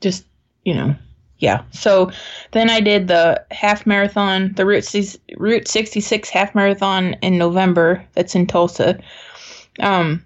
just 0.01 0.26
you 0.64 0.74
know, 0.74 0.95
yeah. 1.38 1.64
So 1.72 2.12
then 2.51 2.70
I 2.70 2.80
did 2.80 3.08
the 3.08 3.43
half 3.51 3.86
marathon, 3.86 4.54
the 4.54 4.66
Route 4.66 4.86
six, 4.86 5.18
Route 5.38 5.68
66 5.68 6.30
half 6.30 6.56
marathon 6.56 7.16
in 7.22 7.38
November. 7.38 8.06
That's 8.14 8.36
in 8.36 8.47
Tulsa. 8.47 8.99
Um, 9.80 10.26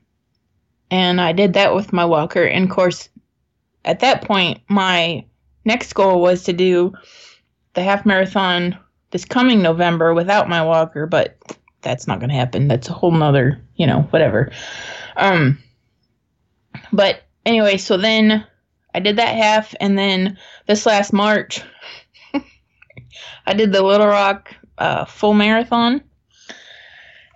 and 0.91 1.19
I 1.19 1.32
did 1.34 1.53
that 1.53 1.73
with 1.73 1.93
my 1.93 2.05
walker. 2.05 2.43
And 2.43 2.65
of 2.65 2.69
course, 2.69 3.09
at 3.86 3.99
that 4.01 4.23
point, 4.23 4.61
my 4.69 5.25
next 5.65 5.93
goal 5.93 6.21
was 6.21 6.43
to 6.43 6.53
do 6.53 6.93
the 7.73 7.84
half 7.84 8.05
marathon 8.05 8.78
this 9.11 9.25
coming 9.25 9.61
November 9.61 10.13
without 10.13 10.49
my 10.49 10.63
walker, 10.63 11.05
but 11.05 11.38
that's 11.82 12.07
not 12.07 12.19
going 12.19 12.30
to 12.30 12.36
happen. 12.36 12.67
That's 12.67 12.89
a 12.89 12.93
whole 12.93 13.11
nother, 13.11 13.61
you 13.75 13.88
know, 13.88 14.01
whatever. 14.09 14.51
Um, 15.15 15.57
but 16.91 17.21
anyway, 17.45 17.77
so 17.77 17.97
then 17.97 18.45
I 18.93 18.99
did 18.99 19.17
that 19.17 19.35
half, 19.35 19.73
and 19.79 19.97
then 19.97 20.38
this 20.67 20.85
last 20.85 21.13
March, 21.13 21.61
I 23.45 23.53
did 23.53 23.71
the 23.71 23.83
Little 23.83 24.07
Rock 24.07 24.53
uh, 24.77 25.05
full 25.05 25.33
marathon, 25.33 26.03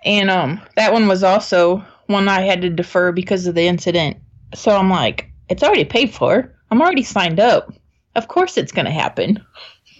and 0.04 0.30
um, 0.30 0.60
that 0.76 0.92
one 0.92 1.06
was 1.06 1.22
also 1.22 1.84
one 2.06 2.28
I 2.28 2.40
had 2.40 2.62
to 2.62 2.70
defer 2.70 3.12
because 3.12 3.46
of 3.46 3.54
the 3.54 3.66
incident. 3.66 4.16
So 4.54 4.76
I'm 4.76 4.90
like, 4.90 5.30
it's 5.48 5.62
already 5.62 5.84
paid 5.84 6.12
for. 6.12 6.54
I'm 6.70 6.82
already 6.82 7.02
signed 7.02 7.40
up. 7.40 7.72
Of 8.14 8.28
course, 8.28 8.58
it's 8.58 8.72
going 8.72 8.84
to 8.84 8.90
happen. 8.90 9.42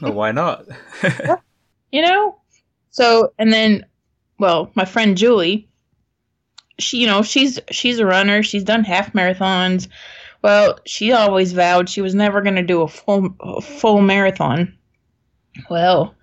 Well, 0.01 0.13
why 0.13 0.33
not? 0.33 0.67
you 1.93 2.03
know 2.03 2.39
so 2.91 3.33
and 3.39 3.53
then 3.53 3.87
well 4.39 4.73
my 4.75 4.85
friend 4.85 5.17
julie 5.17 5.69
she 6.79 6.99
you 6.99 7.07
know 7.07 7.23
she's 7.23 7.59
she's 7.71 7.99
a 7.99 8.07
runner. 8.07 8.43
She's 8.43 8.65
done 8.65 8.85
half 8.85 9.13
marathons. 9.13 9.89
Well 10.43 10.79
she 10.87 11.13
always 11.13 11.53
vowed 11.53 11.89
she 11.89 12.01
was 12.01 12.15
never 12.15 12.43
going 12.43 12.57
to 12.57 12.63
do 12.63 12.83
a 12.83 12.89
full 12.89 13.35
a 13.41 13.61
full 13.61 14.01
marathon. 14.01 14.77
Well 15.69 16.15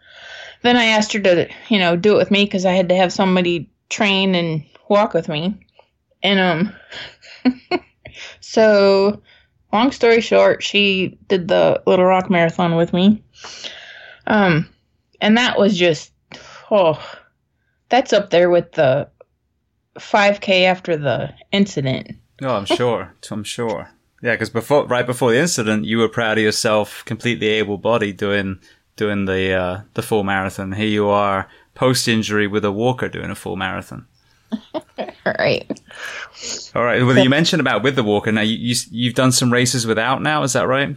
then 0.61 0.75
i 0.75 0.85
asked 0.85 1.13
her 1.13 1.19
to 1.19 1.47
you 1.69 1.79
know 1.79 1.95
do 1.95 2.13
it 2.13 2.17
with 2.17 2.31
me 2.31 2.43
because 2.43 2.65
i 2.65 2.73
had 2.73 2.89
to 2.89 2.95
have 2.95 3.13
somebody 3.13 3.69
train 3.89 4.35
and 4.35 4.63
walk 4.89 5.13
with 5.13 5.29
me. 5.29 5.57
And 6.21 6.39
um 6.39 6.75
so 8.39 9.21
long 9.71 9.91
story 9.91 10.21
short 10.21 10.63
she 10.63 11.17
did 11.27 11.47
the 11.47 11.81
little 11.85 12.05
rock 12.05 12.29
marathon 12.29 12.75
with 12.75 12.93
me. 12.93 13.23
Um 14.27 14.67
and 15.21 15.37
that 15.37 15.57
was 15.57 15.77
just 15.77 16.11
oh 16.71 16.99
that's 17.89 18.13
up 18.13 18.29
there 18.29 18.49
with 18.49 18.71
the 18.73 19.09
5K 19.99 20.63
after 20.63 20.97
the 20.97 21.33
incident. 21.51 22.11
Oh, 22.41 22.55
I'm 22.55 22.65
sure. 22.65 23.13
I'm 23.31 23.43
sure. 23.43 23.89
Yeah, 24.21 24.33
because 24.33 24.49
before, 24.49 24.85
right 24.87 25.05
before 25.05 25.31
the 25.31 25.39
incident, 25.39 25.85
you 25.85 25.97
were 25.97 26.09
proud 26.09 26.37
of 26.37 26.43
yourself, 26.43 27.03
completely 27.05 27.47
able-bodied, 27.47 28.17
doing 28.17 28.59
doing 28.97 29.25
the 29.25 29.53
uh, 29.53 29.81
the 29.93 30.01
full 30.01 30.25
marathon. 30.25 30.73
Here 30.73 30.87
you 30.87 31.07
are, 31.07 31.47
post-injury, 31.73 32.47
with 32.47 32.65
a 32.65 32.71
walker 32.71 33.07
doing 33.07 33.29
a 33.29 33.35
full 33.35 33.55
marathon. 33.55 34.07
All 34.73 34.83
right. 35.39 35.81
All 36.75 36.83
right. 36.83 37.03
Well, 37.03 37.17
you 37.17 37.29
mentioned 37.29 37.61
about 37.61 37.83
with 37.83 37.95
the 37.95 38.03
walker. 38.03 38.31
Now 38.31 38.41
you, 38.41 38.57
you 38.57 38.75
you've 38.91 39.15
done 39.15 39.31
some 39.31 39.53
races 39.53 39.85
without. 39.87 40.21
Now 40.21 40.43
is 40.43 40.53
that 40.53 40.67
right? 40.67 40.95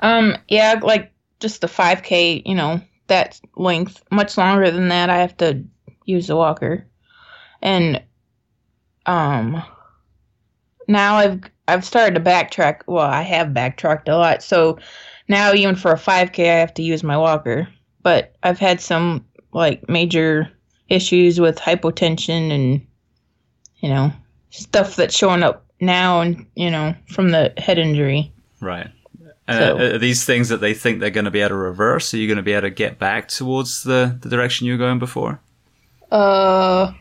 Um. 0.00 0.36
Yeah. 0.48 0.80
Like 0.82 1.12
just 1.38 1.60
the 1.60 1.68
5K. 1.68 2.42
You 2.44 2.54
know 2.54 2.80
that 3.06 3.40
length. 3.56 4.02
Much 4.10 4.36
longer 4.36 4.70
than 4.70 4.88
that, 4.88 5.10
I 5.10 5.18
have 5.18 5.36
to 5.38 5.62
use 6.06 6.26
the 6.26 6.36
walker, 6.36 6.86
and 7.62 8.02
um. 9.06 9.62
Now 10.88 11.16
I've 11.16 11.40
I've 11.68 11.84
started 11.84 12.14
to 12.14 12.20
backtrack. 12.20 12.82
Well, 12.86 13.06
I 13.06 13.22
have 13.22 13.54
backtracked 13.54 14.08
a 14.08 14.16
lot. 14.16 14.42
So 14.42 14.78
now 15.28 15.52
even 15.54 15.76
for 15.76 15.92
a 15.92 15.96
5K, 15.96 16.40
I 16.40 16.58
have 16.58 16.74
to 16.74 16.82
use 16.82 17.04
my 17.04 17.16
walker. 17.16 17.68
But 18.02 18.34
I've 18.42 18.58
had 18.58 18.80
some 18.80 19.24
like 19.52 19.88
major 19.88 20.50
issues 20.88 21.40
with 21.40 21.56
hypotension 21.58 22.50
and 22.50 22.86
you 23.78 23.88
know 23.88 24.12
stuff 24.50 24.96
that's 24.96 25.16
showing 25.16 25.42
up 25.42 25.64
now 25.80 26.20
and 26.20 26.46
you 26.56 26.70
know 26.70 26.94
from 27.08 27.30
the 27.30 27.52
head 27.56 27.78
injury. 27.78 28.32
Right. 28.60 28.88
So, 29.48 29.78
uh, 29.78 29.94
are 29.94 29.98
these 29.98 30.24
things 30.24 30.48
that 30.50 30.60
they 30.60 30.74
think 30.74 31.00
they're 31.00 31.10
going 31.10 31.24
to 31.24 31.30
be 31.30 31.40
able 31.40 31.50
to 31.50 31.54
reverse? 31.56 32.14
Are 32.14 32.18
you 32.18 32.28
going 32.28 32.36
to 32.36 32.42
be 32.42 32.52
able 32.52 32.62
to 32.62 32.70
get 32.70 33.00
back 33.00 33.26
towards 33.26 33.82
the, 33.82 34.16
the 34.20 34.28
direction 34.28 34.66
you 34.68 34.74
were 34.74 34.78
going 34.78 35.00
before? 35.00 35.40
Uh, 36.12 36.92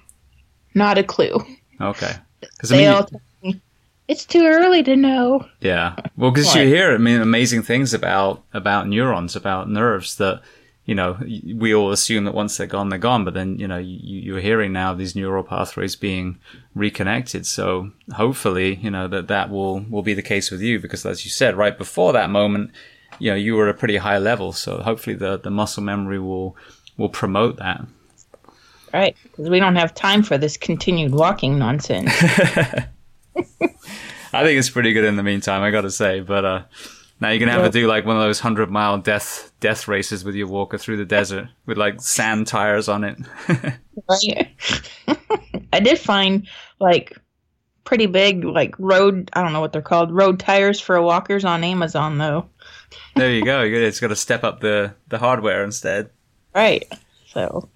not 0.80 0.98
a 0.98 1.04
clue. 1.04 1.46
Okay. 1.80 2.14
Because 2.42 2.72
I 2.72 2.78
mean, 2.78 3.62
it's 4.08 4.26
too 4.26 4.46
early 4.46 4.82
to 4.84 4.96
know. 4.96 5.46
Yeah. 5.60 5.96
Well, 6.18 6.32
because 6.32 6.56
you 6.56 6.64
hear, 6.64 6.94
I 6.94 6.98
mean, 6.98 7.22
amazing 7.22 7.62
things 7.64 7.94
about, 7.94 8.44
about 8.54 8.88
neurons, 8.88 9.36
about 9.36 9.70
nerves 9.70 10.16
that, 10.16 10.42
you 10.86 10.96
know, 10.96 11.20
we 11.56 11.76
all 11.76 11.92
assume 11.92 12.24
that 12.24 12.34
once 12.34 12.58
they're 12.58 12.66
gone, 12.66 12.90
they're 12.90 12.98
gone. 12.98 13.24
But 13.24 13.36
then, 13.36 13.60
you 13.60 13.68
know, 13.68 13.78
you, 13.78 14.20
you're 14.20 14.40
hearing 14.40 14.74
now 14.74 14.94
these 14.94 15.16
neural 15.16 15.44
pathways 15.44 15.96
being 15.96 16.40
reconnected. 16.74 17.46
So 17.46 17.92
hopefully, 18.14 18.76
you 18.76 18.90
know, 18.90 19.08
that 19.10 19.28
that 19.28 19.50
will, 19.50 19.82
will 19.82 20.02
be 20.02 20.14
the 20.14 20.24
case 20.24 20.50
with 20.50 20.62
you 20.62 20.80
because 20.80 21.06
as 21.06 21.24
you 21.26 21.30
said, 21.30 21.56
right 21.56 21.78
before 21.78 22.14
that 22.14 22.30
moment, 22.30 22.72
you 23.20 23.30
know, 23.30 23.38
you 23.38 23.56
were 23.56 23.68
at 23.68 23.76
a 23.76 23.78
pretty 23.78 23.98
high 23.98 24.18
level. 24.18 24.54
So 24.54 24.78
hopefully 24.78 25.18
the, 25.18 25.38
the 25.38 25.52
muscle 25.52 25.84
memory 25.84 26.20
will, 26.20 26.56
will 26.98 27.10
promote 27.10 27.58
that. 27.58 27.86
Right. 28.94 29.16
Because 29.24 29.50
we 29.50 29.60
don't 29.60 29.76
have 29.76 29.94
time 29.94 30.24
for 30.24 30.38
this 30.38 30.58
continued 30.58 31.14
walking 31.14 31.58
nonsense. 31.60 32.12
I 34.32 34.44
think 34.44 34.60
it's 34.60 34.70
pretty 34.70 34.94
good 34.94 35.06
in 35.06 35.16
the 35.16 35.24
meantime, 35.24 35.62
I 35.62 35.72
gotta 35.72 35.92
say. 35.92 36.20
But 36.20 36.46
uh, 36.46 36.64
now 37.20 37.30
you're 37.30 37.40
gonna 37.40 37.52
have 37.52 37.72
to 37.72 37.80
do 37.80 37.88
like 37.88 38.06
one 38.06 38.16
of 38.16 38.22
those 38.22 38.40
hundred 38.40 38.70
mile 38.70 38.98
death 38.98 39.52
death 39.60 39.88
races 39.88 40.24
with 40.24 40.36
your 40.36 40.48
walker 40.48 40.78
through 40.78 40.98
the 40.98 41.06
desert 41.06 41.48
with 41.66 41.78
like 41.78 42.02
sand 42.02 42.48
tires 42.48 42.88
on 42.88 43.04
it. 43.04 43.18
Right. 44.10 44.56
I 45.74 45.80
did 45.80 46.00
find 46.00 46.48
like 46.80 47.18
pretty 47.84 48.06
big 48.06 48.44
like 48.44 48.76
road 48.78 49.30
I 49.34 49.44
don't 49.44 49.52
know 49.52 49.62
what 49.62 49.74
they're 49.74 49.82
called 49.82 50.12
road 50.12 50.40
tires 50.40 50.80
for 50.80 51.02
walkers 51.02 51.44
on 51.44 51.64
Amazon 51.64 52.18
though. 52.18 52.50
there 53.16 53.32
you 53.32 53.44
go. 53.44 53.64
It's 53.64 54.00
got 54.00 54.10
to 54.10 54.16
step 54.16 54.44
up 54.44 54.60
the 54.60 54.94
the 55.08 55.18
hardware 55.18 55.64
instead. 55.64 56.10
Right. 56.54 56.88
So. 57.28 57.70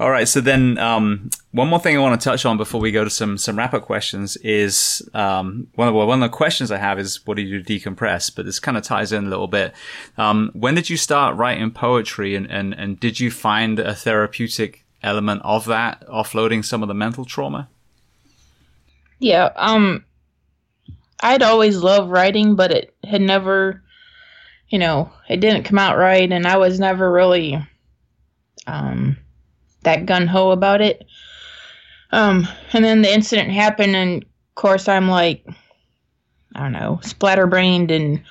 All 0.00 0.10
right. 0.10 0.28
So 0.28 0.40
then, 0.40 0.78
um, 0.78 1.28
one 1.50 1.66
more 1.66 1.80
thing 1.80 1.96
I 1.96 2.00
want 2.00 2.20
to 2.20 2.24
touch 2.24 2.46
on 2.46 2.56
before 2.56 2.80
we 2.80 2.92
go 2.92 3.02
to 3.02 3.10
some 3.10 3.36
some 3.36 3.58
wrap 3.58 3.74
up 3.74 3.82
questions 3.82 4.36
is 4.36 5.02
um, 5.12 5.66
one 5.74 5.88
of 5.88 5.94
well, 5.94 6.06
one 6.06 6.22
of 6.22 6.30
the 6.30 6.36
questions 6.36 6.70
I 6.70 6.76
have 6.76 7.00
is 7.00 7.26
what 7.26 7.36
do 7.36 7.42
you 7.42 7.64
decompress? 7.64 8.34
But 8.34 8.46
this 8.46 8.60
kind 8.60 8.76
of 8.76 8.84
ties 8.84 9.10
in 9.10 9.26
a 9.26 9.28
little 9.28 9.48
bit. 9.48 9.74
Um, 10.16 10.50
when 10.54 10.76
did 10.76 10.88
you 10.88 10.96
start 10.96 11.36
writing 11.36 11.72
poetry, 11.72 12.36
and, 12.36 12.48
and 12.48 12.74
and 12.74 13.00
did 13.00 13.18
you 13.18 13.32
find 13.32 13.80
a 13.80 13.92
therapeutic 13.92 14.84
element 15.02 15.42
of 15.44 15.64
that, 15.64 16.06
offloading 16.06 16.64
some 16.64 16.82
of 16.82 16.88
the 16.88 16.94
mental 16.94 17.24
trauma? 17.24 17.68
Yeah. 19.18 19.50
Um, 19.56 20.04
I'd 21.20 21.42
always 21.42 21.76
loved 21.78 22.08
writing, 22.08 22.54
but 22.54 22.70
it 22.70 22.94
had 23.02 23.20
never, 23.20 23.82
you 24.68 24.78
know, 24.78 25.10
it 25.28 25.40
didn't 25.40 25.64
come 25.64 25.78
out 25.78 25.98
right, 25.98 26.30
and 26.30 26.46
I 26.46 26.56
was 26.56 26.78
never 26.78 27.10
really, 27.10 27.60
um 28.68 29.16
that 29.88 30.06
gun 30.06 30.26
ho 30.26 30.50
about 30.50 30.82
it. 30.82 31.06
Um, 32.10 32.46
and 32.72 32.84
then 32.84 33.02
the 33.02 33.12
incident 33.12 33.50
happened, 33.50 33.96
and 33.96 34.22
of 34.22 34.54
course 34.54 34.88
I'm 34.88 35.08
like, 35.08 35.46
I 36.54 36.60
don't 36.60 36.72
know, 36.72 37.00
splatterbrained 37.02 37.90
and 37.90 38.22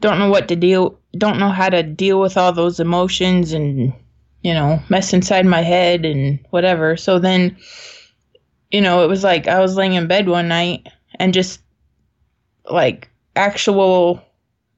don't 0.00 0.18
know 0.18 0.28
what 0.28 0.48
to 0.48 0.56
deal, 0.56 0.98
don't 1.16 1.38
know 1.38 1.48
how 1.48 1.70
to 1.70 1.82
deal 1.82 2.20
with 2.20 2.36
all 2.36 2.52
those 2.52 2.80
emotions 2.80 3.52
and 3.52 3.92
you 4.42 4.52
know 4.52 4.82
mess 4.90 5.12
inside 5.14 5.46
my 5.46 5.62
head 5.62 6.04
and 6.04 6.38
whatever. 6.50 6.96
So 6.96 7.18
then, 7.18 7.56
you 8.70 8.80
know, 8.80 9.02
it 9.04 9.08
was 9.08 9.24
like 9.24 9.48
I 9.48 9.60
was 9.60 9.76
laying 9.76 9.94
in 9.94 10.06
bed 10.06 10.28
one 10.28 10.48
night 10.48 10.88
and 11.16 11.32
just 11.32 11.60
like 12.70 13.08
actual 13.36 14.22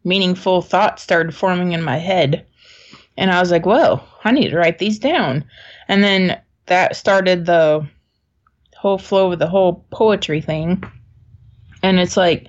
meaningful 0.05 0.63
thoughts 0.63 1.03
started 1.03 1.35
forming 1.35 1.73
in 1.73 1.83
my 1.83 1.99
head. 1.99 2.47
And 3.17 3.31
I 3.31 3.41
was 3.41 3.51
like, 3.51 3.67
whoa, 3.67 4.01
I 4.25 4.31
need 4.31 4.51
to 4.51 4.57
write 4.57 4.79
these 4.79 4.99
down. 4.99 5.45
And 5.89 6.03
then 6.03 6.41
that 6.67 6.97
started 6.97 7.47
the 7.47 7.87
whole 8.77 8.99
flow 8.99 9.33
of 9.33 9.39
the 9.39 9.49
whole 9.49 9.85
poetry 9.91 10.41
thing. 10.41 10.83
And 11.83 11.99
it's 11.99 12.17
like, 12.17 12.49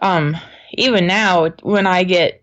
um, 0.00 0.36
even 0.72 1.06
now 1.06 1.50
when 1.62 1.86
I 1.86 2.04
get 2.04 2.42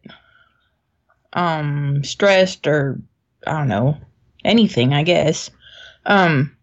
um 1.34 2.04
stressed 2.04 2.66
or 2.68 3.00
I 3.46 3.52
don't 3.52 3.68
know, 3.68 3.98
anything, 4.43 4.93
I 4.93 5.04
guess, 5.04 5.52
um, 6.06 6.56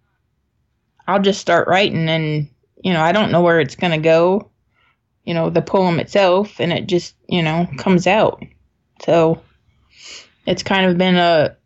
I'll 1.07 1.20
just 1.20 1.41
start 1.41 1.68
writing 1.68 2.09
and, 2.09 2.49
you 2.83 2.93
know, 2.93 3.03
I 3.03 3.12
don't 3.12 3.33
know 3.33 3.43
where 3.43 3.61
it's 3.61 3.76
gonna 3.76 3.99
go, 3.99 4.51
you 5.24 5.35
know, 5.35 5.51
the 5.51 5.62
poem 5.62 6.01
itself, 6.01 6.61
and 6.61 6.72
it 6.72 6.87
just, 6.87 7.14
you 7.28 7.43
know, 7.43 7.68
comes 7.78 8.07
out. 8.07 8.43
So 9.05 9.43
it's 10.47 10.62
kind 10.62 10.87
of 10.87 10.99
been 10.99 11.16
a 11.16 11.57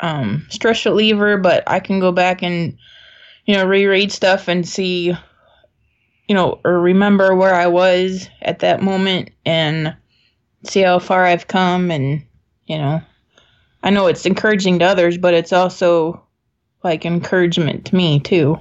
um, 0.00 0.46
stress 0.50 0.84
reliever, 0.84 1.36
but 1.38 1.64
I 1.66 1.80
can 1.80 2.00
go 2.00 2.12
back 2.12 2.42
and 2.42 2.76
you 3.46 3.54
know 3.54 3.66
reread 3.66 4.12
stuff 4.12 4.48
and 4.48 4.68
see 4.68 5.14
you 6.28 6.34
know 6.34 6.60
or 6.64 6.80
remember 6.80 7.34
where 7.34 7.54
I 7.54 7.66
was 7.66 8.28
at 8.42 8.60
that 8.60 8.82
moment 8.82 9.30
and 9.46 9.96
see 10.64 10.80
how 10.80 10.98
far 10.98 11.24
I've 11.24 11.46
come 11.46 11.90
and 11.90 12.24
you 12.66 12.78
know 12.78 13.02
I 13.82 13.90
know 13.90 14.06
it's 14.06 14.26
encouraging 14.26 14.80
to 14.80 14.86
others, 14.86 15.18
but 15.18 15.34
it's 15.34 15.52
also 15.52 16.24
like 16.82 17.04
encouragement 17.04 17.86
to 17.86 17.96
me 17.96 18.20
too. 18.20 18.58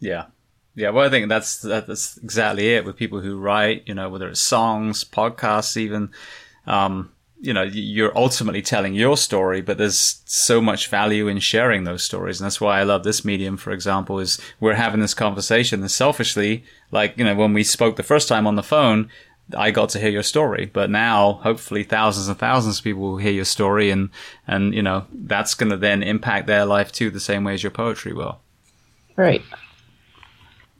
Yeah. 0.00 0.26
Yeah, 0.74 0.90
well, 0.90 1.06
I 1.06 1.08
think 1.08 1.30
that's 1.30 1.62
that's 1.62 2.18
exactly 2.18 2.74
it 2.74 2.84
with 2.84 2.96
people 2.96 3.20
who 3.20 3.38
write, 3.38 3.84
you 3.86 3.94
know, 3.94 4.10
whether 4.10 4.28
it's 4.28 4.40
songs, 4.40 5.04
podcasts, 5.04 5.76
even. 5.78 6.10
Um, 6.66 7.12
you 7.46 7.52
know 7.52 7.62
you're 7.62 8.16
ultimately 8.16 8.60
telling 8.60 8.94
your 8.94 9.16
story 9.16 9.60
but 9.60 9.78
there's 9.78 10.20
so 10.24 10.60
much 10.60 10.88
value 10.88 11.28
in 11.28 11.38
sharing 11.38 11.84
those 11.84 12.02
stories. 12.02 12.40
And 12.40 12.46
that's 12.46 12.60
why 12.60 12.80
i 12.80 12.82
love 12.82 13.04
this 13.04 13.24
medium 13.24 13.56
for 13.56 13.72
example 13.72 14.18
is 14.18 14.40
we're 14.60 14.74
having 14.74 15.00
this 15.00 15.14
conversation 15.14 15.80
and 15.80 15.90
selfishly 15.90 16.64
like 16.90 17.16
you 17.16 17.24
know 17.24 17.34
when 17.34 17.52
we 17.52 17.64
spoke 17.64 17.96
the 17.96 18.02
first 18.02 18.28
time 18.28 18.46
on 18.46 18.56
the 18.56 18.62
phone 18.62 19.08
i 19.56 19.70
got 19.70 19.88
to 19.90 20.00
hear 20.00 20.10
your 20.10 20.24
story. 20.24 20.66
But 20.72 20.90
now 20.90 21.34
hopefully 21.44 21.84
thousands 21.84 22.28
and 22.28 22.38
thousands 22.38 22.78
of 22.78 22.84
people 22.84 23.02
will 23.02 23.18
hear 23.18 23.32
your 23.32 23.44
story 23.44 23.90
and 23.90 24.10
and 24.46 24.74
you 24.74 24.82
know 24.82 25.06
that's 25.12 25.54
going 25.54 25.70
to 25.70 25.76
then 25.76 26.02
impact 26.02 26.46
their 26.46 26.64
life 26.64 26.90
too 26.90 27.10
the 27.10 27.20
same 27.20 27.44
way 27.44 27.54
as 27.54 27.62
your 27.62 27.70
poetry 27.70 28.12
will. 28.12 28.40
Right 29.16 29.42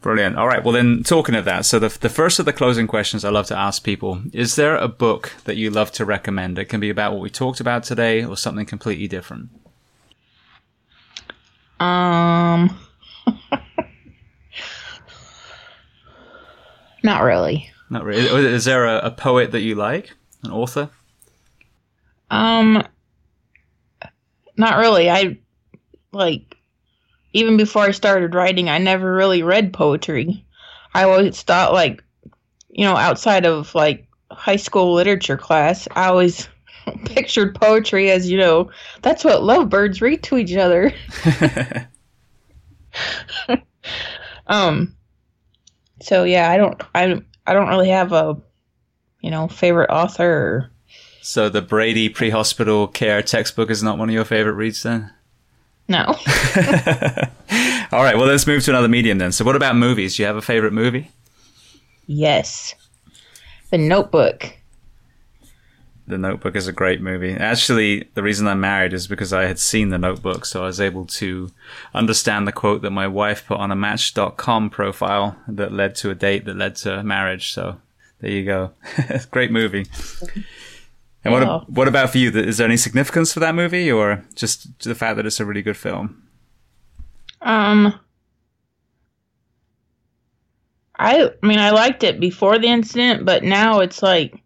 Brilliant. 0.00 0.36
All 0.36 0.46
right. 0.46 0.62
Well, 0.62 0.72
then, 0.72 1.02
talking 1.02 1.34
of 1.34 1.44
that, 1.46 1.64
so 1.64 1.78
the, 1.78 1.88
the 1.88 2.08
first 2.08 2.38
of 2.38 2.44
the 2.44 2.52
closing 2.52 2.86
questions 2.86 3.24
I 3.24 3.30
love 3.30 3.46
to 3.46 3.58
ask 3.58 3.82
people 3.82 4.22
is 4.32 4.54
there 4.54 4.76
a 4.76 4.88
book 4.88 5.32
that 5.44 5.56
you 5.56 5.70
love 5.70 5.90
to 5.92 6.04
recommend? 6.04 6.58
It 6.58 6.66
can 6.66 6.80
be 6.80 6.90
about 6.90 7.12
what 7.12 7.22
we 7.22 7.30
talked 7.30 7.60
about 7.60 7.82
today 7.82 8.24
or 8.24 8.36
something 8.36 8.66
completely 8.66 9.08
different. 9.08 9.48
Um, 11.80 12.78
not 17.02 17.22
really. 17.22 17.70
Not 17.90 18.04
really. 18.04 18.46
Is 18.46 18.64
there 18.64 18.84
a, 18.86 18.98
a 18.98 19.10
poet 19.10 19.52
that 19.52 19.60
you 19.60 19.74
like, 19.74 20.12
an 20.42 20.50
author? 20.50 20.90
Um, 22.30 22.86
not 24.56 24.78
really. 24.78 25.10
I 25.10 25.38
like 26.12 26.55
even 27.36 27.58
before 27.58 27.82
I 27.82 27.90
started 27.90 28.34
writing, 28.34 28.70
I 28.70 28.78
never 28.78 29.12
really 29.12 29.42
read 29.42 29.74
poetry. 29.74 30.42
I 30.94 31.04
always 31.04 31.42
thought 31.42 31.74
like, 31.74 32.02
you 32.70 32.82
know, 32.82 32.96
outside 32.96 33.44
of 33.44 33.74
like 33.74 34.08
high 34.30 34.56
school 34.56 34.94
literature 34.94 35.36
class, 35.36 35.86
I 35.94 36.06
always 36.06 36.48
pictured 37.04 37.54
poetry 37.54 38.10
as, 38.10 38.30
you 38.30 38.38
know, 38.38 38.70
that's 39.02 39.22
what 39.22 39.42
lovebirds 39.42 40.00
read 40.00 40.22
to 40.22 40.38
each 40.38 40.56
other. 40.56 40.94
um. 44.46 44.96
So 46.00 46.24
yeah, 46.24 46.50
I 46.50 46.56
don't. 46.56 46.82
I 46.94 47.20
I 47.46 47.52
don't 47.52 47.68
really 47.68 47.90
have 47.90 48.12
a, 48.12 48.40
you 49.20 49.30
know, 49.30 49.46
favorite 49.46 49.90
author. 49.90 50.24
Or, 50.24 50.70
So 51.20 51.50
the 51.50 51.60
Brady 51.60 52.08
pre-hospital 52.08 52.88
care 52.88 53.20
textbook 53.22 53.68
is 53.70 53.82
not 53.82 53.98
one 53.98 54.08
of 54.08 54.14
your 54.14 54.24
favorite 54.24 54.54
reads 54.54 54.82
then? 54.84 55.12
No. 55.88 56.04
All 57.92 58.02
right, 58.02 58.16
well 58.16 58.26
let's 58.26 58.46
move 58.46 58.64
to 58.64 58.70
another 58.70 58.88
medium 58.88 59.18
then. 59.18 59.32
So 59.32 59.44
what 59.44 59.56
about 59.56 59.76
movies? 59.76 60.16
Do 60.16 60.22
you 60.22 60.26
have 60.26 60.36
a 60.36 60.42
favorite 60.42 60.72
movie? 60.72 61.10
yes. 62.06 62.74
The 63.70 63.78
Notebook. 63.78 64.56
The 66.06 66.18
Notebook 66.18 66.54
is 66.54 66.68
a 66.68 66.72
great 66.72 67.00
movie. 67.00 67.32
Actually, 67.32 68.08
the 68.14 68.22
reason 68.22 68.46
I'm 68.46 68.60
married 68.60 68.92
is 68.92 69.08
because 69.08 69.32
I 69.32 69.46
had 69.46 69.58
seen 69.58 69.88
The 69.88 69.98
Notebook, 69.98 70.46
so 70.46 70.62
I 70.62 70.66
was 70.66 70.80
able 70.80 71.04
to 71.06 71.50
understand 71.92 72.46
the 72.46 72.52
quote 72.52 72.82
that 72.82 72.92
my 72.92 73.08
wife 73.08 73.44
put 73.44 73.58
on 73.58 73.72
a 73.72 73.76
Match.com 73.76 74.70
profile 74.70 75.36
that 75.48 75.72
led 75.72 75.96
to 75.96 76.10
a 76.10 76.14
date 76.14 76.44
that 76.44 76.56
led 76.56 76.76
to 76.76 77.02
marriage. 77.02 77.52
So 77.52 77.78
there 78.20 78.30
you 78.30 78.44
go. 78.44 78.70
great 79.32 79.50
movie. 79.50 79.86
And 81.26 81.32
what, 81.32 81.42
Wow. 81.46 81.64
what 81.68 81.88
about 81.88 82.10
for 82.10 82.18
you? 82.18 82.30
Is 82.30 82.56
there 82.58 82.66
any 82.66 82.76
significance 82.76 83.32
for 83.32 83.40
that 83.40 83.54
movie, 83.54 83.90
or 83.90 84.24
just 84.34 84.82
the 84.84 84.94
fact 84.94 85.16
that 85.16 85.26
it's 85.26 85.40
a 85.40 85.44
really 85.44 85.62
good 85.62 85.76
film? 85.76 86.22
Um. 87.42 87.98
I 90.98 91.30
I 91.42 91.46
mean 91.46 91.58
I 91.58 91.70
liked 91.70 92.02
it 92.04 92.20
before 92.20 92.58
the 92.58 92.68
incident, 92.68 93.24
but 93.24 93.42
now 93.44 93.80
it's 93.80 94.02
like 94.02 94.42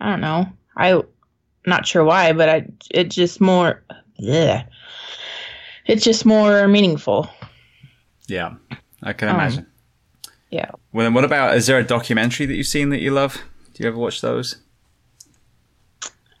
I 0.00 0.10
don't 0.10 0.20
know. 0.20 0.46
I 0.76 1.02
not 1.66 1.86
sure 1.86 2.04
why, 2.04 2.32
but 2.32 2.48
I 2.48 2.66
it's 2.90 3.14
just 3.14 3.40
more 3.40 3.82
yeah. 4.18 4.64
It's 5.86 6.02
just 6.04 6.24
more 6.26 6.66
meaningful. 6.66 7.28
Yeah, 8.26 8.54
I 9.02 9.12
can 9.12 9.28
Um, 9.28 9.34
imagine. 9.36 9.66
Yeah. 10.50 10.70
Well, 10.92 11.04
then 11.04 11.14
what 11.14 11.24
about? 11.24 11.56
Is 11.56 11.66
there 11.66 11.78
a 11.78 11.84
documentary 11.84 12.46
that 12.46 12.54
you've 12.54 12.66
seen 12.66 12.88
that 12.90 13.00
you 13.00 13.10
love? 13.12 13.34
Do 13.74 13.82
you 13.82 13.88
ever 13.88 13.98
watch 13.98 14.20
those? 14.20 14.56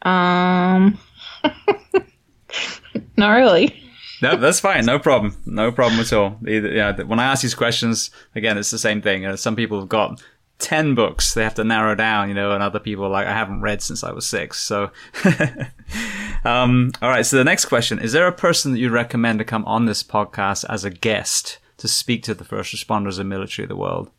Um 0.06 0.98
Not 3.16 3.34
really. 3.34 3.82
No, 4.22 4.36
that's 4.36 4.60
fine. 4.60 4.86
No 4.86 4.98
problem. 4.98 5.36
No 5.44 5.70
problem 5.70 6.00
at 6.00 6.12
all. 6.12 6.38
Either, 6.46 6.68
yeah, 6.68 7.02
when 7.02 7.18
I 7.18 7.24
ask 7.24 7.42
these 7.42 7.54
questions, 7.54 8.10
again, 8.34 8.56
it's 8.56 8.70
the 8.70 8.78
same 8.78 9.02
thing. 9.02 9.26
Uh, 9.26 9.36
some 9.36 9.56
people 9.56 9.78
have 9.78 9.88
got 9.88 10.22
10 10.58 10.94
books 10.94 11.34
they 11.34 11.42
have 11.42 11.54
to 11.54 11.64
narrow 11.64 11.94
down, 11.94 12.28
you 12.28 12.34
know, 12.34 12.52
and 12.52 12.62
other 12.62 12.78
people 12.78 13.04
are 13.04 13.10
like, 13.10 13.26
I 13.26 13.34
haven't 13.34 13.60
read 13.60 13.82
since 13.82 14.02
I 14.02 14.12
was 14.12 14.26
six. 14.26 14.60
So, 14.62 14.90
um, 16.44 16.92
all 17.02 17.10
right. 17.10 17.26
So 17.26 17.36
the 17.36 17.44
next 17.44 17.66
question, 17.66 17.98
is 17.98 18.12
there 18.12 18.26
a 18.26 18.32
person 18.32 18.72
that 18.72 18.78
you 18.78 18.90
recommend 18.90 19.38
to 19.38 19.44
come 19.44 19.64
on 19.66 19.84
this 19.84 20.02
podcast 20.02 20.64
as 20.68 20.84
a 20.84 20.90
guest 20.90 21.58
to 21.76 21.88
speak 21.88 22.22
to 22.22 22.34
the 22.34 22.44
first 22.44 22.74
responders 22.74 23.18
and 23.18 23.28
military 23.28 23.64
of 23.64 23.68
the 23.68 23.76
world? 23.76 24.10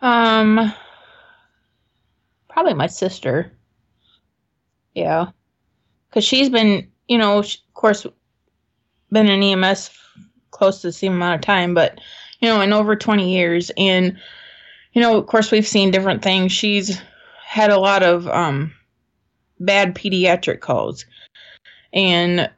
Um 0.00 0.74
probably 2.54 2.72
my 2.72 2.86
sister. 2.86 3.52
Yeah. 4.94 5.26
Cuz 6.12 6.22
she's 6.24 6.48
been, 6.48 6.88
you 7.08 7.18
know, 7.18 7.42
sh 7.42 7.56
of 7.56 7.74
course 7.74 8.06
been 9.10 9.28
in 9.28 9.42
EMS 9.42 9.90
close 10.52 10.80
to 10.80 10.86
the 10.86 10.92
same 10.92 11.14
amount 11.14 11.34
of 11.34 11.40
time, 11.40 11.74
but 11.74 12.00
you 12.38 12.48
know, 12.48 12.60
in 12.60 12.72
over 12.72 12.94
20 12.94 13.34
years 13.34 13.72
and 13.76 14.16
you 14.92 15.02
know, 15.02 15.18
of 15.18 15.26
course 15.26 15.50
we've 15.50 15.66
seen 15.66 15.90
different 15.90 16.22
things. 16.22 16.52
She's 16.52 16.96
had 17.44 17.70
a 17.70 17.80
lot 17.80 18.04
of 18.04 18.28
um 18.28 18.72
bad 19.58 19.96
pediatric 19.96 20.60
calls. 20.60 21.04
And 21.92 22.48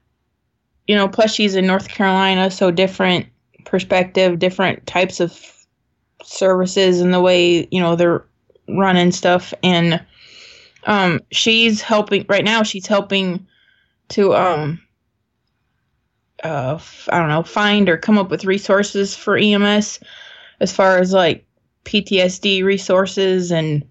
you 0.87 0.95
know, 0.95 1.09
plus 1.09 1.33
she's 1.33 1.55
in 1.55 1.67
North 1.67 1.89
Carolina, 1.89 2.51
so 2.51 2.71
different 2.71 3.27
perspective, 3.65 4.39
different 4.39 4.87
types 4.87 5.21
of 5.21 5.41
services 6.23 7.01
and 7.01 7.15
the 7.15 7.21
way 7.23 7.67
you 7.71 7.81
know 7.81 7.97
they're 7.97 8.27
running 8.69 9.13
stuff. 9.13 9.53
And 9.63 10.05
um 10.85 11.21
she's 11.33 11.83
helping 11.83 12.25
right 12.29 12.45
now 12.45 12.63
she's 12.63 12.87
helping 12.87 13.47
to 14.09 14.35
um 14.37 14.81
uh 16.45 16.75
f- 16.77 17.09
i 17.11 17.19
don't 17.19 17.29
know 17.29 17.43
find 17.43 17.89
or 17.89 17.97
come 17.97 18.19
up 18.19 18.31
with 18.31 18.45
resources 18.45 19.17
for 19.17 19.37
ems 19.37 19.99
as 20.61 20.73
far 20.73 20.99
as 20.99 21.13
like 21.13 21.45
ptsd 21.85 22.63
resources 22.63 23.51
and 23.51 23.85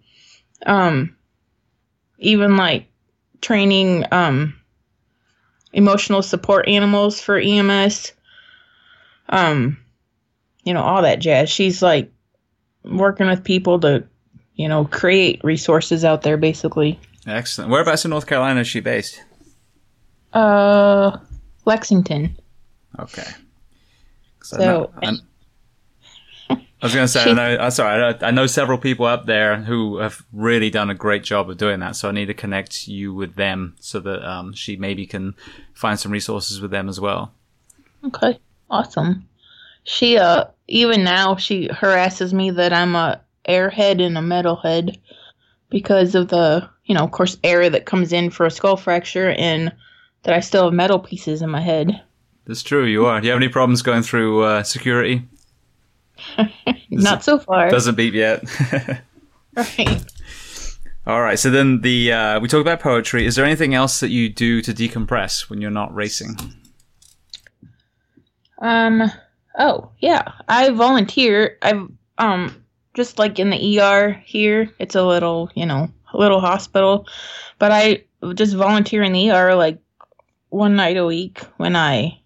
um 0.66 1.18
even 2.18 2.56
like 2.56 2.88
training 3.42 4.06
um 4.14 4.58
emotional 5.74 6.22
support 6.22 6.66
animals 6.70 7.20
for 7.20 7.38
ems 7.38 8.14
um 9.28 9.78
you 10.66 10.74
know 10.74 10.82
all 10.82 11.04
that 11.04 11.20
jazz. 11.20 11.50
She's 11.50 11.82
like 11.82 12.12
working 12.84 13.28
with 13.28 13.44
people 13.44 13.80
to, 13.82 14.06
you 14.56 14.68
know, 14.68 14.86
create 14.86 15.44
resources 15.44 16.04
out 16.06 16.22
there 16.24 16.38
basically. 16.38 17.00
Excellent. 17.28 17.72
Whereabouts 17.72 18.06
in 18.06 18.12
North 18.12 18.28
Carolina 18.28 18.62
is 18.62 18.68
she 18.68 18.80
based? 18.80 19.22
Uh 20.34 21.18
Lexington. 21.66 22.38
Okay. 23.00 23.24
I 23.26 23.34
So- 24.44 24.58
know- 24.58 24.92
I 26.50 26.86
was 26.88 26.94
going 26.94 27.06
to 27.06 27.08
say, 27.08 27.24
I 27.24 27.34
know, 27.34 27.58
I'm 27.62 27.72
sorry, 27.72 28.16
I 28.22 28.30
know 28.30 28.46
several 28.46 28.78
people 28.78 29.08
up 29.08 29.26
there 29.26 29.56
who 29.56 29.98
have 29.98 30.24
really 30.32 30.70
done 30.70 30.92
a 30.92 30.94
great 30.94 31.24
job 31.24 31.50
of 31.50 31.58
doing 31.58 31.80
that. 31.80 31.96
So 31.96 32.10
I 32.10 32.12
need 32.12 32.28
to 32.28 32.36
connect 32.36 32.88
you 32.88 33.12
with 33.12 33.36
them 33.36 33.76
so 33.80 34.00
that 34.02 34.24
um, 34.30 34.54
she 34.54 34.76
maybe 34.76 35.08
can 35.08 35.34
find 35.74 36.00
some 36.00 36.12
resources 36.12 36.62
with 36.62 36.70
them 36.70 36.88
as 36.88 37.00
well. 37.02 37.32
Okay. 38.04 38.40
Awesome. 38.70 39.28
She 39.84 40.18
uh 40.18 40.46
even 40.68 41.04
now 41.04 41.36
she 41.38 41.68
harasses 41.70 42.34
me 42.34 42.52
that 42.52 42.72
I'm 42.74 42.96
a 42.96 43.22
airhead 43.48 44.02
and 44.02 44.18
a 44.18 44.22
metalhead 44.22 44.98
because 45.70 46.16
of 46.16 46.30
the, 46.30 46.68
you 46.86 46.96
know, 46.96 47.04
of 47.04 47.12
course 47.12 47.38
air 47.44 47.70
that 47.70 47.86
comes 47.86 48.14
in 48.14 48.30
for 48.30 48.46
a 48.46 48.52
skull 48.52 48.78
fracture 48.78 49.32
and 49.32 49.74
that 50.24 50.34
I 50.34 50.40
still 50.40 50.66
have 50.66 50.74
metal 50.74 51.00
pieces 51.00 51.42
in 51.42 51.50
my 51.50 51.62
head. 51.62 52.02
That's 52.46 52.64
true, 52.64 52.86
you 52.86 53.06
are. 53.06 53.20
Do 53.20 53.28
you 53.28 53.32
have 53.32 53.42
any 53.42 53.50
problems 53.50 53.82
going 53.82 54.04
through 54.04 54.44
uh, 54.44 54.64
security? 54.64 55.24
Not 56.90 57.24
so 57.24 57.40
far. 57.40 57.70
Doesn't 57.70 57.96
beep 57.96 58.14
yet. 58.14 58.44
right. 59.56 60.04
All 61.08 61.22
right. 61.22 61.38
So 61.38 61.50
then 61.50 61.82
the 61.82 62.12
uh, 62.12 62.40
we 62.40 62.48
talked 62.48 62.62
about 62.62 62.80
poetry. 62.80 63.26
Is 63.26 63.36
there 63.36 63.46
anything 63.46 63.74
else 63.74 64.00
that 64.00 64.10
you 64.10 64.30
do 64.30 64.62
to 64.62 64.74
decompress 64.74 65.50
when 65.50 65.62
you're 65.62 65.72
not 65.72 65.94
racing? 65.94 66.36
Um. 68.62 69.12
Oh 69.58 69.92
yeah, 70.00 70.32
I 70.48 70.72
volunteer. 70.72 71.58
I've 71.62 71.88
um 72.18 72.65
just 72.96 73.20
like 73.20 73.38
in 73.38 73.52
the 73.52 73.80
ER 73.80 74.12
here. 74.26 74.72
It's 74.80 74.96
a 74.96 75.06
little, 75.06 75.52
you 75.54 75.66
know, 75.66 75.90
a 76.14 76.18
little 76.18 76.40
hospital, 76.40 77.08
but 77.60 77.72
I 77.72 78.06
just 78.34 78.56
volunteer 78.56 79.04
in 79.04 79.14
the 79.14 79.30
ER 79.30 79.54
like 79.54 79.80
one 80.50 80.76
night 80.76 80.98
a 80.98 81.06
week 81.06 81.40
when 81.58 81.76
I, 81.76 82.20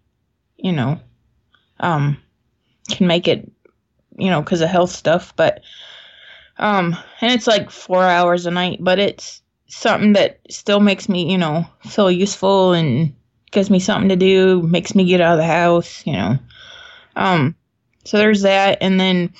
you 0.55 0.71
know, 0.71 0.99
um, 1.79 2.17
can 2.89 3.07
make 3.07 3.27
it, 3.27 3.51
you 4.17 4.29
know, 4.29 4.41
because 4.41 4.61
of 4.61 4.69
health 4.69 4.91
stuff. 4.91 5.35
But 5.35 5.61
um, 6.57 6.95
and 7.21 7.31
it's 7.31 7.47
like 7.47 7.71
four 7.71 8.03
hours 8.03 8.45
a 8.45 8.51
night, 8.51 8.77
but 8.81 8.99
it's 8.99 9.41
something 9.67 10.13
that 10.13 10.39
still 10.49 10.79
makes 10.79 11.09
me, 11.09 11.31
you 11.31 11.37
know, 11.37 11.65
feel 11.87 12.11
useful 12.11 12.73
and 12.73 13.13
gives 13.51 13.69
me 13.69 13.79
something 13.79 14.09
to 14.09 14.15
do, 14.15 14.61
makes 14.63 14.93
me 14.93 15.05
get 15.05 15.21
out 15.21 15.33
of 15.33 15.39
the 15.39 15.45
house, 15.45 16.05
you 16.05 16.13
know. 16.13 16.37
Um, 17.15 17.55
so 18.05 18.17
there's 18.17 18.41
that, 18.41 18.77
and 18.81 18.99
then 18.99 19.33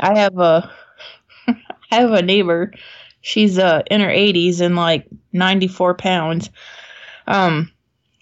I 0.00 0.18
have 0.18 0.38
a 0.38 0.70
I 1.48 1.56
have 1.90 2.12
a 2.12 2.22
neighbor. 2.22 2.72
She's 3.20 3.58
uh 3.58 3.82
in 3.90 4.00
her 4.00 4.08
80s 4.08 4.60
and 4.60 4.76
like 4.76 5.06
94 5.32 5.94
pounds. 5.94 6.50
Um, 7.26 7.72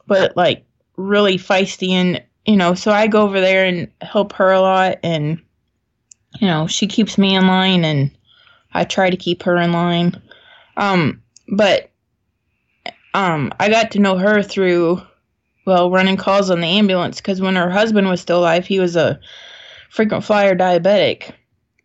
but 0.07 0.37
like 0.37 0.65
really 0.97 1.37
feisty 1.37 1.91
and 1.91 2.23
you 2.47 2.57
know, 2.57 2.75
so 2.75 2.93
I 2.93 3.07
go 3.07 3.23
over 3.23 3.41
there 3.41 3.65
and 3.65 3.91
help 4.03 4.33
her 4.35 4.53
a 4.53 4.61
lot, 4.61 4.99
and 5.03 5.41
you 6.41 6.47
know, 6.47 6.67
she 6.67 6.87
keeps 6.87 7.17
me 7.17 7.35
in 7.35 7.47
line, 7.47 7.85
and 7.85 8.11
I 8.73 8.85
try 8.85 9.11
to 9.11 9.17
keep 9.17 9.43
her 9.45 9.57
in 9.57 9.73
line. 9.73 10.21
Um, 10.77 11.23
but 11.49 11.91
um, 13.15 13.53
I 13.61 13.69
got 13.71 13.93
to 13.93 13.99
know 13.99 14.19
her 14.19 14.43
through 14.43 15.01
well, 15.67 15.91
running 15.91 16.19
calls 16.19 16.51
on 16.51 16.61
the 16.61 16.67
ambulance 16.67 17.19
because 17.19 17.41
when 17.41 17.57
her 17.57 17.71
husband 17.71 18.09
was 18.09 18.21
still 18.21 18.41
alive, 18.41 18.67
he 18.67 18.79
was 18.79 18.97
a 18.97 19.19
frequent 19.89 20.25
flyer 20.25 20.55
diabetic, 20.55 21.33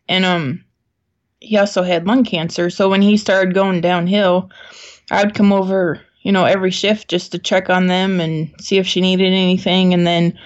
and 0.10 0.26
um, 0.26 0.65
he 1.40 1.57
also 1.57 1.84
had 1.84 2.06
lung 2.06 2.26
cancer. 2.26 2.69
So 2.69 2.90
when 2.90 3.02
he 3.02 3.15
started 3.15 3.53
going 3.53 3.80
downhill, 3.80 4.49
I 5.11 5.23
would 5.23 5.36
come 5.36 5.53
over, 5.53 6.02
you 6.23 6.31
know, 6.31 6.44
every 6.44 6.72
shift 6.72 7.07
just 7.07 7.31
to 7.31 7.40
check 7.40 7.69
on 7.69 7.88
them 7.88 8.19
and 8.19 8.53
see 8.60 8.77
if 8.77 8.88
she 8.88 8.99
needed 8.99 9.31
anything. 9.31 9.94
And 9.94 10.06
then, 10.06 10.38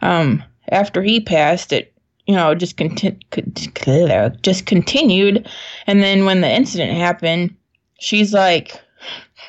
um, 0.00 0.42
after 0.70 1.02
he 1.02 1.20
passed, 1.20 1.72
it, 1.72 1.92
you 2.26 2.34
know, 2.34 2.54
just 2.54 2.76
conti- 2.76 3.18
just 4.42 4.66
continued. 4.66 5.48
And 5.86 6.02
then 6.02 6.24
when 6.24 6.40
the 6.40 6.50
incident 6.50 6.92
happened, 6.92 7.54
she's 7.98 8.32
like, 8.32 8.80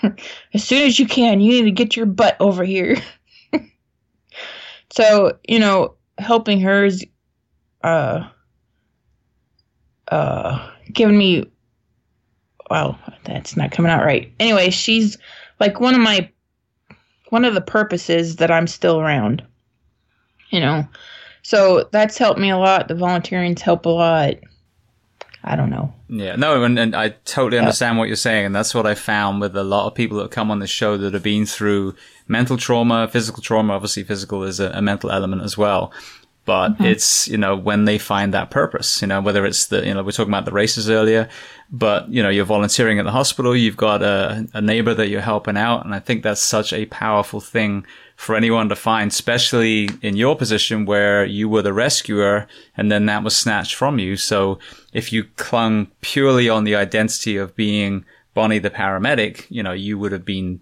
"As 0.53 0.63
soon 0.63 0.87
as 0.87 0.97
you 0.97 1.05
can, 1.05 1.39
you 1.41 1.51
need 1.51 1.69
to 1.69 1.71
get 1.71 1.95
your 1.95 2.05
butt 2.07 2.35
over 2.39 2.63
here." 2.63 2.97
So, 4.91 5.37
you 5.47 5.59
know, 5.59 5.93
helping 6.17 6.59
her 6.61 6.83
is 6.85 7.05
uh 7.83 8.27
uh 10.09 10.69
giving 10.91 11.17
me 11.17 11.49
wow, 12.69 12.97
that's 13.23 13.57
not 13.57 13.71
coming 13.71 13.91
out 13.91 14.05
right. 14.05 14.31
Anyway, 14.39 14.69
she's 14.69 15.17
like 15.59 15.79
one 15.79 15.95
of 15.95 16.01
my 16.01 16.29
one 17.29 17.45
of 17.45 17.53
the 17.53 17.61
purposes 17.61 18.37
that 18.37 18.51
I'm 18.51 18.67
still 18.67 18.99
around. 18.99 19.43
You 20.49 20.59
know. 20.59 20.87
So 21.41 21.87
that's 21.91 22.17
helped 22.17 22.39
me 22.39 22.49
a 22.49 22.57
lot. 22.57 22.87
The 22.87 22.95
volunteering's 22.95 23.61
help 23.61 23.85
a 23.85 23.89
lot. 23.89 24.35
I 25.43 25.55
don't 25.55 25.69
know. 25.69 25.93
Yeah, 26.09 26.35
no, 26.35 26.63
and, 26.63 26.77
and 26.77 26.95
I 26.95 27.09
totally 27.23 27.59
understand 27.59 27.97
what 27.97 28.07
you're 28.07 28.17
saying, 28.17 28.47
and 28.47 28.55
that's 28.55 28.75
what 28.75 28.85
I 28.85 28.93
found 28.93 29.39
with 29.39 29.55
a 29.55 29.63
lot 29.63 29.87
of 29.87 29.95
people 29.95 30.17
that 30.17 30.31
come 30.31 30.51
on 30.51 30.59
the 30.59 30.67
show 30.67 30.97
that 30.97 31.13
have 31.13 31.23
been 31.23 31.45
through 31.45 31.95
mental 32.27 32.57
trauma, 32.57 33.07
physical 33.07 33.41
trauma. 33.41 33.73
Obviously, 33.73 34.03
physical 34.03 34.43
is 34.43 34.59
a, 34.59 34.71
a 34.71 34.81
mental 34.81 35.11
element 35.11 35.43
as 35.43 35.57
well. 35.57 35.93
But 36.49 36.69
mm-hmm. 36.69 36.85
it's, 36.85 37.27
you 37.27 37.37
know, 37.37 37.55
when 37.55 37.85
they 37.85 37.99
find 37.99 38.33
that 38.33 38.49
purpose, 38.49 39.03
you 39.03 39.07
know, 39.07 39.21
whether 39.21 39.45
it's 39.45 39.67
the, 39.67 39.85
you 39.85 39.93
know, 39.93 40.01
we're 40.01 40.09
talking 40.09 40.33
about 40.33 40.45
the 40.45 40.51
races 40.51 40.89
earlier, 40.89 41.29
but, 41.69 42.09
you 42.09 42.23
know, 42.23 42.29
you're 42.29 42.43
volunteering 42.43 42.97
at 42.97 43.05
the 43.05 43.11
hospital, 43.11 43.55
you've 43.55 43.77
got 43.77 44.01
a, 44.01 44.47
a 44.55 44.59
neighbor 44.59 44.95
that 44.95 45.09
you're 45.09 45.21
helping 45.21 45.57
out. 45.57 45.85
And 45.85 45.93
I 45.93 45.99
think 45.99 46.23
that's 46.23 46.41
such 46.41 46.73
a 46.73 46.87
powerful 46.87 47.39
thing 47.39 47.85
for 48.15 48.35
anyone 48.35 48.67
to 48.69 48.75
find, 48.75 49.11
especially 49.11 49.89
in 50.01 50.17
your 50.17 50.35
position 50.35 50.85
where 50.85 51.23
you 51.23 51.47
were 51.47 51.61
the 51.61 51.71
rescuer 51.71 52.47
and 52.75 52.91
then 52.91 53.05
that 53.05 53.23
was 53.23 53.37
snatched 53.37 53.75
from 53.75 53.99
you. 53.99 54.17
So 54.17 54.57
if 54.91 55.13
you 55.13 55.25
clung 55.35 55.91
purely 56.01 56.49
on 56.49 56.63
the 56.63 56.75
identity 56.75 57.37
of 57.37 57.55
being 57.55 58.05
Bonnie 58.33 58.57
the 58.57 58.71
paramedic, 58.71 59.45
you 59.49 59.61
know, 59.61 59.73
you 59.73 59.99
would 59.99 60.13
have 60.13 60.25
been 60.25 60.61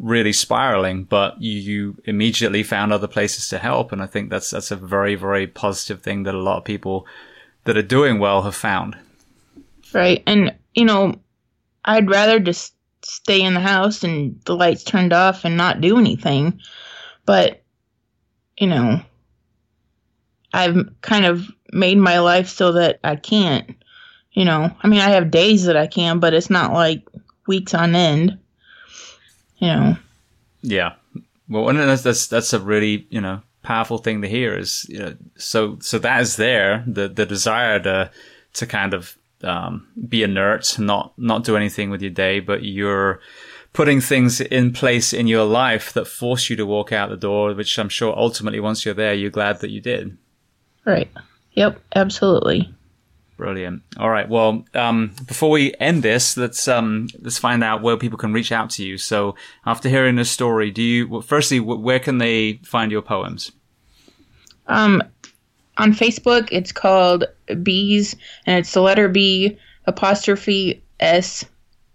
really 0.00 0.32
spiraling, 0.32 1.04
but 1.04 1.40
you, 1.40 1.60
you 1.60 1.96
immediately 2.06 2.62
found 2.62 2.92
other 2.92 3.06
places 3.06 3.48
to 3.48 3.58
help. 3.58 3.92
And 3.92 4.02
I 4.02 4.06
think 4.06 4.30
that's, 4.30 4.50
that's 4.50 4.70
a 4.70 4.76
very, 4.76 5.14
very 5.14 5.46
positive 5.46 6.02
thing 6.02 6.22
that 6.22 6.34
a 6.34 6.40
lot 6.40 6.58
of 6.58 6.64
people 6.64 7.06
that 7.64 7.76
are 7.76 7.82
doing 7.82 8.18
well 8.18 8.42
have 8.42 8.56
found. 8.56 8.96
Right. 9.92 10.22
And, 10.26 10.56
you 10.74 10.86
know, 10.86 11.14
I'd 11.84 12.08
rather 12.08 12.40
just 12.40 12.74
stay 13.02 13.42
in 13.42 13.54
the 13.54 13.60
house 13.60 14.02
and 14.02 14.40
the 14.46 14.56
lights 14.56 14.84
turned 14.84 15.12
off 15.12 15.44
and 15.44 15.56
not 15.56 15.80
do 15.80 15.98
anything. 15.98 16.60
But, 17.26 17.62
you 18.56 18.68
know, 18.68 19.02
I've 20.52 20.88
kind 21.02 21.26
of 21.26 21.46
made 21.72 21.98
my 21.98 22.20
life 22.20 22.48
so 22.48 22.72
that 22.72 23.00
I 23.04 23.16
can't. 23.16 23.76
You 24.32 24.44
know, 24.44 24.70
I 24.80 24.88
mean, 24.88 25.00
I 25.00 25.10
have 25.10 25.30
days 25.30 25.66
that 25.66 25.76
I 25.76 25.86
can, 25.86 26.20
but 26.20 26.32
it's 26.34 26.50
not 26.50 26.72
like 26.72 27.06
weeks 27.46 27.74
on 27.74 27.94
end 27.94 28.38
you 29.60 29.68
know. 29.68 29.96
Yeah. 30.62 30.94
Well, 31.48 31.68
and 31.68 31.78
that's 31.78 32.02
that's 32.02 32.26
that's 32.26 32.52
a 32.52 32.60
really 32.60 33.06
you 33.10 33.20
know 33.20 33.42
powerful 33.62 33.98
thing 33.98 34.22
to 34.22 34.28
hear. 34.28 34.56
Is 34.56 34.86
you 34.88 34.98
know 34.98 35.16
so 35.36 35.78
so 35.80 35.98
that 35.98 36.20
is 36.20 36.36
there 36.36 36.84
the 36.86 37.08
the 37.08 37.26
desire 37.26 37.80
to 37.80 38.10
to 38.54 38.66
kind 38.66 38.94
of 38.94 39.16
um, 39.42 39.86
be 40.08 40.22
inert, 40.22 40.78
not 40.78 41.12
not 41.16 41.44
do 41.44 41.56
anything 41.56 41.90
with 41.90 42.02
your 42.02 42.10
day, 42.10 42.40
but 42.40 42.64
you're 42.64 43.20
putting 43.72 44.00
things 44.00 44.40
in 44.40 44.72
place 44.72 45.12
in 45.12 45.26
your 45.26 45.44
life 45.44 45.92
that 45.92 46.06
force 46.06 46.50
you 46.50 46.56
to 46.56 46.66
walk 46.66 46.92
out 46.92 47.08
the 47.08 47.16
door, 47.16 47.54
which 47.54 47.78
I'm 47.78 47.88
sure 47.88 48.16
ultimately 48.16 48.60
once 48.60 48.84
you're 48.84 48.94
there, 48.94 49.14
you're 49.14 49.30
glad 49.30 49.60
that 49.60 49.70
you 49.70 49.80
did. 49.80 50.16
Right. 50.84 51.10
Yep. 51.52 51.80
Absolutely. 51.94 52.72
Brilliant. 53.40 53.82
All 53.96 54.10
right. 54.10 54.28
Well, 54.28 54.66
um, 54.74 55.14
before 55.26 55.48
we 55.48 55.72
end 55.80 56.02
this, 56.02 56.36
let's 56.36 56.68
um, 56.68 57.08
let's 57.22 57.38
find 57.38 57.64
out 57.64 57.80
where 57.80 57.96
people 57.96 58.18
can 58.18 58.34
reach 58.34 58.52
out 58.52 58.68
to 58.72 58.84
you. 58.84 58.98
So, 58.98 59.34
after 59.64 59.88
hearing 59.88 60.16
this 60.16 60.30
story, 60.30 60.70
do 60.70 60.82
you 60.82 61.08
well, 61.08 61.22
firstly 61.22 61.58
where 61.58 61.98
can 61.98 62.18
they 62.18 62.60
find 62.64 62.92
your 62.92 63.00
poems? 63.00 63.50
Um, 64.66 65.02
on 65.78 65.94
Facebook, 65.94 66.50
it's 66.52 66.70
called 66.70 67.24
Bees, 67.62 68.14
and 68.44 68.58
it's 68.58 68.74
the 68.74 68.82
letter 68.82 69.08
B 69.08 69.56
apostrophe 69.86 70.82
S 71.00 71.42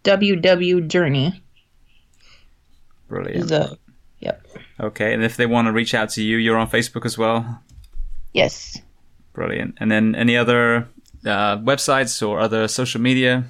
W 0.01 0.37
W 0.37 0.81
Journey. 0.81 1.43
Brilliant. 3.07 3.51
A, 3.51 3.77
yep. 4.17 4.47
Okay, 4.79 5.13
and 5.13 5.23
if 5.23 5.37
they 5.37 5.45
want 5.45 5.67
to 5.67 5.71
reach 5.71 5.93
out 5.93 6.09
to 6.09 6.23
you, 6.23 6.37
you're 6.37 6.57
on 6.57 6.71
Facebook 6.71 7.05
as 7.05 7.19
well. 7.19 7.61
Yes. 8.33 8.81
Brilliant. 9.33 9.75
And 9.79 9.91
then 9.91 10.15
any 10.15 10.35
other 10.35 10.87
uh, 11.25 11.57
websites 11.57 12.25
or 12.27 12.39
other 12.39 12.67
social 12.67 13.01
media? 13.01 13.43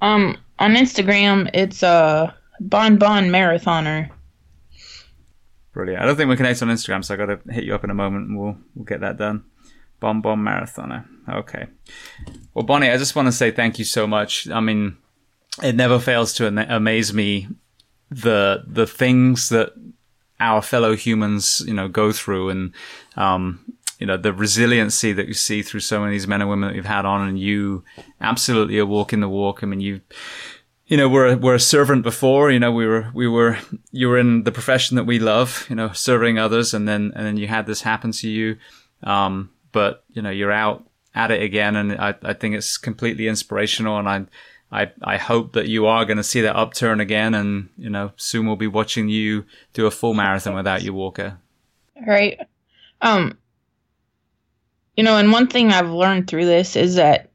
Um, 0.00 0.36
on 0.58 0.74
Instagram, 0.74 1.50
it's 1.54 1.82
uh 1.82 2.32
Bon 2.60 2.96
Bon 2.96 3.24
Marathoner. 3.24 4.10
Brilliant. 5.72 6.02
I 6.02 6.06
don't 6.06 6.16
think 6.16 6.28
we're 6.28 6.36
connected 6.36 6.66
on 6.66 6.74
Instagram, 6.74 7.04
so 7.04 7.14
I 7.14 7.16
got 7.18 7.26
to 7.26 7.52
hit 7.52 7.64
you 7.64 7.74
up 7.74 7.84
in 7.84 7.90
a 7.90 7.94
moment, 7.94 8.28
and 8.28 8.38
we'll 8.38 8.56
we'll 8.74 8.84
get 8.84 9.00
that 9.00 9.18
done. 9.18 9.44
Bon 10.00 10.20
Bon 10.20 10.38
Marathoner. 10.38 11.06
Okay. 11.28 11.66
Well, 12.54 12.64
Bonnie, 12.64 12.90
I 12.90 12.96
just 12.96 13.14
want 13.14 13.26
to 13.26 13.32
say 13.32 13.50
thank 13.50 13.78
you 13.78 13.84
so 13.84 14.06
much. 14.06 14.48
I 14.48 14.60
mean, 14.60 14.96
it 15.62 15.74
never 15.74 15.98
fails 15.98 16.32
to 16.34 16.46
amaze 16.46 17.12
me 17.12 17.48
the 18.10 18.64
the 18.66 18.86
things 18.86 19.48
that 19.50 19.72
our 20.38 20.62
fellow 20.62 20.94
humans, 20.94 21.62
you 21.66 21.74
know, 21.74 21.88
go 21.88 22.12
through, 22.12 22.50
and 22.50 22.72
um, 23.16 23.60
you 23.98 24.06
know, 24.06 24.16
the 24.16 24.32
resiliency 24.32 25.12
that 25.12 25.26
you 25.26 25.34
see 25.34 25.62
through 25.62 25.80
so 25.80 26.00
many 26.00 26.10
of 26.10 26.14
these 26.14 26.26
men 26.26 26.40
and 26.40 26.50
women 26.50 26.68
that 26.68 26.76
you've 26.76 26.84
had 26.84 27.06
on 27.06 27.26
and 27.26 27.38
you 27.38 27.82
absolutely 28.20 28.78
are 28.78 28.86
walking 28.86 29.20
the 29.20 29.28
walk. 29.28 29.62
I 29.62 29.66
mean, 29.66 29.80
you, 29.80 30.00
you 30.86 30.96
know, 30.96 31.08
we're, 31.08 31.36
we're 31.36 31.54
a 31.54 31.60
servant 31.60 32.02
before, 32.02 32.50
you 32.50 32.58
know, 32.58 32.70
we 32.70 32.86
were, 32.86 33.10
we 33.14 33.26
were, 33.26 33.58
you 33.90 34.08
were 34.08 34.18
in 34.18 34.44
the 34.44 34.52
profession 34.52 34.96
that 34.96 35.04
we 35.04 35.18
love, 35.18 35.66
you 35.68 35.76
know, 35.76 35.92
serving 35.92 36.38
others. 36.38 36.74
And 36.74 36.86
then, 36.86 37.12
and 37.16 37.26
then 37.26 37.36
you 37.36 37.48
had 37.48 37.66
this 37.66 37.82
happen 37.82 38.12
to 38.12 38.28
you. 38.28 38.58
Um, 39.02 39.50
but, 39.72 40.04
you 40.10 40.22
know, 40.22 40.30
you're 40.30 40.52
out 40.52 40.84
at 41.14 41.30
it 41.30 41.42
again. 41.42 41.74
And 41.74 41.92
I, 41.92 42.14
I 42.22 42.34
think 42.34 42.54
it's 42.54 42.76
completely 42.76 43.26
inspirational. 43.28 43.98
And 43.98 44.08
I, 44.08 44.26
I, 44.70 44.92
I 45.02 45.16
hope 45.16 45.54
that 45.54 45.68
you 45.68 45.86
are 45.86 46.04
going 46.04 46.18
to 46.18 46.22
see 46.22 46.42
that 46.42 46.56
upturn 46.56 47.00
again. 47.00 47.34
And, 47.34 47.70
you 47.78 47.88
know, 47.88 48.12
soon 48.16 48.46
we'll 48.46 48.56
be 48.56 48.66
watching 48.66 49.08
you 49.08 49.46
do 49.72 49.86
a 49.86 49.90
full 49.90 50.12
marathon 50.12 50.54
without 50.54 50.82
you, 50.82 50.92
Walker. 50.92 51.38
Right. 52.06 52.38
Um, 53.00 53.38
you 54.96 55.04
know, 55.04 55.18
and 55.18 55.30
one 55.30 55.46
thing 55.46 55.70
I've 55.70 55.90
learned 55.90 56.28
through 56.28 56.46
this 56.46 56.74
is 56.74 56.94
that, 56.96 57.30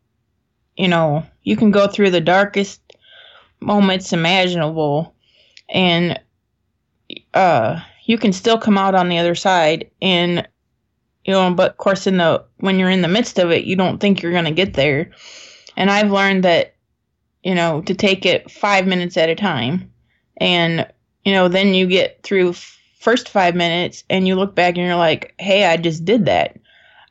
you 0.76 0.88
know, 0.88 1.24
you 1.44 1.56
can 1.56 1.72
go 1.72 1.88
through 1.88 2.10
the 2.12 2.22
darkest 2.22 2.82
moments 3.60 4.12
imaginable 4.12 5.14
and 5.70 6.20
uh 7.36 7.80
you 8.06 8.18
can 8.18 8.34
still 8.34 8.58
come 8.58 8.78
out 8.78 8.96
on 8.96 9.08
the 9.08 9.20
other 9.20 9.36
side 9.36 9.90
and 10.02 10.48
you 11.24 11.32
know 11.32 11.54
but 11.54 11.72
of 11.72 11.78
course 11.78 12.08
in 12.08 12.18
the 12.18 12.44
when 12.58 12.80
you're 12.80 12.90
in 12.90 13.04
the 13.04 13.08
midst 13.08 13.38
of 13.38 13.52
it 13.52 13.66
you 13.66 13.76
don't 13.76 14.00
think 14.00 14.22
you're 14.22 14.32
going 14.32 14.46
to 14.46 14.52
get 14.52 14.74
there. 14.74 15.12
And 15.78 15.92
i've 15.92 16.12
learned 16.12 16.44
that 16.44 16.76
you 17.44 17.54
know 17.54 17.82
to 17.82 17.94
take 17.94 18.26
it 18.26 18.50
5 18.50 18.88
minutes 18.88 19.16
at 19.18 19.30
a 19.30 19.36
time. 19.36 19.92
And 20.38 20.88
you 21.24 21.34
know 21.34 21.48
then 21.48 21.76
you 21.76 21.86
get 21.86 22.24
through 22.24 22.54
first 23.00 23.30
5 23.30 23.56
minutes 23.56 24.04
and 24.10 24.28
you 24.28 24.36
look 24.36 24.56
back 24.56 24.78
and 24.78 24.86
you're 24.88 24.96
like 24.96 25.36
hey 25.40 25.66
i 25.66 25.78
just 25.78 26.04
did 26.06 26.26
that 26.26 26.58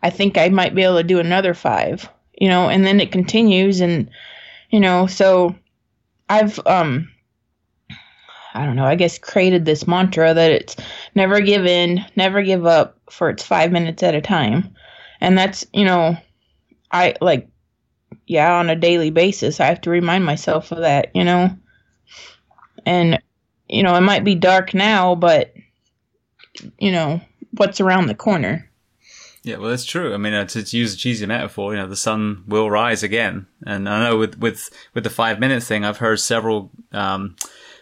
I 0.03 0.11
think 0.11 0.39
I 0.39 0.49
might 0.49 0.75
be 0.75 0.83
able 0.83 0.99
to 0.99 1.05
do 1.05 1.19
another 1.19 1.55
five, 1.55 2.09
you 2.35 2.49
know, 2.49 2.69
and 2.69 2.85
then 2.85 3.01
it 3.01 3.13
continues 3.13 3.81
and, 3.81 4.11
you 4.71 4.81
know, 4.81 5.07
so 5.07 5.55
I've, 6.29 6.59
um, 6.67 7.11
I 8.55 8.65
don't 8.65 8.77
know, 8.77 8.85
I 8.85 8.95
guess 8.95 9.19
created 9.19 9.65
this 9.65 9.87
mantra 9.87 10.35
that 10.35 10.51
it's 10.51 10.77
never 11.15 11.41
give 11.41 11.67
in, 11.67 12.05
never 12.17 12.43
give 12.43 12.67
up 12.67 12.99
for 13.11 13.31
it's 13.31 13.45
five 13.45 13.73
minutes 13.73 14.03
at 14.03 14.15
a 14.15 14.21
time. 14.21 14.75
And 15.21 15.37
that's, 15.37 15.67
you 15.73 15.85
know, 15.85 16.17
I 16.91 17.15
like, 17.21 17.49
yeah, 18.27 18.55
on 18.55 18.71
a 18.71 18.77
daily 18.77 19.11
basis, 19.11 19.61
I 19.61 19.67
have 19.67 19.81
to 19.83 19.91
remind 19.91 20.25
myself 20.25 20.73
of 20.73 20.79
that, 20.79 21.11
you 21.15 21.25
know, 21.25 21.51
and, 22.87 23.21
you 23.69 23.83
know, 23.83 23.95
it 23.95 24.01
might 24.01 24.25
be 24.25 24.35
dark 24.35 24.73
now, 24.73 25.15
but, 25.15 25.53
you 26.79 26.91
know, 26.91 27.21
what's 27.57 27.81
around 27.81 28.07
the 28.07 28.15
corner. 28.15 28.70
Yeah, 29.43 29.57
well, 29.57 29.71
that's 29.71 29.87
true. 29.87 30.13
I 30.13 30.19
mean, 30.19 30.35
uh, 30.35 30.45
to, 30.47 30.63
to, 30.63 30.77
use 30.77 30.93
a 30.93 30.97
cheesy 30.97 31.25
metaphor, 31.25 31.73
you 31.73 31.81
know, 31.81 31.89
the 31.89 31.97
sun 31.97 32.45
will 32.47 32.71
rise 32.71 33.03
again. 33.03 33.47
And 33.67 33.89
I 33.89 34.05
know 34.05 34.19
with 34.19 34.39
with 34.39 34.69
with 34.93 35.05
the 35.05 35.11
five 35.11 35.41
minute 35.41 35.63
thing, 35.63 35.85
I've 35.85 35.97
heard 35.97 36.21
several 36.21 36.71
um, 36.93 37.37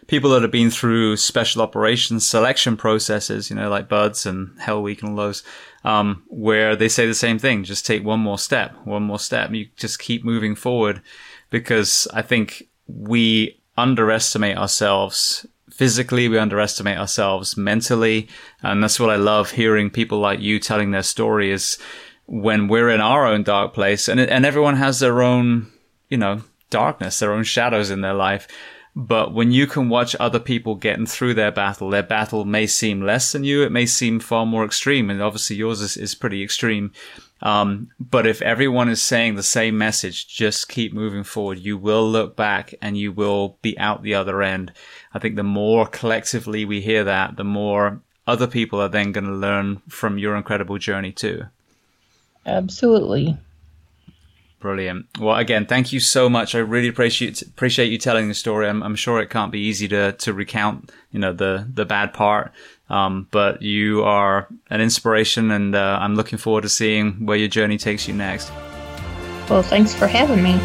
people 0.07 0.31
that 0.31 0.43
have 0.43 0.53
been 0.53 0.71
through 0.71 1.17
special 1.17 1.61
operations 1.61 2.25
selection 2.25 2.77
processes, 2.77 3.51
you 3.51 3.57
know, 3.57 3.69
like 3.69 3.89
BUD/S 3.89 4.25
and 4.25 4.57
Hell 4.61 4.83
Week 4.83 5.03
and 5.03 5.11
all 5.11 5.17
those, 5.17 5.43
um, 5.83 6.23
where 6.29 6.77
they 6.77 6.89
say 6.89 7.07
the 7.07 7.15
same 7.15 7.41
thing: 7.41 7.65
just 7.65 7.85
take 7.85 8.05
one 8.05 8.21
more 8.21 8.39
step, 8.39 8.75
one 8.85 9.03
more 9.03 9.19
step. 9.19 9.51
You 9.51 9.67
just 9.77 9.99
keep 9.99 10.25
moving 10.25 10.55
forward, 10.55 11.03
because 11.51 12.07
I 12.15 12.23
think 12.23 12.69
we 12.87 13.61
underestimate 13.77 14.57
ourselves 14.57 15.45
physically, 15.79 16.27
we 16.29 16.37
underestimate 16.37 16.99
ourselves 16.99 17.57
mentally. 17.57 18.29
And 18.63 18.83
that's 18.83 18.99
what 18.99 19.11
I 19.11 19.17
love 19.17 19.53
hearing 19.53 19.91
people 19.91 20.19
like 20.19 20.41
you 20.41 20.59
telling 20.59 20.91
their 20.91 21.05
story 21.05 21.53
is 21.53 21.79
when 22.27 22.67
we're 22.67 22.91
in 22.91 23.01
our 23.01 23.25
own 23.25 23.45
dark 23.45 23.75
place 23.75 24.09
and, 24.09 24.19
and 24.19 24.45
everyone 24.45 24.77
has 24.77 24.99
their 24.99 25.23
own, 25.23 25.71
you 26.09 26.19
know, 26.19 26.43
darkness, 26.69 27.21
their 27.21 27.33
own 27.33 27.45
shadows 27.45 27.91
in 27.91 28.01
their 28.01 28.13
life. 28.13 28.49
But 28.97 29.33
when 29.33 29.53
you 29.53 29.69
can 29.69 29.89
watch 29.89 30.17
other 30.19 30.41
people 30.41 30.75
getting 30.75 31.07
through 31.07 31.35
their 31.35 31.53
battle, 31.53 31.91
their 31.91 32.03
battle 32.03 32.45
may 32.45 32.67
seem 32.67 33.01
less 33.01 33.31
than 33.31 33.45
you. 33.45 33.63
It 33.63 33.71
may 33.71 33.87
seem 33.87 34.19
far 34.19 34.45
more 34.45 34.65
extreme. 34.65 35.09
And 35.09 35.23
obviously 35.23 35.55
yours 35.55 35.81
is, 35.81 35.97
is 35.97 36.17
pretty 36.17 36.43
extreme. 36.43 36.91
Um, 37.41 37.91
but 38.01 38.27
if 38.27 38.43
everyone 38.43 38.89
is 38.89 39.01
saying 39.01 39.37
the 39.37 39.45
same 39.45 39.79
message, 39.79 40.27
just 40.27 40.69
keep 40.69 40.93
moving 40.93 41.23
forward. 41.23 41.61
You 41.61 41.79
will 41.79 42.11
look 42.11 42.35
back 42.35 42.75
and 42.83 42.99
you 42.99 43.13
will 43.13 43.59
be 43.63 43.79
out 43.79 44.03
the 44.03 44.15
other 44.15 44.43
end. 44.43 44.73
I 45.15 45.19
think 45.19 45.37
the 45.37 45.43
more 45.43 45.87
collectively 45.87 46.65
we 46.65 46.81
hear 46.81 47.05
that, 47.05 47.37
the 47.37 47.45
more 47.45 48.01
other 48.27 48.47
people 48.47 48.81
are 48.81 48.89
then 48.89 49.13
going 49.13 49.25
to 49.25 49.33
learn 49.33 49.81
from 49.89 50.19
your 50.19 50.37
incredible 50.37 50.79
journey 50.79 51.13
too. 51.13 51.45
Absolutely. 52.45 53.37
Brilliant. 54.61 55.07
Well, 55.21 55.37
again, 55.37 55.67
thank 55.67 55.93
you 55.93 56.01
so 56.01 56.29
much. 56.29 56.55
I 56.55 56.59
really 56.59 56.89
appreciate 56.89 57.43
appreciate 57.43 57.93
you 57.93 57.99
telling 57.99 58.27
the 58.27 58.35
story. 58.35 58.69
I'm, 58.69 58.83
I'm 58.83 58.97
sure 58.97 59.21
it 59.21 59.31
can't 59.31 59.53
be 59.53 59.61
easy 59.61 59.87
to 59.89 60.13
to 60.13 60.33
recount, 60.33 60.91
you 61.13 61.21
know, 61.21 61.33
the 61.33 61.69
the 61.73 61.85
bad 61.85 62.13
part. 62.13 62.53
Um, 62.91 63.29
but 63.31 63.63
you 63.63 64.03
are 64.03 64.49
an 64.71 64.81
inspiration, 64.81 65.53
and 65.53 65.77
uh, 65.77 65.99
I'm 66.01 66.17
looking 66.17 66.39
forward 66.39 66.63
to 66.63 66.69
seeing 66.69 67.25
where 67.25 67.37
your 67.37 67.49
journey 67.49 67.79
takes 67.79 68.09
you 68.09 68.15
next. 68.15 68.51
Well, 69.49 69.63
thanks 69.63 69.95
for 69.95 70.09
having 70.09 70.43
me. 70.43 70.59